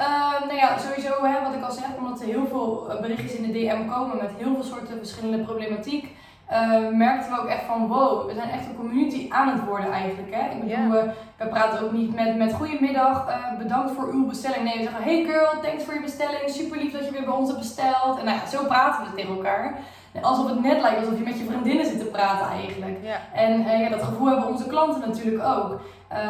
Uh, 0.00 0.40
nou 0.40 0.54
ja, 0.54 0.78
sowieso 0.78 1.24
hè, 1.24 1.42
wat 1.42 1.54
ik 1.54 1.62
al 1.62 1.72
zeg, 1.72 1.96
omdat 1.96 2.20
er 2.20 2.26
heel 2.26 2.46
veel 2.46 2.98
berichtjes 3.00 3.34
in 3.34 3.52
de 3.52 3.58
DM 3.58 3.88
komen 3.88 4.16
met 4.16 4.30
heel 4.36 4.54
veel 4.54 4.62
soorten 4.62 4.98
verschillende 4.98 5.44
problematiek 5.44 6.16
uh, 6.52 6.88
merkten 6.92 7.32
we 7.32 7.40
ook 7.40 7.48
echt 7.48 7.64
van 7.64 7.86
wow, 7.86 8.26
we 8.26 8.34
zijn 8.34 8.50
echt 8.50 8.66
een 8.66 8.76
community 8.76 9.26
aan 9.30 9.48
het 9.48 9.64
worden 9.64 9.92
eigenlijk. 9.92 10.34
Hè? 10.34 10.50
Ik 10.50 10.60
bedoel, 10.60 10.90
we, 10.90 11.10
we 11.36 11.46
praten 11.46 11.84
ook 11.84 11.92
niet 11.92 12.14
met, 12.14 12.36
met 12.36 12.52
goedemiddag, 12.52 13.28
uh, 13.28 13.58
bedankt 13.58 13.92
voor 13.92 14.08
uw 14.12 14.26
bestelling. 14.26 14.64
Nee, 14.64 14.76
we 14.76 14.82
zeggen 14.82 15.02
hey 15.02 15.24
girl, 15.24 15.60
thanks 15.62 15.84
voor 15.84 15.94
je 15.94 16.00
bestelling, 16.00 16.42
super 16.46 16.78
lief 16.78 16.92
dat 16.92 17.04
je 17.04 17.10
weer 17.10 17.24
bij 17.24 17.34
ons 17.34 17.48
hebt 17.48 17.60
besteld. 17.60 18.18
En 18.18 18.24
nou 18.24 18.38
ja, 18.38 18.46
zo 18.46 18.64
praten 18.64 19.04
we 19.04 19.14
tegen 19.16 19.34
elkaar. 19.34 19.74
Alsof 20.22 20.48
het 20.48 20.62
net 20.62 20.80
lijkt 20.80 20.98
alsof 20.98 21.18
je 21.18 21.24
met 21.24 21.38
je 21.38 21.44
vriendinnen 21.44 21.86
zit 21.86 21.98
te 21.98 22.04
praten 22.04 22.46
eigenlijk. 22.46 22.98
En 23.32 23.60
uh, 23.60 23.80
ja, 23.80 23.88
dat 23.88 24.02
gevoel 24.02 24.26
hebben 24.26 24.48
onze 24.48 24.66
klanten 24.66 25.08
natuurlijk 25.08 25.44
ook. 25.44 25.80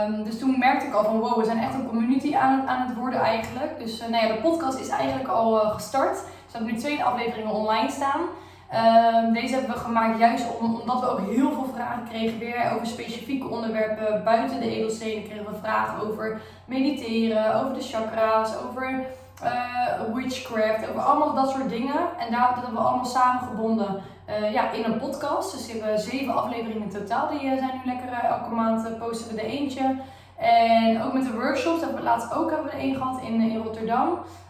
Um, 0.07 0.25
dus 0.25 0.39
toen 0.39 0.59
merkte 0.59 0.87
ik 0.87 0.95
al 0.95 1.05
van 1.05 1.19
wow, 1.19 1.39
we 1.39 1.45
zijn 1.45 1.59
echt 1.59 1.75
een 1.75 1.89
community 1.89 2.37
aan, 2.37 2.69
aan 2.69 2.87
het 2.87 2.97
worden 2.97 3.21
eigenlijk. 3.21 3.79
Dus 3.79 4.01
nou 4.01 4.27
ja, 4.27 4.33
de 4.33 4.41
podcast 4.41 4.79
is 4.79 4.89
eigenlijk 4.89 5.29
al 5.29 5.55
gestart. 5.55 6.17
Er 6.17 6.25
staan 6.49 6.65
nu 6.65 6.77
twee 6.77 7.05
afleveringen 7.05 7.53
online 7.53 7.91
staan. 7.91 8.21
Um, 8.75 9.33
deze 9.33 9.55
hebben 9.55 9.75
we 9.75 9.81
gemaakt 9.81 10.19
juist 10.19 10.59
om, 10.59 10.81
omdat 10.81 11.01
we 11.01 11.09
ook 11.09 11.21
heel 11.21 11.53
veel 11.53 11.69
vragen 11.75 12.09
kregen 12.09 12.39
weer 12.39 12.73
over 12.75 12.87
specifieke 12.87 13.49
onderwerpen. 13.49 14.25
Buiten 14.25 14.61
de 14.61 14.71
edelstenen 14.71 15.25
kregen 15.25 15.45
we 15.45 15.59
vragen 15.63 16.09
over 16.09 16.41
mediteren, 16.65 17.55
over 17.55 17.75
de 17.75 17.83
chakra's, 17.83 18.53
over 18.67 19.07
uh, 19.45 20.15
witchcraft, 20.15 20.89
over 20.89 21.03
allemaal 21.03 21.35
dat 21.35 21.51
soort 21.51 21.69
dingen. 21.69 22.01
En 22.19 22.31
daar 22.31 22.53
hebben 22.55 22.73
we 22.73 22.89
allemaal 22.89 23.05
samengebonden 23.05 24.03
uh, 24.29 24.53
ja, 24.53 24.71
in 24.71 24.85
een 24.85 24.99
podcast. 24.99 25.53
Dus 25.53 25.67
we 25.67 25.79
hebben 25.79 26.01
zeven 26.01 26.35
afleveringen 26.35 26.83
in 26.83 26.89
totaal. 26.89 27.29
Die 27.29 27.45
uh, 27.45 27.59
zijn 27.59 27.81
nu 27.85 27.93
lekker 27.93 28.13
elke 28.13 28.55
maand 28.55 28.99
posten 28.99 29.35
we 29.35 29.41
er 29.41 29.49
eentje. 29.49 29.97
En 30.37 31.03
ook 31.03 31.13
met 31.13 31.25
de 31.25 31.33
workshops 31.33 31.81
hebben 31.81 31.99
we 31.99 32.05
laatst 32.05 32.35
ook 32.35 32.51
hebben 32.51 32.67
we 32.67 32.73
er 32.73 32.79
één 32.79 32.97
gehad 32.97 33.21
in, 33.23 33.41
in 33.41 33.63
Rotterdam. 33.63 34.09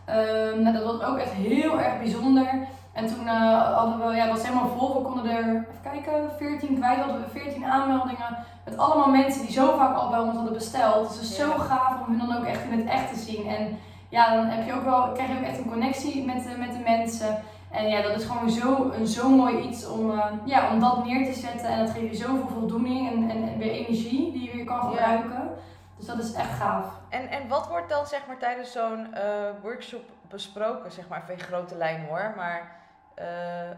Um, 0.08 0.62
nou, 0.62 0.74
dat 0.74 0.84
was 0.84 1.02
ook 1.02 1.18
echt 1.18 1.32
heel 1.32 1.80
erg 1.80 1.98
bijzonder. 1.98 2.46
En 2.94 3.06
toen 3.06 3.24
uh, 3.24 3.74
hadden 3.76 4.08
we, 4.08 4.14
ja, 4.14 4.26
dat 4.26 4.36
was 4.36 4.46
helemaal 4.46 4.76
vol. 4.78 4.94
We 4.94 5.08
konden 5.08 5.30
er, 5.30 5.38
even 5.38 5.66
kijken, 5.82 6.30
14 6.38 6.76
kwijt. 6.76 6.98
Hadden 6.98 7.20
we 7.20 7.38
14 7.40 7.64
aanmeldingen. 7.64 8.36
Met 8.64 8.76
allemaal 8.76 9.08
mensen 9.08 9.42
die 9.42 9.52
zo 9.52 9.76
vaak 9.76 9.96
al 9.96 10.10
bij 10.10 10.18
ons 10.18 10.34
hadden 10.34 10.52
besteld. 10.52 11.08
Dus 11.08 11.16
het 11.16 11.24
is 11.24 11.36
zo 11.36 11.50
gaaf 11.50 12.06
om 12.06 12.18
hun 12.18 12.28
dan 12.28 12.36
ook 12.36 12.44
echt 12.44 12.62
in 12.70 12.78
het 12.78 12.88
echt 12.88 13.12
te 13.12 13.18
zien. 13.18 13.46
En 13.46 13.78
ja, 14.08 14.34
dan 14.34 14.46
heb 14.46 14.66
je 14.66 14.72
ook 14.72 14.84
wel, 14.84 15.12
krijg 15.12 15.28
je 15.30 15.36
ook 15.36 15.44
echt 15.44 15.58
een 15.58 15.70
connectie 15.70 16.24
met 16.24 16.42
de, 16.42 16.54
met 16.58 16.72
de 16.72 16.82
mensen. 16.84 17.42
En 17.70 17.88
ja, 17.88 18.02
dat 18.02 18.16
is 18.16 18.24
gewoon 18.24 18.50
zo, 18.50 18.90
een 18.90 19.06
zo 19.06 19.28
mooi 19.28 19.58
iets 19.58 19.88
om, 19.88 20.10
uh, 20.10 20.26
ja, 20.44 20.72
om 20.72 20.80
dat 20.80 21.04
neer 21.04 21.32
te 21.32 21.40
zetten. 21.40 21.68
En 21.68 21.78
dat 21.78 21.90
geeft 21.90 22.18
je 22.18 22.24
zoveel 22.24 22.48
voldoening 22.48 23.10
en, 23.10 23.30
en, 23.30 23.58
weer 23.58 23.70
energie 23.70 24.32
die 24.32 24.42
je 24.42 24.56
weer 24.56 24.64
kan 24.64 24.80
gebruiken. 24.80 25.48
Dus 25.96 26.06
dat 26.06 26.18
is 26.18 26.32
echt 26.32 26.58
gaaf. 26.58 26.86
En, 27.08 27.28
en 27.28 27.48
wat 27.48 27.68
wordt 27.68 27.88
dan 27.88 28.06
zeg 28.06 28.26
maar 28.26 28.38
tijdens 28.38 28.72
zo'n 28.72 29.06
uh, 29.14 29.20
workshop 29.62 30.04
besproken? 30.28 30.92
Zeg 30.92 31.08
maar 31.08 31.22
even 31.22 31.34
in 31.34 31.40
grote 31.40 31.76
lijn 31.76 32.04
hoor. 32.08 32.32
Maar 32.36 32.83
uh, 33.18 33.70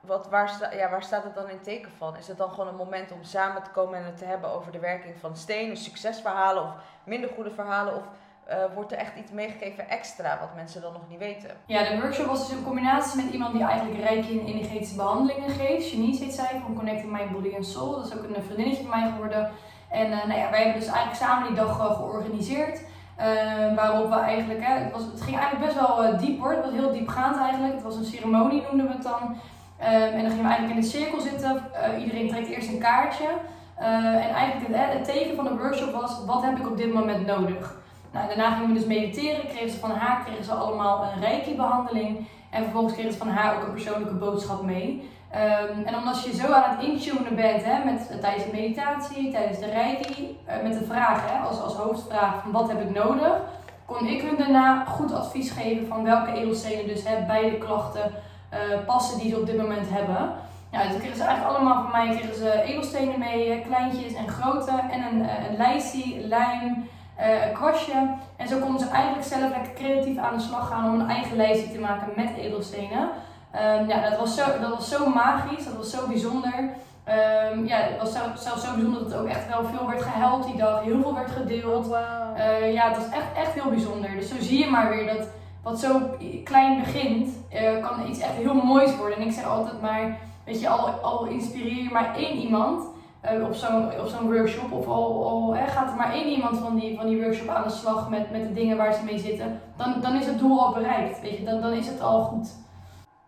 wat, 0.00 0.28
waar, 0.28 0.76
ja, 0.76 0.90
waar 0.90 1.02
staat 1.02 1.24
het 1.24 1.34
dan 1.34 1.48
in 1.48 1.60
teken 1.60 1.90
van? 1.96 2.16
Is 2.16 2.28
het 2.28 2.38
dan 2.38 2.50
gewoon 2.50 2.68
een 2.68 2.76
moment 2.76 3.12
om 3.12 3.22
samen 3.22 3.62
te 3.62 3.70
komen 3.70 3.98
en 3.98 4.04
het 4.04 4.18
te 4.18 4.24
hebben 4.24 4.50
over 4.50 4.72
de 4.72 4.78
werking 4.78 5.14
van 5.20 5.36
stenen, 5.36 5.76
succesverhalen 5.76 6.62
of 6.62 6.70
minder 7.04 7.30
goede 7.34 7.50
verhalen? 7.50 7.96
Of 7.96 8.02
uh, 8.48 8.54
wordt 8.74 8.92
er 8.92 8.98
echt 8.98 9.16
iets 9.16 9.30
meegegeven 9.30 9.88
extra 9.88 10.38
wat 10.40 10.54
mensen 10.54 10.82
dan 10.82 10.92
nog 10.92 11.08
niet 11.08 11.18
weten? 11.18 11.50
Ja, 11.66 11.88
de 11.88 12.00
workshop 12.00 12.26
was 12.26 12.48
dus 12.48 12.56
een 12.56 12.64
combinatie 12.64 13.22
met 13.22 13.32
iemand 13.32 13.52
die 13.52 13.64
eigenlijk 13.64 14.00
rijk 14.00 14.24
in 14.24 14.46
energetische 14.46 14.96
behandelingen 14.96 15.50
geeft. 15.50 15.90
Janice 15.90 16.24
heet 16.24 16.34
zij 16.34 16.60
van 16.62 16.74
Connecting 16.74 17.12
My 17.12 17.28
Body 17.32 17.54
and 17.56 17.66
Soul. 17.66 17.90
Dat 17.90 18.06
is 18.06 18.16
ook 18.16 18.22
een 18.22 18.42
vriendinnetje 18.42 18.82
van 18.82 19.00
mij 19.00 19.10
geworden. 19.10 19.52
En 19.90 20.10
uh, 20.10 20.24
nou 20.26 20.38
ja, 20.40 20.50
wij 20.50 20.62
hebben 20.62 20.80
dus 20.80 20.90
eigenlijk 20.90 21.16
samen 21.16 21.46
die 21.46 21.56
dag 21.56 21.76
georganiseerd. 21.76 22.80
Uh, 23.18 23.74
waarop 23.76 24.08
we 24.08 24.18
eigenlijk, 24.18 24.66
hè, 24.66 24.74
het, 24.74 24.92
was, 24.92 25.02
het 25.02 25.22
ging 25.22 25.36
eigenlijk 25.38 25.66
best 25.66 25.86
wel 25.86 26.04
uh, 26.04 26.18
diep 26.18 26.40
hoor. 26.40 26.50
Het 26.50 26.64
was 26.64 26.72
heel 26.72 26.92
diepgaand 26.92 27.36
eigenlijk. 27.36 27.74
Het 27.74 27.82
was 27.82 27.96
een 27.96 28.04
ceremonie 28.04 28.62
noemden 28.62 28.86
we 28.86 28.92
het 28.92 29.02
dan. 29.02 29.22
Um, 29.22 30.12
en 30.18 30.22
dan 30.22 30.30
gingen 30.30 30.42
we 30.42 30.48
eigenlijk 30.48 30.74
in 30.74 30.80
de 30.80 30.86
cirkel 30.86 31.20
zitten. 31.20 31.62
Uh, 31.72 32.02
iedereen 32.02 32.28
trekt 32.28 32.48
eerst 32.48 32.68
een 32.68 32.78
kaartje. 32.78 33.28
en 33.76 34.34
eigenlijk 34.34 34.66
het, 34.68 34.92
het 34.92 35.04
teken 35.04 35.36
van 35.36 35.44
de 35.44 35.56
workshop 35.56 35.92
was, 35.92 36.24
wat 36.26 36.42
heb 36.42 36.58
ik 36.58 36.70
op 36.70 36.76
dit 36.76 36.92
moment 36.92 37.26
nodig? 37.26 37.74
Nou, 38.12 38.26
daarna 38.26 38.50
gingen 38.50 38.68
we 38.68 38.74
dus 38.74 38.86
mediteren. 38.86 39.48
Kregen 39.48 39.70
ze 39.70 39.78
van 39.78 39.90
haar 39.90 40.24
kregen 40.24 40.44
ze 40.44 40.52
allemaal 40.52 41.02
een 41.02 41.20
reiki 41.20 41.54
behandeling. 41.54 42.26
En 42.54 42.62
vervolgens 42.62 42.94
kregen 42.94 43.12
ze 43.12 43.18
van 43.18 43.28
haar 43.28 43.56
ook 43.56 43.62
een 43.62 43.72
persoonlijke 43.72 44.14
boodschap 44.14 44.62
mee. 44.62 45.10
Um, 45.34 45.84
en 45.84 45.96
omdat 45.96 46.24
je 46.24 46.34
zo 46.34 46.52
aan 46.52 46.76
het 46.76 46.86
intunen 46.86 47.34
bent 47.34 47.64
hè, 47.64 47.84
met, 47.84 48.20
tijdens 48.20 48.44
de 48.44 48.50
meditatie, 48.52 49.30
tijdens 49.30 49.58
de 49.58 49.70
reiki, 49.70 50.38
uh, 50.48 50.62
met 50.62 50.78
de 50.78 50.84
vraag 50.84 51.30
hè, 51.30 51.38
als, 51.38 51.60
als 51.60 51.74
hoofdvraag 51.74 52.42
van 52.42 52.52
wat 52.52 52.68
heb 52.68 52.80
ik 52.80 52.94
nodig, 52.94 53.40
kon 53.84 54.06
ik 54.06 54.22
hun 54.22 54.36
daarna 54.38 54.84
goed 54.84 55.12
advies 55.12 55.50
geven 55.50 55.86
van 55.86 56.04
welke 56.04 56.32
edelstenen 56.32 56.86
dus 56.86 57.08
hè, 57.08 57.24
bij 57.26 57.50
de 57.50 57.58
klachten 57.58 58.12
uh, 58.52 58.84
passen 58.86 59.18
die 59.18 59.30
ze 59.30 59.40
op 59.40 59.46
dit 59.46 59.56
moment 59.56 59.90
hebben. 59.90 60.32
Ja, 60.70 60.82
dus 60.88 60.98
kregen 60.98 61.16
ze 61.16 61.22
eigenlijk 61.22 61.56
allemaal 61.56 61.82
van 61.82 61.92
mij 61.92 62.16
kregen 62.16 62.36
ze 62.36 62.62
edelstenen 62.62 63.18
mee, 63.18 63.60
kleintjes 63.60 64.14
en 64.14 64.28
grote, 64.28 64.72
en 64.90 65.02
een, 65.02 65.20
een 65.20 65.56
lijstje, 65.56 66.26
lijm, 66.26 66.83
een 67.16 67.52
kwastje. 67.52 68.14
En 68.36 68.48
zo 68.48 68.58
konden 68.58 68.80
ze 68.80 68.88
eigenlijk 68.88 69.26
zelf 69.26 69.50
lekker 69.50 69.72
creatief 69.72 70.18
aan 70.18 70.36
de 70.36 70.42
slag 70.42 70.68
gaan 70.68 70.92
om 70.92 71.00
een 71.00 71.08
eigen 71.08 71.36
lijstje 71.36 71.72
te 71.72 71.80
maken 71.80 72.08
met 72.16 72.36
edelstenen. 72.36 73.08
Um, 73.54 73.88
ja, 73.88 74.10
dat 74.10 74.18
was, 74.18 74.34
zo, 74.34 74.44
dat 74.60 74.70
was 74.70 74.88
zo 74.88 75.08
magisch, 75.08 75.64
dat 75.64 75.76
was 75.76 75.90
zo 75.90 76.06
bijzonder. 76.06 76.54
Um, 76.58 77.66
ja, 77.66 77.76
het 77.76 78.00
was 78.00 78.12
zelfs 78.42 78.64
zo 78.64 78.74
bijzonder 78.74 79.02
dat 79.02 79.12
er 79.12 79.20
ook 79.20 79.28
echt 79.28 79.48
wel 79.48 79.64
veel 79.64 79.88
werd 79.88 80.02
gehuild 80.02 80.44
die 80.44 80.56
dag, 80.56 80.82
heel 80.82 81.02
veel 81.02 81.14
werd 81.14 81.30
gedeeld. 81.30 81.86
Wow. 81.86 81.96
Uh, 82.38 82.72
ja, 82.72 82.88
het 82.88 82.96
was 82.96 83.08
echt, 83.08 83.26
echt 83.36 83.52
heel 83.52 83.70
bijzonder. 83.70 84.10
Dus 84.10 84.28
zo 84.28 84.34
zie 84.40 84.58
je 84.58 84.70
maar 84.70 84.88
weer 84.88 85.06
dat 85.06 85.26
wat 85.62 85.80
zo 85.80 86.00
klein 86.44 86.80
begint, 86.80 87.28
uh, 87.52 87.86
kan 87.88 88.08
iets 88.08 88.18
echt 88.18 88.32
heel 88.32 88.54
moois 88.54 88.96
worden. 88.96 89.18
En 89.18 89.26
ik 89.26 89.32
zeg 89.32 89.44
altijd 89.44 89.80
maar, 89.80 90.18
weet 90.44 90.60
je, 90.60 90.68
al, 90.68 90.88
al 90.88 91.24
inspireer 91.24 91.82
je 91.82 91.90
maar 91.92 92.14
één 92.16 92.36
iemand 92.36 92.84
uh, 93.32 93.44
op 93.44 93.54
zo'n 93.54 93.92
zo'n 94.06 94.32
workshop, 94.32 94.72
of 94.72 94.86
al, 94.86 95.28
al 95.28 95.54
gaat 95.66 95.90
er 95.90 95.96
maar 95.96 96.12
één 96.12 96.28
iemand 96.28 96.58
van 96.58 96.76
die, 96.76 96.96
van 96.96 97.06
die 97.06 97.22
workshop 97.22 97.48
aan 97.48 97.62
de 97.62 97.70
slag 97.70 98.08
met, 98.08 98.30
met 98.30 98.42
de 98.42 98.52
dingen 98.52 98.76
waar 98.76 98.94
ze 98.94 99.04
mee 99.04 99.18
zitten, 99.18 99.60
dan, 99.76 100.00
dan 100.00 100.14
is 100.14 100.26
het 100.26 100.38
doel 100.38 100.60
al 100.60 100.72
bereikt. 100.72 101.20
Weet 101.20 101.38
je, 101.38 101.44
dan, 101.44 101.60
dan 101.60 101.72
is 101.72 101.86
het 101.86 102.00
al 102.00 102.22
goed. 102.22 102.48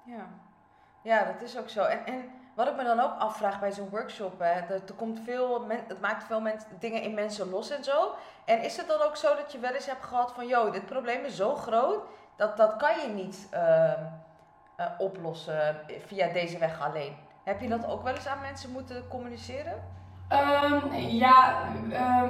Ja, 0.05 0.27
ja 1.03 1.25
dat 1.25 1.43
is 1.43 1.59
ook 1.59 1.69
zo. 1.69 1.83
En, 1.85 2.07
en 2.07 2.25
wat 2.55 2.67
ik 2.67 2.77
me 2.77 2.85
dan 2.85 3.01
ook 3.01 3.19
afvraag 3.19 3.61
bij 3.61 3.73
zo'n 3.73 3.89
workshop, 3.91 4.39
hè, 4.39 4.67
dat 4.69 4.89
er 4.89 4.95
komt 4.95 5.21
veel, 5.25 5.67
het 5.69 6.01
maakt 6.01 6.25
veel 6.25 6.41
mensen, 6.41 6.69
dingen 6.79 7.03
in 7.03 7.15
mensen 7.15 7.51
los 7.51 7.71
en 7.71 7.85
zo. 7.85 8.11
En 8.45 8.63
is 8.63 8.77
het 8.77 8.89
dan 8.89 9.03
ook 9.03 9.17
zo 9.17 9.37
dat 9.37 9.53
je 9.53 9.59
wel 9.59 9.73
eens 9.73 9.87
hebt 9.87 10.05
gehad 10.05 10.33
van, 10.33 10.47
joh, 10.47 10.73
dit 10.73 10.87
probleem 10.87 11.25
is 11.25 11.37
zo 11.37 11.55
groot, 11.55 12.03
dat, 12.37 12.57
dat 12.57 12.77
kan 12.77 13.01
je 13.01 13.09
niet 13.09 13.49
uh, 13.55 13.93
uh, 14.81 14.87
oplossen 14.99 15.77
via 16.07 16.33
deze 16.33 16.59
weg 16.59 16.81
alleen? 16.81 17.17
Heb 17.47 17.61
je 17.61 17.69
dat 17.69 17.87
ook 17.87 18.03
wel 18.03 18.15
eens 18.15 18.27
aan 18.27 18.41
mensen 18.43 18.71
moeten 18.73 19.03
communiceren? 19.09 19.73
Um, 20.33 21.01
ja, 21.09 21.55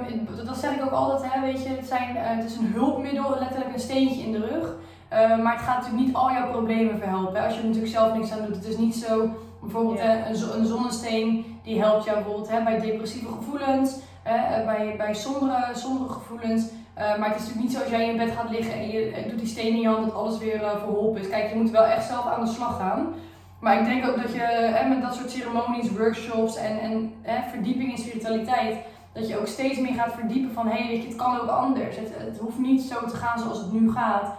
um, 0.09 0.45
dat 0.45 0.57
zeg 0.57 0.75
ik 0.75 0.83
ook 0.83 0.91
altijd. 0.91 1.33
Hè, 1.33 1.41
weet 1.41 1.63
je, 1.63 1.69
het, 1.69 1.87
zijn, 1.87 2.15
uh, 2.15 2.21
het 2.23 2.43
is 2.43 2.55
een 2.55 2.71
hulpmiddel, 2.73 3.39
letterlijk 3.39 3.73
een 3.73 3.79
steentje 3.79 4.21
in 4.21 4.31
de 4.31 4.45
rug. 4.45 4.75
Uh, 5.13 5.43
maar 5.43 5.53
het 5.53 5.61
gaat 5.61 5.77
natuurlijk 5.77 6.05
niet 6.05 6.15
al 6.15 6.31
jouw 6.31 6.49
problemen 6.49 6.97
verhelpen. 6.97 7.43
Als 7.43 7.53
je 7.53 7.59
er 7.59 7.65
natuurlijk 7.65 7.93
zelf 7.93 8.13
niks 8.13 8.31
aan 8.31 8.45
doet. 8.45 8.55
Het 8.55 8.65
is 8.65 8.77
niet 8.77 8.95
zo, 8.95 9.29
bijvoorbeeld 9.61 9.97
yeah. 9.97 10.29
een, 10.29 10.59
een, 10.59 10.65
zonnesteen 10.65 11.59
die 11.63 11.81
helpt 11.81 12.05
jou 12.05 12.17
bijvoorbeeld 12.17 12.49
hè, 12.49 12.63
bij 12.63 12.79
depressieve 12.79 13.31
gevoelens, 13.31 13.95
uh, 14.27 14.65
bij, 14.65 14.93
bij 14.97 15.13
sombere, 15.13 15.69
sombere 15.73 16.09
gevoelens. 16.09 16.65
maar 16.95 17.29
het 17.29 17.35
is 17.35 17.47
natuurlijk 17.47 17.63
niet 17.63 17.71
zo 17.71 17.81
als 17.81 17.89
jij 17.89 18.09
in 18.09 18.17
bed 18.17 18.31
gaat 18.31 18.49
liggen 18.49 18.73
en 18.73 18.87
je 18.87 19.25
doet 19.29 19.39
die 19.39 19.47
steen 19.47 19.73
in 19.73 19.81
je 19.81 19.87
hand 19.87 20.05
dat 20.05 20.15
alles 20.15 20.37
weer 20.37 20.59
verholpen 20.59 21.21
is. 21.21 21.29
Kijk, 21.29 21.49
je 21.49 21.55
moet 21.55 21.69
wel 21.69 21.85
echt 21.85 22.07
zelf 22.07 22.25
aan 22.25 22.45
de 22.45 22.51
slag 22.51 22.77
gaan. 22.77 23.13
Maar 23.59 23.79
ik 23.79 23.85
denk 23.85 24.07
ook 24.07 24.21
dat 24.21 24.33
je 24.33 24.39
hè, 24.39 24.89
met 24.89 25.01
dat 25.01 25.15
soort 25.15 25.31
ceremonies, 25.31 25.91
workshops 25.91 26.55
en, 26.55 26.79
en 26.79 27.13
hè, 27.21 27.49
verdieping 27.49 27.91
in 27.91 27.97
spiritualiteit, 27.97 28.75
dat 29.13 29.27
je 29.27 29.39
ook 29.39 29.47
steeds 29.47 29.79
meer 29.79 29.93
gaat 29.93 30.13
verdiepen 30.13 30.53
van 30.53 30.67
hé, 30.67 30.77
hey, 30.77 30.87
weet 30.87 31.01
je, 31.01 31.07
het 31.07 31.17
kan 31.17 31.39
ook 31.39 31.49
anders. 31.49 31.95
Het, 31.95 32.11
het 32.17 32.37
hoeft 32.37 32.57
niet 32.57 32.81
zo 32.81 33.05
te 33.05 33.15
gaan 33.15 33.39
zoals 33.39 33.57
het 33.57 33.71
nu 33.71 33.91
gaat. 33.91 34.33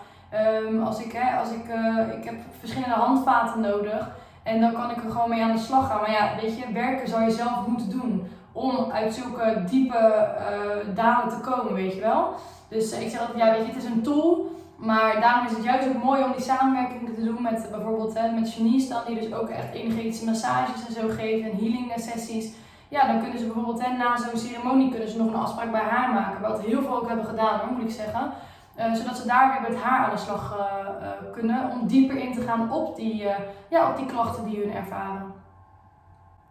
Um, 0.65 0.83
als 0.83 1.01
ik, 1.01 1.13
hè, 1.13 1.39
als 1.39 1.51
ik, 1.51 1.65
uh, 1.69 2.19
ik 2.19 2.25
heb 2.25 2.35
verschillende 2.59 2.95
handvaten 2.95 3.61
nodig 3.61 4.11
en 4.43 4.61
dan 4.61 4.73
kan 4.73 4.91
ik 4.91 4.97
er 4.97 5.11
gewoon 5.11 5.29
mee 5.29 5.43
aan 5.43 5.57
de 5.57 5.63
slag 5.63 5.89
gaan. 5.89 6.01
Maar 6.01 6.11
ja, 6.11 6.31
weet 6.41 6.59
je, 6.59 6.73
werken 6.73 7.09
zou 7.09 7.23
je 7.23 7.31
zelf 7.31 7.67
moeten 7.67 7.91
doen 7.91 8.29
om 8.53 8.91
uit 8.91 9.15
zulke 9.15 9.65
diepe 9.71 10.27
uh, 10.39 10.95
dalen 10.95 11.29
te 11.29 11.51
komen, 11.51 11.75
weet 11.75 11.95
je 11.95 12.01
wel. 12.01 12.35
Dus 12.69 12.93
uh, 12.93 13.01
ik 13.03 13.11
zeg 13.11 13.21
altijd, 13.21 13.39
ja, 13.39 13.51
weet 13.51 13.67
je, 13.67 13.73
het 13.73 13.83
is 13.83 13.91
een 13.91 14.03
tool. 14.03 14.57
Maar 14.79 15.21
daarom 15.21 15.47
is 15.47 15.53
het 15.53 15.65
juist 15.65 15.89
ook 15.89 16.03
mooi 16.03 16.25
om 16.25 16.33
die 16.33 16.43
samenwerking 16.43 17.15
te 17.15 17.25
doen 17.25 17.43
met 17.43 17.69
bijvoorbeeld 17.71 18.15
hè, 18.15 18.31
met 18.31 18.55
Janice 18.55 19.03
die 19.07 19.21
dus 19.21 19.33
ook 19.33 19.49
echt 19.49 19.75
energetische 19.75 20.25
massages 20.25 20.87
en 20.87 20.93
zo 20.93 21.09
geven 21.09 21.51
en 21.51 21.57
healing 21.57 21.93
sessies. 21.97 22.53
Ja, 22.89 23.07
dan 23.07 23.21
kunnen 23.21 23.39
ze 23.39 23.45
bijvoorbeeld 23.45 23.85
hè, 23.85 23.97
na 23.97 24.17
zo'n 24.17 24.39
ceremonie 24.39 24.91
kunnen 24.91 25.09
ze 25.09 25.19
nog 25.19 25.27
een 25.27 25.41
afspraak 25.41 25.71
bij 25.71 25.81
haar 25.81 26.13
maken. 26.13 26.41
Wat 26.41 26.61
heel 26.61 26.83
veel 26.83 26.97
ook 26.97 27.09
hebben 27.09 27.27
gedaan 27.27 27.75
moet 27.75 27.85
ik 27.85 27.91
zeggen. 27.91 28.33
Uh, 28.79 28.95
zodat 28.95 29.17
ze 29.17 29.27
daar 29.27 29.51
weer 29.53 29.71
met 29.71 29.83
haar 29.83 30.05
aan 30.05 30.11
de 30.11 30.17
slag 30.17 30.57
uh, 30.59 30.65
uh, 31.03 31.33
kunnen 31.33 31.71
om 31.71 31.87
dieper 31.87 32.17
in 32.17 32.35
te 32.35 32.41
gaan 32.41 32.73
op 32.73 32.97
die, 32.97 33.27
ja, 33.69 33.91
op 33.91 33.97
die 33.97 34.07
klachten 34.07 34.45
die 34.45 34.61
hun 34.61 34.75
ervaren. 34.75 35.33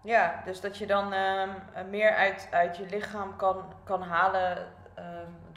Ja, 0.01 0.41
dus 0.45 0.61
dat 0.61 0.77
je 0.77 0.87
dan 0.87 1.13
ehm, 1.13 1.49
meer 1.89 2.15
uit, 2.15 2.47
uit 2.51 2.77
je 2.77 2.85
lichaam 2.89 3.35
kan, 3.35 3.55
kan 3.83 4.01
halen 4.01 4.57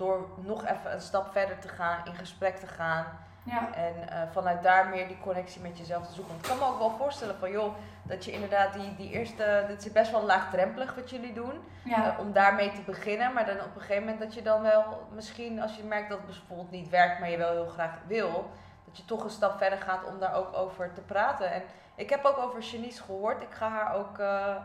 door 0.01 0.29
nog 0.37 0.67
even 0.67 0.93
een 0.93 1.01
stap 1.01 1.33
verder 1.33 1.59
te 1.59 1.69
gaan, 1.69 1.99
in 2.05 2.15
gesprek 2.15 2.57
te 2.57 2.67
gaan. 2.67 3.07
Ja. 3.43 3.75
En 3.75 3.95
uh, 3.97 4.17
vanuit 4.33 4.63
daar 4.63 4.89
meer 4.89 5.09
die 5.09 5.19
connectie 5.21 5.61
met 5.61 5.79
jezelf 5.79 6.07
te 6.07 6.13
zoeken. 6.13 6.33
Want 6.33 6.45
ik 6.47 6.51
kan 6.51 6.59
me 6.59 6.75
ook 6.75 6.79
wel 6.79 6.97
voorstellen 6.99 7.39
van 7.39 7.51
joh, 7.51 7.75
dat 8.03 8.25
je 8.25 8.33
inderdaad 8.33 8.73
die, 8.73 8.97
die 8.97 9.11
eerste, 9.11 9.65
dit 9.69 9.87
is 9.87 9.93
best 9.93 10.11
wel 10.11 10.23
laagdrempelig 10.23 10.95
wat 10.95 11.11
jullie 11.11 11.33
doen. 11.33 11.53
Ja. 11.85 12.07
Uh, 12.07 12.19
om 12.19 12.33
daarmee 12.33 12.73
te 12.73 12.81
beginnen. 12.81 13.33
Maar 13.33 13.47
dan 13.47 13.57
op 13.57 13.75
een 13.75 13.81
gegeven 13.81 14.03
moment 14.03 14.21
dat 14.21 14.35
je 14.35 14.43
dan 14.43 14.63
wel 14.63 15.07
misschien 15.15 15.63
als 15.63 15.77
je 15.77 15.83
merkt 15.83 16.09
dat 16.09 16.19
het 16.19 16.27
bijvoorbeeld 16.27 16.71
niet 16.71 16.89
werkt, 16.89 17.19
maar 17.21 17.31
je 17.31 17.37
wel 17.37 17.53
heel 17.53 17.69
graag 17.69 17.99
wil, 18.07 18.51
dat 18.85 18.97
je 18.97 19.05
toch 19.05 19.25
een 19.25 19.31
stap 19.31 19.59
verder 19.59 19.79
gaat 19.79 20.05
om 20.05 20.19
daar 20.19 20.35
ook 20.35 20.57
over 20.57 20.93
te 20.93 21.01
praten. 21.01 21.53
En 21.53 21.63
ik 22.01 22.11
heb 22.11 22.25
ook 22.25 22.39
over 22.39 22.61
Janice 22.61 23.03
gehoord. 23.03 23.43
Ik 23.43 23.51
ga 23.51 23.69
haar 23.69 23.95
ook, 23.95 24.19
uh, 24.19 24.57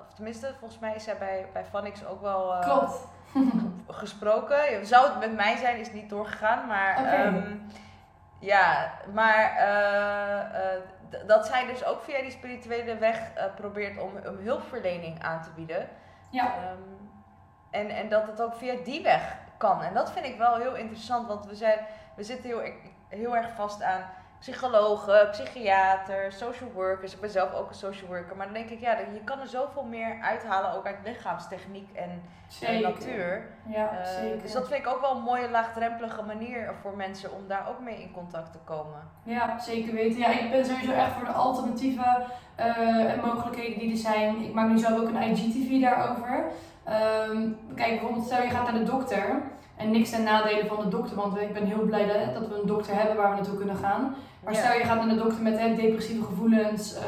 of 0.00 0.14
tenminste, 0.14 0.54
volgens 0.58 0.80
mij 0.80 0.94
is 0.94 1.04
zij 1.04 1.18
bij, 1.18 1.46
bij 1.52 1.64
Vanix 1.64 2.06
ook 2.06 2.20
wel. 2.20 2.58
Klopt 2.60 3.06
gesproken. 3.88 4.86
Zou 4.86 5.08
het 5.08 5.18
met 5.18 5.34
mij 5.34 5.56
zijn, 5.56 5.78
is 5.78 5.92
niet 5.92 6.10
doorgegaan. 6.10 6.66
Maar 6.66 6.98
okay. 6.98 7.26
um, 7.26 7.34
ehm, 7.34 7.56
ja, 8.38 8.92
maar 9.12 9.56
dat 11.26 11.46
zij 11.46 11.66
dus 11.66 11.84
ook 11.84 12.02
via 12.02 12.20
die 12.20 12.30
spirituele 12.30 12.98
weg 12.98 13.18
uh, 13.36 13.44
probeert 13.54 13.98
om, 13.98 14.10
om 14.28 14.36
hulpverlening 14.36 15.22
aan 15.22 15.42
te 15.42 15.50
bieden. 15.54 15.88
Ja. 16.30 16.54
Um, 16.70 17.10
en, 17.70 17.90
en 17.90 18.08
dat 18.08 18.26
het 18.26 18.42
ook 18.42 18.54
via 18.54 18.74
die 18.84 19.02
weg 19.02 19.36
kan. 19.56 19.82
En 19.82 19.94
dat 19.94 20.12
vind 20.12 20.26
ik 20.26 20.38
wel 20.38 20.56
heel 20.56 20.74
interessant, 20.74 21.26
want 21.26 21.46
we, 21.46 21.54
zijn, 21.54 21.78
we 22.16 22.22
zitten 22.22 22.46
heel, 22.46 22.62
heel 23.08 23.36
erg 23.36 23.54
vast 23.54 23.82
aan 23.82 24.02
psychologen, 24.44 25.30
psychiater, 25.30 26.32
social 26.32 26.70
workers. 26.74 27.14
Ik 27.14 27.20
ben 27.20 27.30
zelf 27.30 27.54
ook 27.54 27.68
een 27.68 27.74
social 27.74 28.08
worker. 28.08 28.36
Maar 28.36 28.46
dan 28.46 28.54
denk 28.54 28.70
ik, 28.70 28.80
ja, 28.80 28.98
je 29.12 29.20
kan 29.24 29.40
er 29.40 29.46
zoveel 29.46 29.84
meer 29.84 30.18
uithalen, 30.22 30.72
ook 30.72 30.86
uit 30.86 30.96
lichaamstechniek 31.04 31.88
en, 31.92 32.22
en 32.60 32.80
natuur. 32.80 33.46
Ja, 33.66 33.90
uh, 33.92 34.06
zeker. 34.06 34.42
Dus 34.42 34.52
dat 34.52 34.68
vind 34.68 34.80
ik 34.80 34.86
ook 34.86 35.00
wel 35.00 35.16
een 35.16 35.22
mooie 35.22 35.50
laagdrempelige 35.50 36.22
manier 36.22 36.74
voor 36.80 36.96
mensen 36.96 37.32
om 37.32 37.48
daar 37.48 37.68
ook 37.68 37.80
mee 37.80 38.00
in 38.00 38.12
contact 38.12 38.52
te 38.52 38.58
komen. 38.64 39.00
Ja, 39.22 39.58
zeker 39.58 39.94
weten. 39.94 40.18
Ja, 40.18 40.28
ik 40.28 40.50
ben 40.50 40.64
sowieso 40.64 40.92
echt 40.92 41.12
voor 41.12 41.26
de 41.26 41.32
alternatieve 41.32 42.22
uh, 42.60 43.24
mogelijkheden 43.24 43.78
die 43.78 43.90
er 43.90 43.96
zijn. 43.96 44.42
Ik 44.42 44.54
maak 44.54 44.68
nu 44.68 44.78
zelf 44.78 45.00
ook 45.00 45.08
een 45.08 45.22
IGTV 45.22 45.80
daarover. 45.80 46.44
Um, 47.28 47.58
kijk, 47.74 47.90
bijvoorbeeld 47.90 48.26
stel 48.26 48.42
je 48.42 48.50
gaat 48.50 48.72
naar 48.72 48.78
de 48.78 48.90
dokter. 48.90 49.42
En 49.76 49.90
niks 49.90 50.10
ten 50.10 50.22
nadelen 50.22 50.66
van 50.66 50.80
de 50.80 50.88
dokter, 50.88 51.16
want 51.16 51.38
ik 51.38 51.52
ben 51.52 51.66
heel 51.66 51.82
blij 51.82 52.32
dat 52.34 52.48
we 52.48 52.60
een 52.60 52.66
dokter 52.66 52.94
hebben 52.94 53.16
waar 53.16 53.30
we 53.30 53.36
naartoe 53.36 53.56
kunnen 53.56 53.76
gaan. 53.76 54.14
Maar 54.44 54.54
stel 54.54 54.72
je 54.72 54.84
gaat 54.84 54.96
naar 54.96 55.14
de 55.14 55.22
dokter 55.22 55.42
met 55.42 55.58
hè, 55.58 55.74
depressieve 55.74 56.24
gevoelens, 56.24 56.96
uh, 56.96 57.02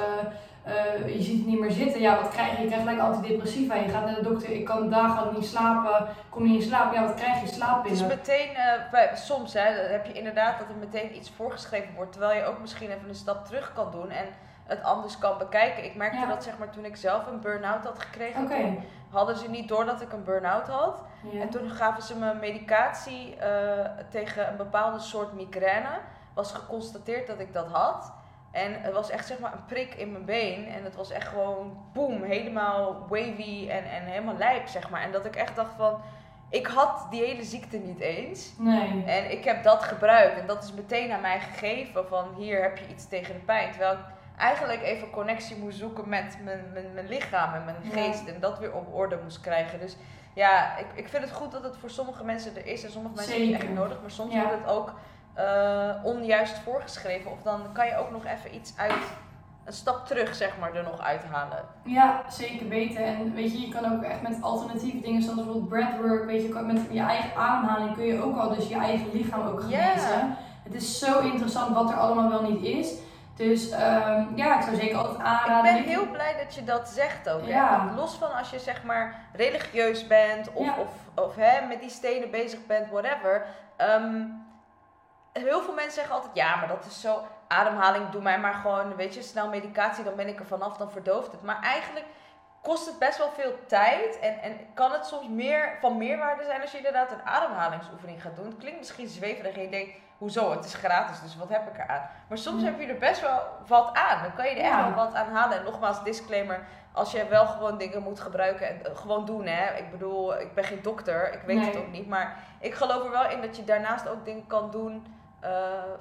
uh, 0.67 1.15
je 1.15 1.23
ziet 1.23 1.39
het 1.39 1.47
niet 1.47 1.61
meer 1.61 1.71
zitten. 1.71 2.01
Ja, 2.01 2.21
wat 2.21 2.31
krijg 2.31 2.57
je? 2.57 2.63
Je 2.63 2.67
krijgt 2.67 2.89
gelijk 2.89 3.03
antidepressiva. 3.03 3.75
Je 3.75 3.89
gaat 3.89 4.05
naar 4.05 4.15
de 4.15 4.23
dokter, 4.23 4.51
ik 4.51 4.65
kan 4.65 4.91
dagen 4.91 5.35
niet 5.35 5.47
slapen, 5.47 6.09
kom 6.29 6.43
niet 6.43 6.63
in 6.63 6.69
slaap. 6.69 6.93
Ja, 6.93 7.03
wat 7.03 7.15
krijg 7.15 7.41
je? 7.41 7.47
Slaap 7.47 7.83
binnen. 7.83 8.03
Het 8.03 8.11
is 8.11 8.17
meteen, 8.17 8.51
uh, 8.51 8.91
bij, 8.91 9.11
soms 9.15 9.53
hè, 9.53 9.61
heb 9.71 10.07
je 10.07 10.13
inderdaad 10.13 10.59
dat 10.59 10.69
er 10.69 10.75
meteen 10.75 11.17
iets 11.17 11.31
voorgeschreven 11.31 11.95
wordt, 11.95 12.13
terwijl 12.13 12.39
je 12.39 12.45
ook 12.45 12.61
misschien 12.61 12.91
even 12.91 13.09
een 13.09 13.15
stap 13.15 13.45
terug 13.45 13.73
kan 13.73 13.91
doen. 13.91 14.11
En 14.11 14.27
het 14.65 14.83
anders 14.83 15.19
kan 15.19 15.39
bekijken. 15.39 15.85
Ik 15.85 15.95
merkte 15.95 16.27
dat 16.29 16.45
zeg 16.45 16.59
maar 16.59 16.71
toen 16.71 16.85
ik 16.85 16.97
zelf 16.97 17.27
een 17.27 17.41
burn-out 17.41 17.85
had 17.85 17.99
gekregen. 17.99 18.45
Okay. 18.45 18.79
hadden 19.11 19.37
ze 19.37 19.51
niet 19.51 19.69
door 19.69 19.85
dat 19.85 20.01
ik 20.01 20.13
een 20.13 20.25
burn-out 20.25 20.69
had. 20.69 21.03
En 21.41 21.49
toen 21.49 21.71
gaven 21.71 22.03
ze 22.03 22.17
me 22.17 22.35
medicatie 22.35 23.37
tegen 24.11 24.49
een 24.49 24.57
bepaalde 24.57 24.99
soort 24.99 25.33
migraine 25.33 25.99
was 26.37 26.53
geconstateerd 26.53 27.27
dat 27.27 27.39
ik 27.39 27.53
dat 27.53 27.67
had. 27.67 28.13
En 28.51 28.83
het 28.83 28.93
was 28.93 29.11
echt 29.11 29.27
zeg 29.27 29.39
maar 29.39 29.53
een 29.53 29.65
prik 29.65 29.95
in 29.95 30.13
mijn 30.13 30.25
been. 30.25 30.67
En 30.67 30.85
het 30.85 30.95
was 30.95 31.11
echt 31.11 31.29
gewoon 31.29 31.79
boom, 31.93 32.23
helemaal 32.23 33.07
wavy 33.09 33.69
en, 33.69 33.85
en 33.85 34.05
helemaal 34.05 34.37
lijp 34.37 34.67
zeg 34.67 34.91
maar. 34.91 35.03
En 35.03 35.13
dat 35.13 35.25
ik 35.25 35.37
echt 35.37 35.57
dacht 35.57 35.75
van, 35.77 36.01
ik 36.51 36.67
had 36.67 37.07
die 37.11 37.23
hele 37.23 37.45
ziekte 37.45 37.77
niet 37.77 38.01
eens. 38.01 38.53
Nee. 38.59 39.05
En 39.05 39.31
ik 39.31 39.45
heb 39.45 39.63
dat 39.63 39.83
gebruikt. 39.83 40.39
En 40.41 40.47
dat 40.47 40.65
is 40.65 40.73
meteen 40.73 41.13
aan 41.13 41.21
mij 41.21 41.41
gegeven 41.41 42.09
van, 42.09 42.35
hier 42.37 42.63
heb 42.63 42.79
je 42.79 42.89
iets 42.89 43.09
tegen 43.09 43.35
de 43.35 43.41
pijn. 43.41 43.71
Terwijl 43.71 43.93
ik 43.93 44.05
eigenlijk 44.37 44.83
even 44.83 45.11
connectie 45.11 45.57
moest 45.57 45.79
zoeken 45.79 46.09
met 46.09 46.39
mijn, 46.45 46.65
mijn, 46.73 46.95
mijn 46.95 47.09
lichaam 47.09 47.55
en 47.55 47.65
mijn 47.65 47.93
geest. 47.93 48.27
En 48.27 48.41
dat 48.41 48.59
weer 48.59 48.73
op 48.73 48.95
orde 48.95 49.19
moest 49.23 49.41
krijgen. 49.41 49.81
Dus 49.81 49.97
ja, 50.35 50.77
ik, 50.77 50.87
ik 50.95 51.09
vind 51.09 51.23
het 51.23 51.33
goed 51.33 51.53
dat 51.53 51.63
het 51.63 51.77
voor 51.77 51.91
sommige 51.91 52.25
mensen 52.25 52.57
er 52.57 52.67
is. 52.67 52.85
En 52.85 52.91
sommige 52.91 53.15
mensen 53.15 53.35
Zeker. 53.35 53.53
niet 53.53 53.63
echt 53.63 53.73
nodig. 53.73 54.01
Maar 54.01 54.11
soms 54.11 54.33
ja. 54.33 54.41
wordt 54.41 54.59
het 54.59 54.69
ook 54.69 54.93
uh, 55.39 55.91
onjuist 56.03 56.59
voorgeschreven. 56.59 57.31
Of 57.31 57.43
dan 57.43 57.61
kan 57.73 57.87
je 57.87 57.97
ook 57.97 58.11
nog 58.11 58.25
even 58.25 58.55
iets 58.55 58.73
uit, 58.77 58.93
een 59.65 59.73
stap 59.73 60.07
terug 60.07 60.35
zeg 60.35 60.59
maar, 60.61 60.75
er 60.75 60.83
nog 60.83 61.01
uithalen. 61.01 61.65
Ja, 61.83 62.23
zeker 62.29 62.69
weten. 62.69 63.05
En 63.05 63.35
weet 63.35 63.53
je, 63.53 63.61
je 63.61 63.69
kan 63.69 63.93
ook 63.93 64.03
echt 64.03 64.23
met 64.23 64.43
alternatieve 64.43 65.01
dingen 65.01 65.23
zoals 65.23 65.37
bijvoorbeeld 65.37 65.69
breathwork, 65.69 66.25
weet 66.25 66.43
je, 66.43 66.49
met 66.49 66.81
je 66.91 67.01
eigen 67.01 67.37
ademhaling 67.37 67.95
kun 67.95 68.05
je 68.05 68.23
ook 68.23 68.37
al 68.37 68.55
dus 68.55 68.69
je 68.69 68.79
eigen 68.79 69.11
lichaam 69.13 69.47
ook 69.47 69.61
genezen. 69.61 70.19
Yeah. 70.19 70.25
Het 70.63 70.75
is 70.75 70.99
zo 70.99 71.21
interessant 71.21 71.75
wat 71.75 71.91
er 71.91 71.97
allemaal 71.97 72.29
wel 72.29 72.51
niet 72.51 72.63
is. 72.63 72.95
Dus 73.37 73.73
um, 73.73 74.33
ja, 74.35 74.57
ik 74.57 74.63
zou 74.63 74.77
zeker 74.77 74.97
altijd 74.97 75.19
aanraden. 75.19 75.77
Ik 75.77 75.85
ben 75.85 75.93
heel 75.95 76.11
blij 76.11 76.37
dat 76.45 76.55
je 76.55 76.65
dat 76.65 76.89
zegt 76.89 77.31
ook. 77.31 77.45
Ja. 77.45 77.93
Los 77.97 78.15
van 78.15 78.33
als 78.33 78.51
je 78.51 78.59
zeg 78.59 78.83
maar 78.85 79.21
religieus 79.33 80.07
bent 80.07 80.53
of, 80.53 80.65
ja. 80.65 80.75
of, 80.79 81.25
of 81.25 81.35
hè, 81.35 81.67
met 81.67 81.81
die 81.81 81.91
stenen 81.91 82.31
bezig 82.31 82.67
bent, 82.67 82.91
whatever. 82.91 83.47
Um, 84.01 84.46
heel 85.43 85.63
veel 85.63 85.75
mensen 85.75 85.93
zeggen 85.95 86.15
altijd, 86.15 86.35
ja, 86.35 86.57
maar 86.57 86.69
dat 86.69 86.85
is 86.85 87.01
zo, 87.01 87.23
ademhaling, 87.49 88.11
doe 88.11 88.23
mij 88.23 88.39
maar 88.39 88.55
gewoon, 88.55 88.97
weet 88.97 89.15
je, 89.15 89.23
snel 89.23 89.49
medicatie, 89.49 90.05
dan 90.05 90.17
ben 90.17 90.29
ik 90.29 90.39
er 90.41 90.47
vanaf, 90.47 90.77
dan 90.77 90.91
verdooft 90.91 91.33
het. 91.33 91.43
Maar 91.43 91.63
eigenlijk 91.63 92.07
kost 92.63 92.87
het 92.87 92.99
best 92.99 93.19
wel 93.19 93.31
veel 93.31 93.55
tijd. 93.67 94.19
En, 94.19 94.41
en 94.43 94.59
kan 94.75 94.93
het 94.93 95.07
soms 95.07 95.29
meer 95.29 95.77
van 95.81 95.97
meerwaarde 95.97 96.45
zijn 96.45 96.61
als 96.61 96.71
je 96.71 96.77
inderdaad 96.77 97.11
een 97.13 97.23
ademhalingsoefening 97.25 98.23
gaat 98.23 98.37
doen. 98.37 98.45
Het 98.47 98.57
klinkt 98.59 98.79
misschien 98.79 99.09
zweverig 99.09 99.55
en 99.57 99.63
je 99.63 99.69
denkt, 99.69 99.91
hoezo, 100.19 100.51
het 100.51 100.65
is 100.65 100.75
gratis, 100.75 101.21
dus 101.21 101.37
wat 101.37 101.49
heb 101.49 101.67
ik 101.69 101.85
eraan? 101.85 102.09
Maar 102.29 102.39
soms 102.39 102.61
Mm. 102.61 102.67
heb 102.67 102.81
je 102.81 102.87
er 102.87 102.99
best 102.99 103.21
wel 103.21 103.43
wat 103.67 103.91
aan. 103.95 104.23
Dan 104.23 104.35
kan 104.35 104.45
je 104.45 104.51
er 104.51 104.65
echt 104.73 104.81
wel 104.85 104.95
wat 104.95 105.15
aan 105.15 105.33
halen. 105.33 105.59
En 105.59 105.65
nogmaals, 105.65 106.03
disclaimer, 106.05 106.67
als 106.93 107.13
je 107.13 107.27
wel 107.29 107.47
gewoon 107.47 107.79
dingen 107.79 108.03
moet 108.03 108.21
gebruiken, 108.21 108.69
en 108.69 108.85
eh, 108.85 108.97
gewoon 108.97 109.25
doen 109.25 109.47
hè. 109.47 109.75
Ik 109.77 109.91
bedoel, 109.91 110.41
ik 110.41 110.55
ben 110.55 110.65
geen 110.65 110.83
dokter, 110.83 111.33
ik 111.33 111.41
weet 111.43 111.57
Nee. 111.57 111.67
het 111.67 111.77
ook 111.77 111.91
niet. 111.91 112.09
Maar 112.09 112.37
ik 112.61 112.75
geloof 112.75 113.05
er 113.05 113.11
wel 113.11 113.29
in 113.31 113.41
dat 113.41 113.57
je 113.57 113.65
daarnaast 113.65 114.09
ook 114.09 114.25
dingen 114.25 114.47
kan 114.47 114.71
doen 114.71 115.16
eh, 115.47 115.53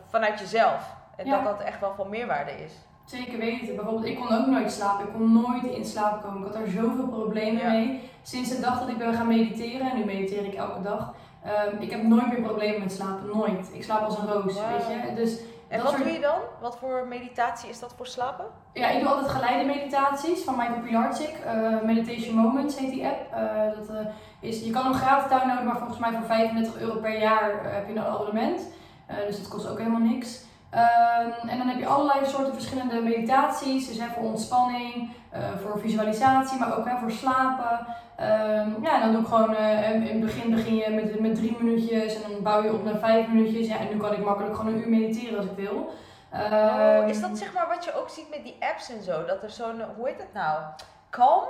vanuit 0.09 0.39
jezelf. 0.39 0.95
En 1.15 1.25
Ja. 1.25 1.35
dat 1.35 1.43
dat 1.57 1.67
echt 1.67 1.79
wel 1.79 1.93
van 1.95 2.09
meerwaarde 2.09 2.51
is. 2.51 2.73
Zeker 3.05 3.37
weten. 3.37 3.75
Bijvoorbeeld, 3.75 4.05
ik 4.05 4.15
kon 4.15 4.37
ook 4.39 4.45
nooit 4.45 4.71
slapen. 4.71 5.05
Ik 5.05 5.13
kon 5.13 5.33
nooit 5.33 5.63
in 5.63 5.85
slaap 5.85 6.21
komen. 6.23 6.39
Ik 6.39 6.45
had 6.45 6.53
daar 6.53 6.67
zoveel 6.83 7.07
problemen 7.07 7.61
Ja. 7.63 7.69
mee. 7.69 8.09
Sinds 8.21 8.49
de 8.49 8.59
dag 8.61 8.79
dat 8.79 8.89
ik 8.89 8.97
ben 8.97 9.13
gaan 9.13 9.27
mediteren, 9.27 9.91
en 9.91 9.97
nu 9.97 10.05
mediteer 10.05 10.45
ik 10.45 10.53
elke 10.53 10.81
dag. 10.81 11.13
ehm, 11.43 11.75
ik 11.81 11.91
heb 11.91 12.03
nooit 12.03 12.27
meer 12.27 12.41
problemen 12.41 12.79
met 12.79 12.91
slapen. 12.91 13.27
Nooit. 13.33 13.69
Ik 13.73 13.83
slaap 13.83 14.01
als 14.03 14.17
een 14.17 14.27
roos, 14.27 14.53
weet 14.53 14.87
je. 14.87 15.13
Dus 15.15 15.39
En 15.67 15.77
Dat 15.77 15.85
wat 15.85 15.95
soort- 15.95 16.03
doe 16.03 16.13
je 16.13 16.19
dan? 16.21 16.39
Wat 16.61 16.77
voor 16.77 17.05
meditatie 17.07 17.69
is 17.69 17.79
dat 17.79 17.93
voor 17.97 18.07
slapen? 18.07 18.45
ja, 18.73 18.87
ik 18.89 18.99
doe 18.99 19.09
altijd 19.09 19.27
geleide 19.31 19.65
meditaties 19.65 20.43
van 20.43 20.55
Michael 20.57 20.79
Pilarczyk. 20.81 21.35
eh, 21.45 21.81
Meditation 21.83 22.35
Moments 22.35 22.77
heet 22.79 22.89
die 22.89 23.05
app. 23.05 23.33
Eh, 23.33 23.41
dat, 23.77 24.05
is, 24.39 24.63
je 24.65 24.71
kan 24.71 24.83
hem 24.83 24.93
gratis 24.93 25.29
downloaden, 25.29 25.65
maar 25.65 25.77
volgens 25.77 25.99
mij 25.99 26.11
voor 26.11 26.25
35 26.25 26.79
euro 26.81 26.99
per 26.99 27.19
jaar 27.19 27.51
heb 27.63 27.87
je 27.87 27.95
een 27.95 28.03
abonnement. 28.05 28.67
Eh, 29.05 29.15
dus 29.27 29.37
dat 29.37 29.47
kost 29.47 29.67
ook 29.67 29.77
helemaal 29.77 29.99
niks. 29.99 30.43
Ehm, 30.69 31.47
en 31.47 31.57
dan 31.57 31.67
heb 31.67 31.79
je 31.79 31.87
allerlei 31.87 32.25
soorten 32.25 32.53
verschillende 32.53 33.01
meditaties. 33.01 33.87
Dus 33.87 33.99
hè, 33.99 34.07
voor 34.07 34.23
ontspanning, 34.23 35.11
eh, 35.29 35.41
voor 35.63 35.79
visualisatie, 35.79 36.59
maar 36.59 36.77
ook 36.77 36.85
hè, 36.85 36.97
voor 36.97 37.11
slapen. 37.11 37.87
Ehm, 38.15 38.83
ja, 38.83 38.93
en 38.93 39.01
dan 39.01 39.11
doe 39.11 39.21
ik 39.21 39.27
gewoon, 39.27 39.55
eh, 39.55 39.91
in 39.91 40.01
het 40.01 40.19
begin 40.19 40.51
begin 40.51 40.75
je 40.75 40.89
met, 40.89 41.19
met 41.19 41.35
drie 41.35 41.57
minuutjes 41.59 42.23
en 42.23 42.31
dan 42.31 42.43
bouw 42.43 42.63
je 42.63 42.73
op 42.73 42.83
naar 42.83 42.97
vijf 42.97 43.27
minuutjes. 43.27 43.67
Ja, 43.67 43.77
en 43.77 43.87
nu 43.89 43.97
kan 43.97 44.13
ik 44.13 44.25
makkelijk 44.25 44.55
gewoon 44.55 44.73
een 44.73 44.79
uur 44.79 44.89
mediteren 44.89 45.37
als 45.37 45.45
ik 45.45 45.55
wil. 45.55 45.93
Ehm, 46.31 47.03
Oh, 47.03 47.09
is 47.09 47.21
dat 47.21 47.37
zeg 47.37 47.53
maar 47.53 47.67
wat 47.67 47.85
je 47.85 47.93
ook 47.93 48.09
ziet 48.09 48.29
met 48.29 48.43
die 48.43 48.57
apps 48.59 48.89
en 48.89 49.03
zo? 49.03 49.25
Dat 49.25 49.43
er 49.43 49.49
zo'n, 49.49 49.81
hoe 49.95 50.07
heet 50.07 50.17
het 50.17 50.33
nou? 50.33 50.61
Calm? 51.09 51.43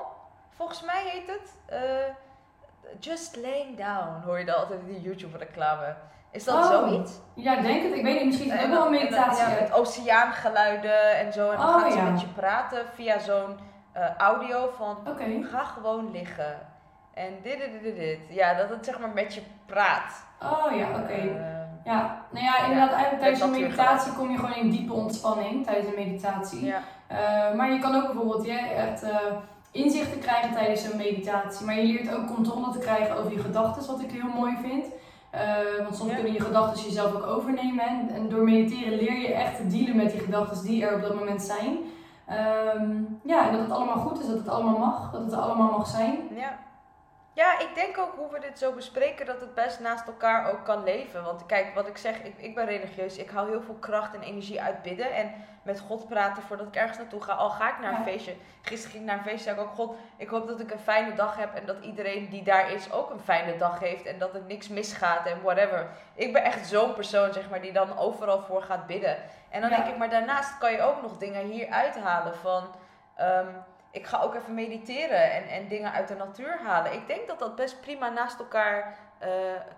Volgens 0.49 0.84
mij 0.84 1.03
heet 1.06 1.28
het. 1.28 1.53
just 2.99 3.36
laying 3.36 3.78
down, 3.78 4.26
hoor 4.26 4.39
je 4.39 4.45
dat 4.45 4.56
altijd 4.56 4.80
in 4.80 4.93
die 4.93 5.01
YouTube 5.01 5.38
reclame. 5.38 5.95
Is 6.36 6.44
dat 6.44 6.56
Oh. 6.56 6.66
zoiets? 6.70 7.12
Ja, 7.34 7.58
ik 7.58 7.64
denk 7.64 7.84
het. 7.84 7.94
Ik 7.94 8.04
weet 8.04 8.16
niet, 8.16 8.26
misschien 8.26 8.52
is 8.52 8.54
het 8.54 8.64
ook 8.64 8.70
wel 8.70 8.88
een 8.88 8.94
en 8.94 9.04
meditatie. 9.04 9.44
ja, 9.44 9.60
met 9.60 9.72
oceaangeluiden 9.74 11.18
en 11.18 11.34
zo. 11.34 11.50
En 11.52 11.58
dan 11.58 11.68
Oh, 11.68 11.80
gaan 11.82 11.92
ze 11.92 11.98
ja. 11.98 12.04
met 12.10 12.22
je 12.22 12.28
praten 12.28 12.86
via 12.94 13.20
zo'n 13.20 13.58
eh, 13.92 14.16
audio 14.18 14.70
van 14.78 14.98
Oké. 15.08 15.24
ga 15.52 15.64
gewoon 15.64 16.12
liggen. 16.12 16.58
En 17.14 17.30
dit, 17.44 17.58
dit, 17.60 17.82
dit, 17.84 17.96
dit. 17.96 18.20
Ja, 18.30 18.54
dat 18.54 18.70
het 18.70 18.86
zeg 18.86 19.00
maar 19.00 19.10
met 19.10 19.34
je 19.34 19.42
praat. 19.66 20.26
Oh 20.44 20.78
ja, 20.78 20.88
oké. 20.90 21.14
Ehm, 21.14 21.64
Ja, 21.84 22.18
nou 22.30 22.46
ja, 22.46 22.58
inderdaad, 22.64 22.92
eigenlijk 22.92 23.20
tijdens 23.22 23.42
een 23.42 23.50
meditatie 23.62 24.12
kom 24.14 24.30
je 24.32 24.38
gewoon 24.38 24.56
in 24.56 24.70
diepe 24.70 24.94
ontspanning 24.94 25.66
tijdens 25.66 25.88
een 25.88 26.06
meditatie. 26.06 26.66
ja. 26.66 26.80
Eh, 27.08 27.54
maar 27.56 27.72
je 27.72 27.80
kan 27.80 27.96
ook 27.96 28.06
bijvoorbeeld 28.06 28.46
ja, 28.46 28.70
echt 28.70 29.04
eh, 29.04 29.16
inzichten 29.72 30.20
krijgen 30.20 30.54
tijdens 30.54 30.84
een 30.84 30.98
meditatie. 30.98 31.66
Maar 31.66 31.76
je 31.76 31.84
leert 31.84 32.16
ook 32.16 32.28
controle 32.36 32.72
te 32.72 32.78
krijgen 32.80 33.18
over 33.18 33.32
je 33.32 33.40
gedachten, 33.40 33.88
wat 33.88 34.02
ik 34.02 34.12
heel 34.12 34.28
mooi 34.36 34.58
vind. 34.62 34.86
Eh, 35.36 35.84
want 35.84 35.96
soms 35.96 36.10
Ja. 36.10 36.16
kunnen 36.16 36.34
je 36.34 36.42
gedachten 36.42 36.84
jezelf 36.84 37.16
ook 37.16 37.26
overnemen. 37.26 37.86
En, 37.88 38.10
en 38.16 38.30
door 38.30 38.44
mediteren 38.44 38.98
leer 38.98 39.18
je 39.18 39.34
echt 39.34 39.58
te 39.58 39.68
dealen 39.68 39.96
met 39.96 40.12
die 40.12 40.20
gedachten 40.20 40.64
die 40.66 40.86
er 40.86 40.96
op 40.96 41.02
dat 41.02 41.16
moment 41.16 41.42
zijn. 41.42 41.78
Ehm, 42.28 42.92
ja, 43.24 43.46
en 43.48 43.52
dat 43.52 43.62
het 43.62 43.72
allemaal 43.72 43.98
goed 43.98 44.20
is, 44.20 44.28
dat 44.28 44.38
het 44.38 44.48
allemaal 44.48 44.78
mag, 44.78 45.12
dat 45.12 45.22
het 45.22 45.34
allemaal 45.34 45.72
mag 45.72 45.88
zijn. 45.88 46.18
Ja. 46.36 46.58
Ja, 47.36 47.60
ik 47.60 47.76
denk 47.76 47.98
ook 47.98 48.14
hoe 48.16 48.32
we 48.32 48.40
dit 48.40 48.60
zo 48.60 48.72
bespreken 48.72 49.26
dat 49.26 49.40
het 49.40 49.54
best 49.54 49.80
naast 49.80 50.08
elkaar 50.08 50.52
ook 50.52 50.64
kan 50.66 50.84
leven. 50.84 51.24
Want 51.24 51.46
kijk, 51.46 51.74
wat 51.74 51.88
ik 51.88 51.98
zeg, 51.98 52.24
ik, 52.24 52.34
ik 52.38 52.56
ben 52.56 52.66
religieus. 52.66 53.18
Ik 53.18 53.30
hou 53.30 53.50
heel 53.50 53.62
veel 53.62 53.76
kracht 53.80 54.14
en 54.16 54.22
energie 54.22 54.62
uit 54.62 54.82
bidden. 54.82 55.14
En 55.14 55.34
met 55.64 55.80
God 55.80 56.08
praten 56.08 56.44
voordat 56.44 56.68
ik 56.68 56.76
ergens 56.76 56.98
naartoe 56.98 57.22
ga. 57.22 57.34
Al 57.34 57.50
ga 57.50 57.70
ik 57.70 57.80
naar 57.80 57.92
een 57.92 57.98
Ja. 57.98 58.04
feestje. 58.04 58.36
Gisteren 58.62 58.92
ging 58.92 59.04
ik 59.04 59.10
naar 59.10 59.18
een 59.18 59.24
feestje. 59.24 59.44
zei 59.44 59.56
ik 59.56 59.62
ook, 59.62 59.74
God, 59.76 59.96
ik 60.18 60.30
hoop 60.30 60.48
dat 60.48 60.60
ik 60.60 60.72
een 60.72 60.80
fijne 60.80 61.14
dag 61.14 61.36
heb. 61.38 61.56
En 61.56 61.66
dat 61.66 61.78
iedereen 61.82 62.30
die 62.30 62.44
daar 62.44 62.72
is 62.72 62.92
ook 62.92 63.10
een 63.10 63.20
fijne 63.20 63.58
dag 63.58 63.80
heeft. 63.80 64.06
En 64.06 64.20
dat 64.20 64.34
er 64.36 64.42
niks 64.48 64.68
misgaat 64.68 65.26
en 65.26 65.42
whatever. 65.42 65.88
Ik 66.14 66.34
ben 66.34 66.44
echt 66.44 66.68
zo'n 66.68 66.94
persoon, 66.94 67.34
zeg 67.34 67.50
maar, 67.50 67.62
die 67.62 67.72
dan 67.74 67.98
overal 67.98 68.42
voor 68.42 68.62
gaat 68.62 68.88
bidden. 68.88 69.18
En 69.50 69.62
dan 69.62 69.70
Ja. 69.70 69.76
denk 69.76 69.88
ik, 69.90 69.98
maar 69.98 70.10
daarnaast 70.10 70.58
kan 70.58 70.72
je 70.72 70.82
ook 70.82 71.02
nog 71.02 71.18
dingen 71.18 71.46
hier 71.46 71.70
uithalen 71.70 72.36
van... 72.36 72.64
ehm, 73.16 73.48
ik 73.96 74.06
ga 74.06 74.22
ook 74.22 74.36
even 74.36 74.54
mediteren 74.54 75.32
en, 75.34 75.48
en 75.48 75.68
dingen 75.68 75.91
uit 75.91 76.08
de 76.08 76.16
natuur 76.16 76.60
halen. 76.64 76.93
Ik 76.93 77.08
denk 77.08 77.28
dat 77.28 77.39
dat 77.39 77.56
best 77.56 77.82
prima 77.82 78.10
naast 78.10 78.39
elkaar 78.39 78.98
eh, 79.18 79.30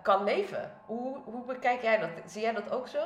kan 0.02 0.24
leven. 0.24 0.70
Hoe, 0.86 1.16
hoe 1.24 1.44
bekijk 1.46 1.82
jij 1.82 1.98
dat? 1.98 2.10
Zie 2.26 2.42
jij 2.42 2.52
dat 2.52 2.70
ook 2.70 2.88
zo? 2.88 2.98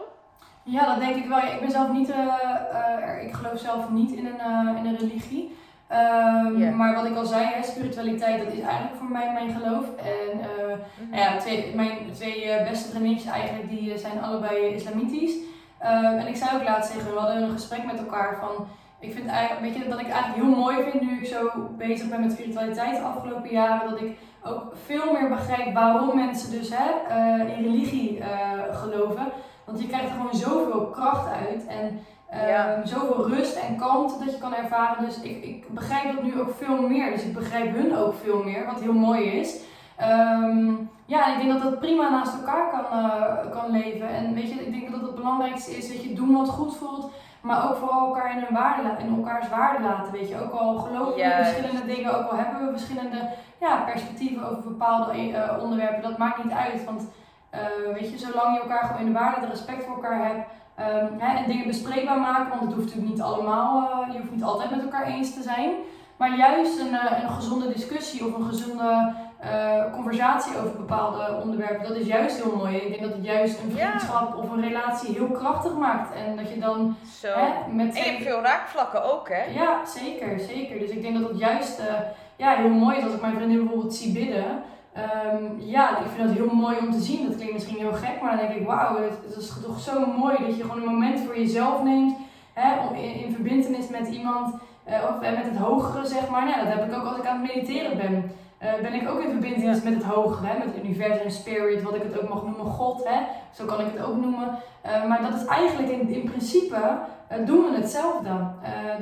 Ja, 0.62 0.86
dat 0.86 0.98
denk 0.98 1.16
ik 1.16 1.28
wel. 1.28 1.38
Ja, 1.38 1.52
ik 1.52 1.60
ben 1.60 1.70
zelf 1.70 1.92
niet, 1.92 2.10
eh, 2.10 2.26
eh, 2.72 3.26
ik 3.26 3.32
geloof 3.32 3.58
zelf 3.58 3.90
niet 3.90 4.10
in 4.10 4.26
een, 4.26 4.76
in 4.76 4.86
een 4.86 4.96
religie. 4.96 5.56
Ehm. 5.86 6.76
Maar 6.76 6.94
wat 6.94 7.04
ik 7.04 7.16
al 7.16 7.24
zei, 7.24 7.44
hè, 7.44 7.62
spiritualiteit, 7.62 8.44
dat 8.44 8.52
is 8.52 8.60
eigenlijk 8.60 8.96
voor 8.96 9.10
mij 9.10 9.32
mijn 9.32 9.54
geloof. 9.54 9.84
En 9.96 10.40
eh, 10.40 10.76
nou 11.10 11.22
ja, 11.22 11.36
twee, 11.36 11.74
mijn 11.74 12.12
twee 12.12 12.62
beste 12.68 12.88
vriendinnetjes 12.88 13.32
eigenlijk, 13.32 13.68
die 13.68 13.98
zijn 13.98 14.22
allebei 14.22 14.74
islamitisch. 14.74 15.34
Ehm, 15.78 16.04
en 16.04 16.26
ik 16.26 16.36
zei 16.36 16.50
ook 16.56 16.64
laatst 16.64 16.92
tegen, 16.92 17.12
we 17.12 17.18
hadden 17.18 17.42
een 17.42 17.52
gesprek 17.52 17.84
met 17.84 17.98
elkaar 17.98 18.38
van, 18.40 18.66
ik 19.02 19.14
vind 19.14 19.26
eigenlijk, 19.26 19.60
weet 19.60 19.82
je, 19.82 19.88
dat 19.90 20.00
ik 20.00 20.08
eigenlijk 20.08 20.42
heel 20.42 20.56
mooi 20.56 20.76
vind 20.90 21.00
nu 21.02 21.18
ik 21.18 21.26
zo 21.26 21.50
bezig 21.78 22.08
ben 22.08 22.20
met 22.20 22.32
spiritualiteit 22.32 22.96
de 22.96 23.02
afgelopen 23.02 23.50
jaren, 23.50 23.90
dat 23.90 24.00
ik 24.00 24.16
ook 24.44 24.72
veel 24.84 25.12
meer 25.12 25.28
begrijp 25.28 25.74
waarom 25.74 26.16
mensen 26.16 26.50
dus 26.50 26.70
hè, 26.74 26.90
eh, 27.08 27.58
in 27.58 27.64
religie 27.64 28.18
eh, 28.18 28.76
geloven. 28.76 29.26
Want 29.64 29.80
je 29.80 29.86
krijgt 29.86 30.08
er 30.08 30.16
gewoon 30.16 30.34
zoveel 30.34 30.86
kracht 30.86 31.26
uit 31.48 31.66
en 31.66 32.00
Ja. 32.48 32.80
zoveel 32.84 33.28
rust 33.28 33.56
en 33.56 33.76
kalmte 33.76 34.24
dat 34.24 34.32
je 34.34 34.38
kan 34.40 34.54
ervaren. 34.54 35.04
Dus 35.04 35.20
ik, 35.20 35.44
ik 35.44 35.68
begrijp 35.68 36.14
dat 36.14 36.22
nu 36.22 36.40
ook 36.40 36.54
veel 36.58 36.88
meer. 36.88 37.10
Dus 37.10 37.22
ik 37.22 37.34
begrijp 37.34 37.74
hun 37.76 37.96
ook 37.96 38.14
veel 38.24 38.42
meer, 38.42 38.66
wat 38.66 38.80
heel 38.80 38.92
mooi 38.92 39.24
is. 39.24 39.60
Ehm, 39.96 40.70
ja, 41.06 41.26
en 41.26 41.32
ik 41.32 41.38
denk 41.38 41.52
dat 41.52 41.62
dat 41.62 41.80
prima 41.80 42.10
naast 42.10 42.34
elkaar 42.34 42.70
kan, 42.70 42.84
eh, 42.98 43.50
kan 43.50 43.70
leven. 43.70 44.08
En 44.08 44.34
weet 44.34 44.48
je, 44.52 44.64
ik 44.64 44.72
denk 44.72 44.90
dat 44.90 45.00
het 45.00 45.14
belangrijkste 45.14 45.76
is 45.76 45.88
dat 45.88 46.02
je 46.02 46.14
doen 46.14 46.32
wat 46.32 46.48
goed 46.48 46.76
voelt. 46.76 47.10
Maar 47.42 47.68
ook 47.68 47.76
vooral 47.76 48.06
elkaar 48.06 48.36
in, 48.36 48.42
hun 48.44 48.54
waarde, 48.54 48.82
la- 48.82 48.96
in 48.98 49.14
elkaars 49.16 49.48
waarde 49.48 49.82
laten, 49.82 50.12
weet 50.12 50.28
je. 50.28 50.42
Ook 50.42 50.52
al 50.52 50.78
geloven 50.78 51.14
we 51.14 51.44
verschillende 51.44 51.94
dingen, 51.94 52.18
ook 52.18 52.30
al 52.30 52.36
hebben 52.36 52.64
we 52.66 52.70
verschillende 52.78 53.28
ja, 53.60 53.76
perspectieven 53.76 54.48
over 54.50 54.62
bepaalde 54.62 55.12
eh, 55.12 55.62
onderwerpen. 55.62 56.02
Dat 56.02 56.18
maakt 56.18 56.44
niet 56.44 56.52
uit, 56.52 56.84
want 56.84 57.08
eh, 57.50 57.60
weet 57.94 58.10
je, 58.10 58.18
zolang 58.18 58.54
je 58.56 58.60
elkaar 58.62 58.84
gewoon 58.84 59.00
in 59.06 59.12
de 59.12 59.18
waarde, 59.18 59.40
de 59.40 59.46
respect 59.46 59.84
voor 59.84 59.94
elkaar 59.94 60.26
hebt. 60.26 60.48
ehm, 60.74 61.06
hè, 61.18 61.36
en 61.36 61.46
dingen 61.50 61.66
bespreekbaar 61.66 62.20
maken, 62.20 62.48
want 62.48 62.60
het 62.60 62.72
hoeft 62.72 62.84
natuurlijk 62.86 63.12
niet 63.12 63.22
allemaal, 63.22 63.90
eh, 63.90 64.12
je 64.12 64.18
hoeft 64.18 64.30
niet 64.30 64.44
altijd 64.44 64.70
met 64.70 64.82
elkaar 64.82 65.06
eens 65.06 65.34
te 65.34 65.42
zijn. 65.42 65.70
Maar 66.16 66.36
juist 66.36 66.78
een, 66.80 66.94
een 67.22 67.30
gezonde 67.30 67.72
discussie 67.72 68.26
of 68.26 68.34
een 68.36 68.44
gezonde 68.44 69.12
eh, 69.42 69.92
conversatie 69.92 70.56
over 70.58 70.76
bepaalde 70.76 71.40
onderwerpen, 71.42 71.88
dat 71.88 71.96
is 71.96 72.06
juist 72.06 72.42
heel 72.42 72.56
mooi. 72.56 72.76
Ik 72.76 72.88
denk 72.88 73.02
dat 73.02 73.12
het 73.12 73.24
juist 73.24 73.60
een 73.62 73.70
vriendschap 73.70 74.36
of 74.36 74.50
een 74.50 74.60
relatie 74.60 75.14
heel 75.14 75.26
krachtig 75.26 75.76
maakt. 75.76 76.14
En 76.14 76.36
dat 76.36 76.50
je 76.50 76.58
dan 76.58 76.96
Zo. 77.20 77.28
hè, 77.28 77.72
met 77.72 77.94
En 77.94 78.02
je 78.02 78.10
hebt 78.10 78.22
veel 78.22 78.42
raakvlakken 78.42 79.12
ook, 79.12 79.28
hè? 79.28 79.44
ja, 79.44 79.86
zeker, 79.86 80.40
zeker. 80.40 80.78
Dus 80.78 80.90
ik 80.90 81.02
denk 81.02 81.20
dat 81.20 81.28
het 81.28 81.38
juist 81.38 81.78
eh, 81.78 81.94
ja, 82.36 82.56
heel 82.56 82.68
mooi 82.68 82.96
is 82.96 83.04
als 83.04 83.12
ik 83.12 83.20
mijn 83.20 83.34
vriendin 83.34 83.58
bijvoorbeeld 83.58 83.94
zie 83.94 84.12
bidden. 84.12 84.62
Ehm, 84.92 85.44
ja, 85.58 85.98
ik 85.98 86.06
vind 86.14 86.28
dat 86.28 86.36
heel 86.36 86.54
mooi 86.54 86.76
om 86.78 86.92
te 86.92 87.00
zien. 87.00 87.26
Dat 87.26 87.36
klinkt 87.36 87.52
misschien 87.52 87.78
heel 87.78 87.92
gek, 87.92 88.22
maar 88.22 88.36
dan 88.36 88.46
denk 88.46 88.60
ik, 88.60 88.66
wauw, 88.66 89.02
het, 89.02 89.18
het 89.26 89.36
is 89.36 89.52
toch 89.62 89.80
zo 89.80 90.06
mooi 90.06 90.36
dat 90.46 90.56
je 90.56 90.62
gewoon 90.62 90.82
een 90.82 90.94
moment 90.94 91.20
voor 91.20 91.38
jezelf 91.38 91.82
neemt. 91.82 92.16
Hè, 92.52 92.86
om 92.86 92.94
in, 92.94 93.14
in 93.14 93.34
verbindenis 93.34 93.88
met 93.88 94.08
iemand, 94.08 94.54
eh, 94.84 94.94
of 95.08 95.20
met 95.20 95.44
het 95.44 95.56
hogere, 95.56 96.06
zeg 96.06 96.28
maar. 96.28 96.44
Nou, 96.44 96.64
dat 96.64 96.74
heb 96.74 96.86
ik 96.86 96.96
ook 96.96 97.06
als 97.06 97.16
ik 97.16 97.26
aan 97.26 97.40
het 97.40 97.54
mediteren 97.54 97.96
ben. 97.96 98.32
Eh, 98.62 98.74
ben 98.80 98.94
ik 98.94 99.08
ook 99.08 99.20
in 99.20 99.30
verbindenis 99.30 99.82
met 99.82 99.94
het 99.94 100.02
hogere, 100.02 100.46
hè, 100.46 100.58
met 100.58 100.66
het 100.74 100.84
universum, 100.84 101.30
spirit, 101.30 101.82
wat 101.82 101.94
ik 101.94 102.02
het 102.02 102.20
ook 102.22 102.28
mag 102.28 102.42
noemen, 102.42 102.66
God. 102.66 103.04
Hè, 103.08 103.20
zo 103.52 103.64
kan 103.64 103.80
ik 103.80 103.86
het 103.92 104.02
ook 104.02 104.16
noemen. 104.16 104.58
Eh, 104.82 105.04
maar 105.04 105.22
dat 105.22 105.34
is 105.34 105.44
eigenlijk 105.44 105.88
in, 105.88 106.08
in 106.08 106.24
principe 106.24 106.98
eh, 107.28 107.46
doen 107.46 107.64
we 107.70 107.76
hetzelfde. 107.76 108.30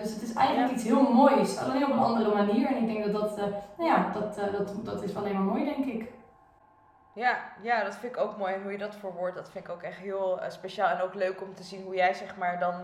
Dus 0.03 0.13
het 0.15 0.23
is 0.23 0.33
eigenlijk 0.33 0.69
Ja. 0.69 0.75
iets 0.75 0.85
heel 0.85 1.13
moois, 1.13 1.59
alleen 1.59 1.85
op 1.85 1.91
een 1.93 1.99
andere 1.99 2.35
manier. 2.35 2.67
En 2.69 2.77
ik 2.77 2.87
denk 2.87 3.13
dat 3.13 3.37
dat, 3.37 3.37
nou 3.77 3.91
ja, 3.91 4.11
dat, 4.13 4.35
dat, 4.35 4.85
dat 4.85 5.03
is 5.03 5.17
alleen 5.17 5.33
maar 5.35 5.43
mooi, 5.55 5.65
denk 5.65 5.85
ik. 5.87 6.13
Ja, 7.13 7.37
ja, 7.63 7.85
dat 7.85 7.97
vind 7.97 8.13
ik 8.15 8.21
ook 8.21 8.37
mooi. 8.37 8.55
En 8.55 8.63
hoe 8.63 8.73
je 8.73 8.79
dat 8.79 8.95
verwoordt, 8.95 9.37
dat 9.37 9.51
vind 9.51 9.65
ik 9.65 9.71
ook 9.71 9.83
echt 9.83 9.99
heel 9.99 10.41
speciaal. 10.49 10.89
En 10.89 11.03
ook 11.03 11.15
leuk 11.15 11.43
om 11.43 11.55
te 11.55 11.63
zien 11.63 11.83
hoe 11.85 11.95
jij 11.95 12.15
zeg 12.15 12.37
maar 12.37 12.59
dan 12.59 12.75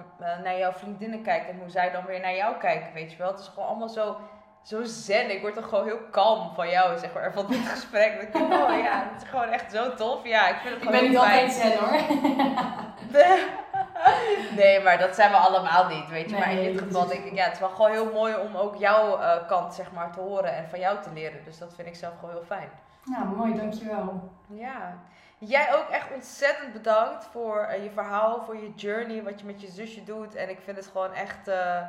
naar 0.42 0.58
jouw 0.58 0.72
vriendinnen 0.72 1.22
kijkt. 1.22 1.48
En 1.48 1.58
hoe 1.58 1.70
zij 1.70 1.90
dan 1.90 2.04
weer 2.04 2.20
naar 2.20 2.34
jou 2.34 2.56
kijken, 2.56 2.92
weet 2.94 3.10
je 3.12 3.18
wel. 3.18 3.30
Het 3.30 3.38
is 3.40 3.48
gewoon 3.48 3.68
allemaal 3.68 3.88
zo, 3.88 4.16
zo 4.66 4.82
zen. 4.84 5.30
Ik 5.30 5.40
word 5.40 5.56
er 5.56 5.62
gewoon 5.62 5.84
heel 5.84 6.00
kalm 6.10 6.54
van 6.54 6.68
jou, 6.68 6.98
zeg 6.98 7.12
maar, 7.12 7.32
van 7.32 7.46
dit 7.46 7.66
gesprek. 7.66 8.20
Ik 8.22 8.32
denk, 8.32 8.52
oh 8.52 8.78
ja, 8.82 9.08
het 9.12 9.22
is 9.22 9.28
gewoon 9.28 9.48
echt 9.48 9.72
zo 9.72 9.94
tof. 9.94 10.26
Ja, 10.26 10.48
ik 10.48 10.56
vind 10.56 10.74
het 10.74 10.82
Ik 10.82 10.88
gewoon 10.88 11.00
ben 11.00 11.10
niet 11.10 11.18
altijd 11.18 11.52
zen 11.52 11.78
hoor. 11.78 12.00
Nee, 14.56 14.82
maar 14.82 14.98
dat 14.98 15.14
zijn 15.14 15.30
we 15.30 15.36
allemaal 15.36 15.88
niet, 15.88 16.08
weet 16.08 16.30
je. 16.30 16.36
maar 16.36 16.52
in 16.52 16.72
dit 16.72 16.82
geval 16.82 17.06
denk 17.06 17.24
ik, 17.24 17.34
ja, 17.34 17.44
het 17.44 17.52
is 17.52 17.58
wel 17.58 17.68
gewoon 17.68 17.90
heel 17.90 18.12
mooi 18.12 18.34
om 18.36 18.56
ook 18.56 18.76
jouw 18.76 19.18
eh, 19.18 19.46
kant, 19.46 19.74
zeg 19.74 19.92
maar, 19.92 20.12
te 20.12 20.20
horen 20.20 20.54
en 20.54 20.68
van 20.68 20.78
jou 20.78 21.02
te 21.02 21.10
leren. 21.12 21.44
Dus 21.44 21.58
dat 21.58 21.74
vind 21.74 21.88
ik 21.88 21.94
zelf 21.94 22.14
gewoon 22.18 22.30
heel 22.30 22.44
fijn. 22.46 22.68
Ja, 23.02 23.24
mooi, 23.24 23.54
dankjewel. 23.54 24.30
Ja. 24.46 24.98
Jij 25.38 25.74
ook 25.74 25.88
echt 25.88 26.12
ontzettend 26.14 26.72
bedankt 26.72 27.24
voor 27.32 27.58
eh, 27.58 27.82
je 27.82 27.90
verhaal, 27.90 28.42
voor 28.44 28.56
je 28.56 28.74
journey, 28.74 29.22
wat 29.22 29.40
je 29.40 29.46
met 29.46 29.60
je 29.60 29.70
zusje 29.70 30.04
doet. 30.04 30.34
En 30.34 30.48
ik 30.48 30.58
vind 30.64 30.76
het 30.76 30.86
gewoon 30.86 31.12
echt 31.12 31.48
eh, 31.48 31.80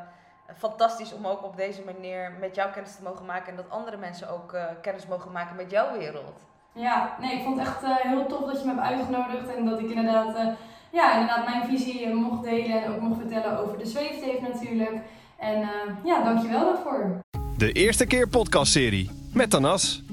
fantastisch 0.58 1.14
om 1.14 1.28
ook 1.28 1.44
op 1.44 1.58
deze 1.58 1.82
manier 1.86 2.32
met 2.40 2.56
jou 2.56 2.72
kennis 2.72 2.96
te 2.96 3.04
mogen 3.04 3.26
maken. 3.26 3.50
En 3.50 3.56
dat 3.56 3.70
andere 3.70 3.98
mensen 3.98 4.30
ook 4.30 4.54
eh, 4.54 4.66
kennis 4.82 5.08
mogen 5.08 5.32
maken 5.32 5.56
met 5.56 5.72
jouw 5.72 5.98
wereld. 5.98 6.46
Ja, 6.78 7.16
nee, 7.22 7.34
ik 7.34 7.44
vond 7.44 7.58
het 7.60 7.68
echt 7.68 7.84
eh, 7.84 7.96
heel 7.96 8.26
tof 8.26 8.52
dat 8.52 8.62
je 8.62 8.68
me 8.68 8.74
hebt 8.74 8.88
uitgenodigd 8.88 9.56
en 9.56 9.66
dat 9.66 9.80
ik 9.80 9.90
inderdaad, 9.90 10.36
eh, 10.36 10.48
ja, 10.92 11.14
inderdaad 11.14 11.46
mijn 11.46 11.66
visie 11.66 12.14
mocht 12.14 12.44
delen 12.44 12.84
en 12.84 12.92
ook 12.92 13.02
mocht 13.02 13.20
vertellen 13.20 13.60
over 13.60 13.78
de 13.78 13.86
zweefteef 13.86 14.42
natuurlijk. 14.42 15.00
En 15.38 15.62
eh, 15.62 15.70
ja, 16.04 16.24
dankjewel 16.24 16.66
daarvoor. 16.66 17.20
De 17.58 17.72
eerste 17.72 18.06
keer 18.06 18.28
podcastserie 18.28 19.12
met 19.34 19.50
Tanas. 19.50 20.07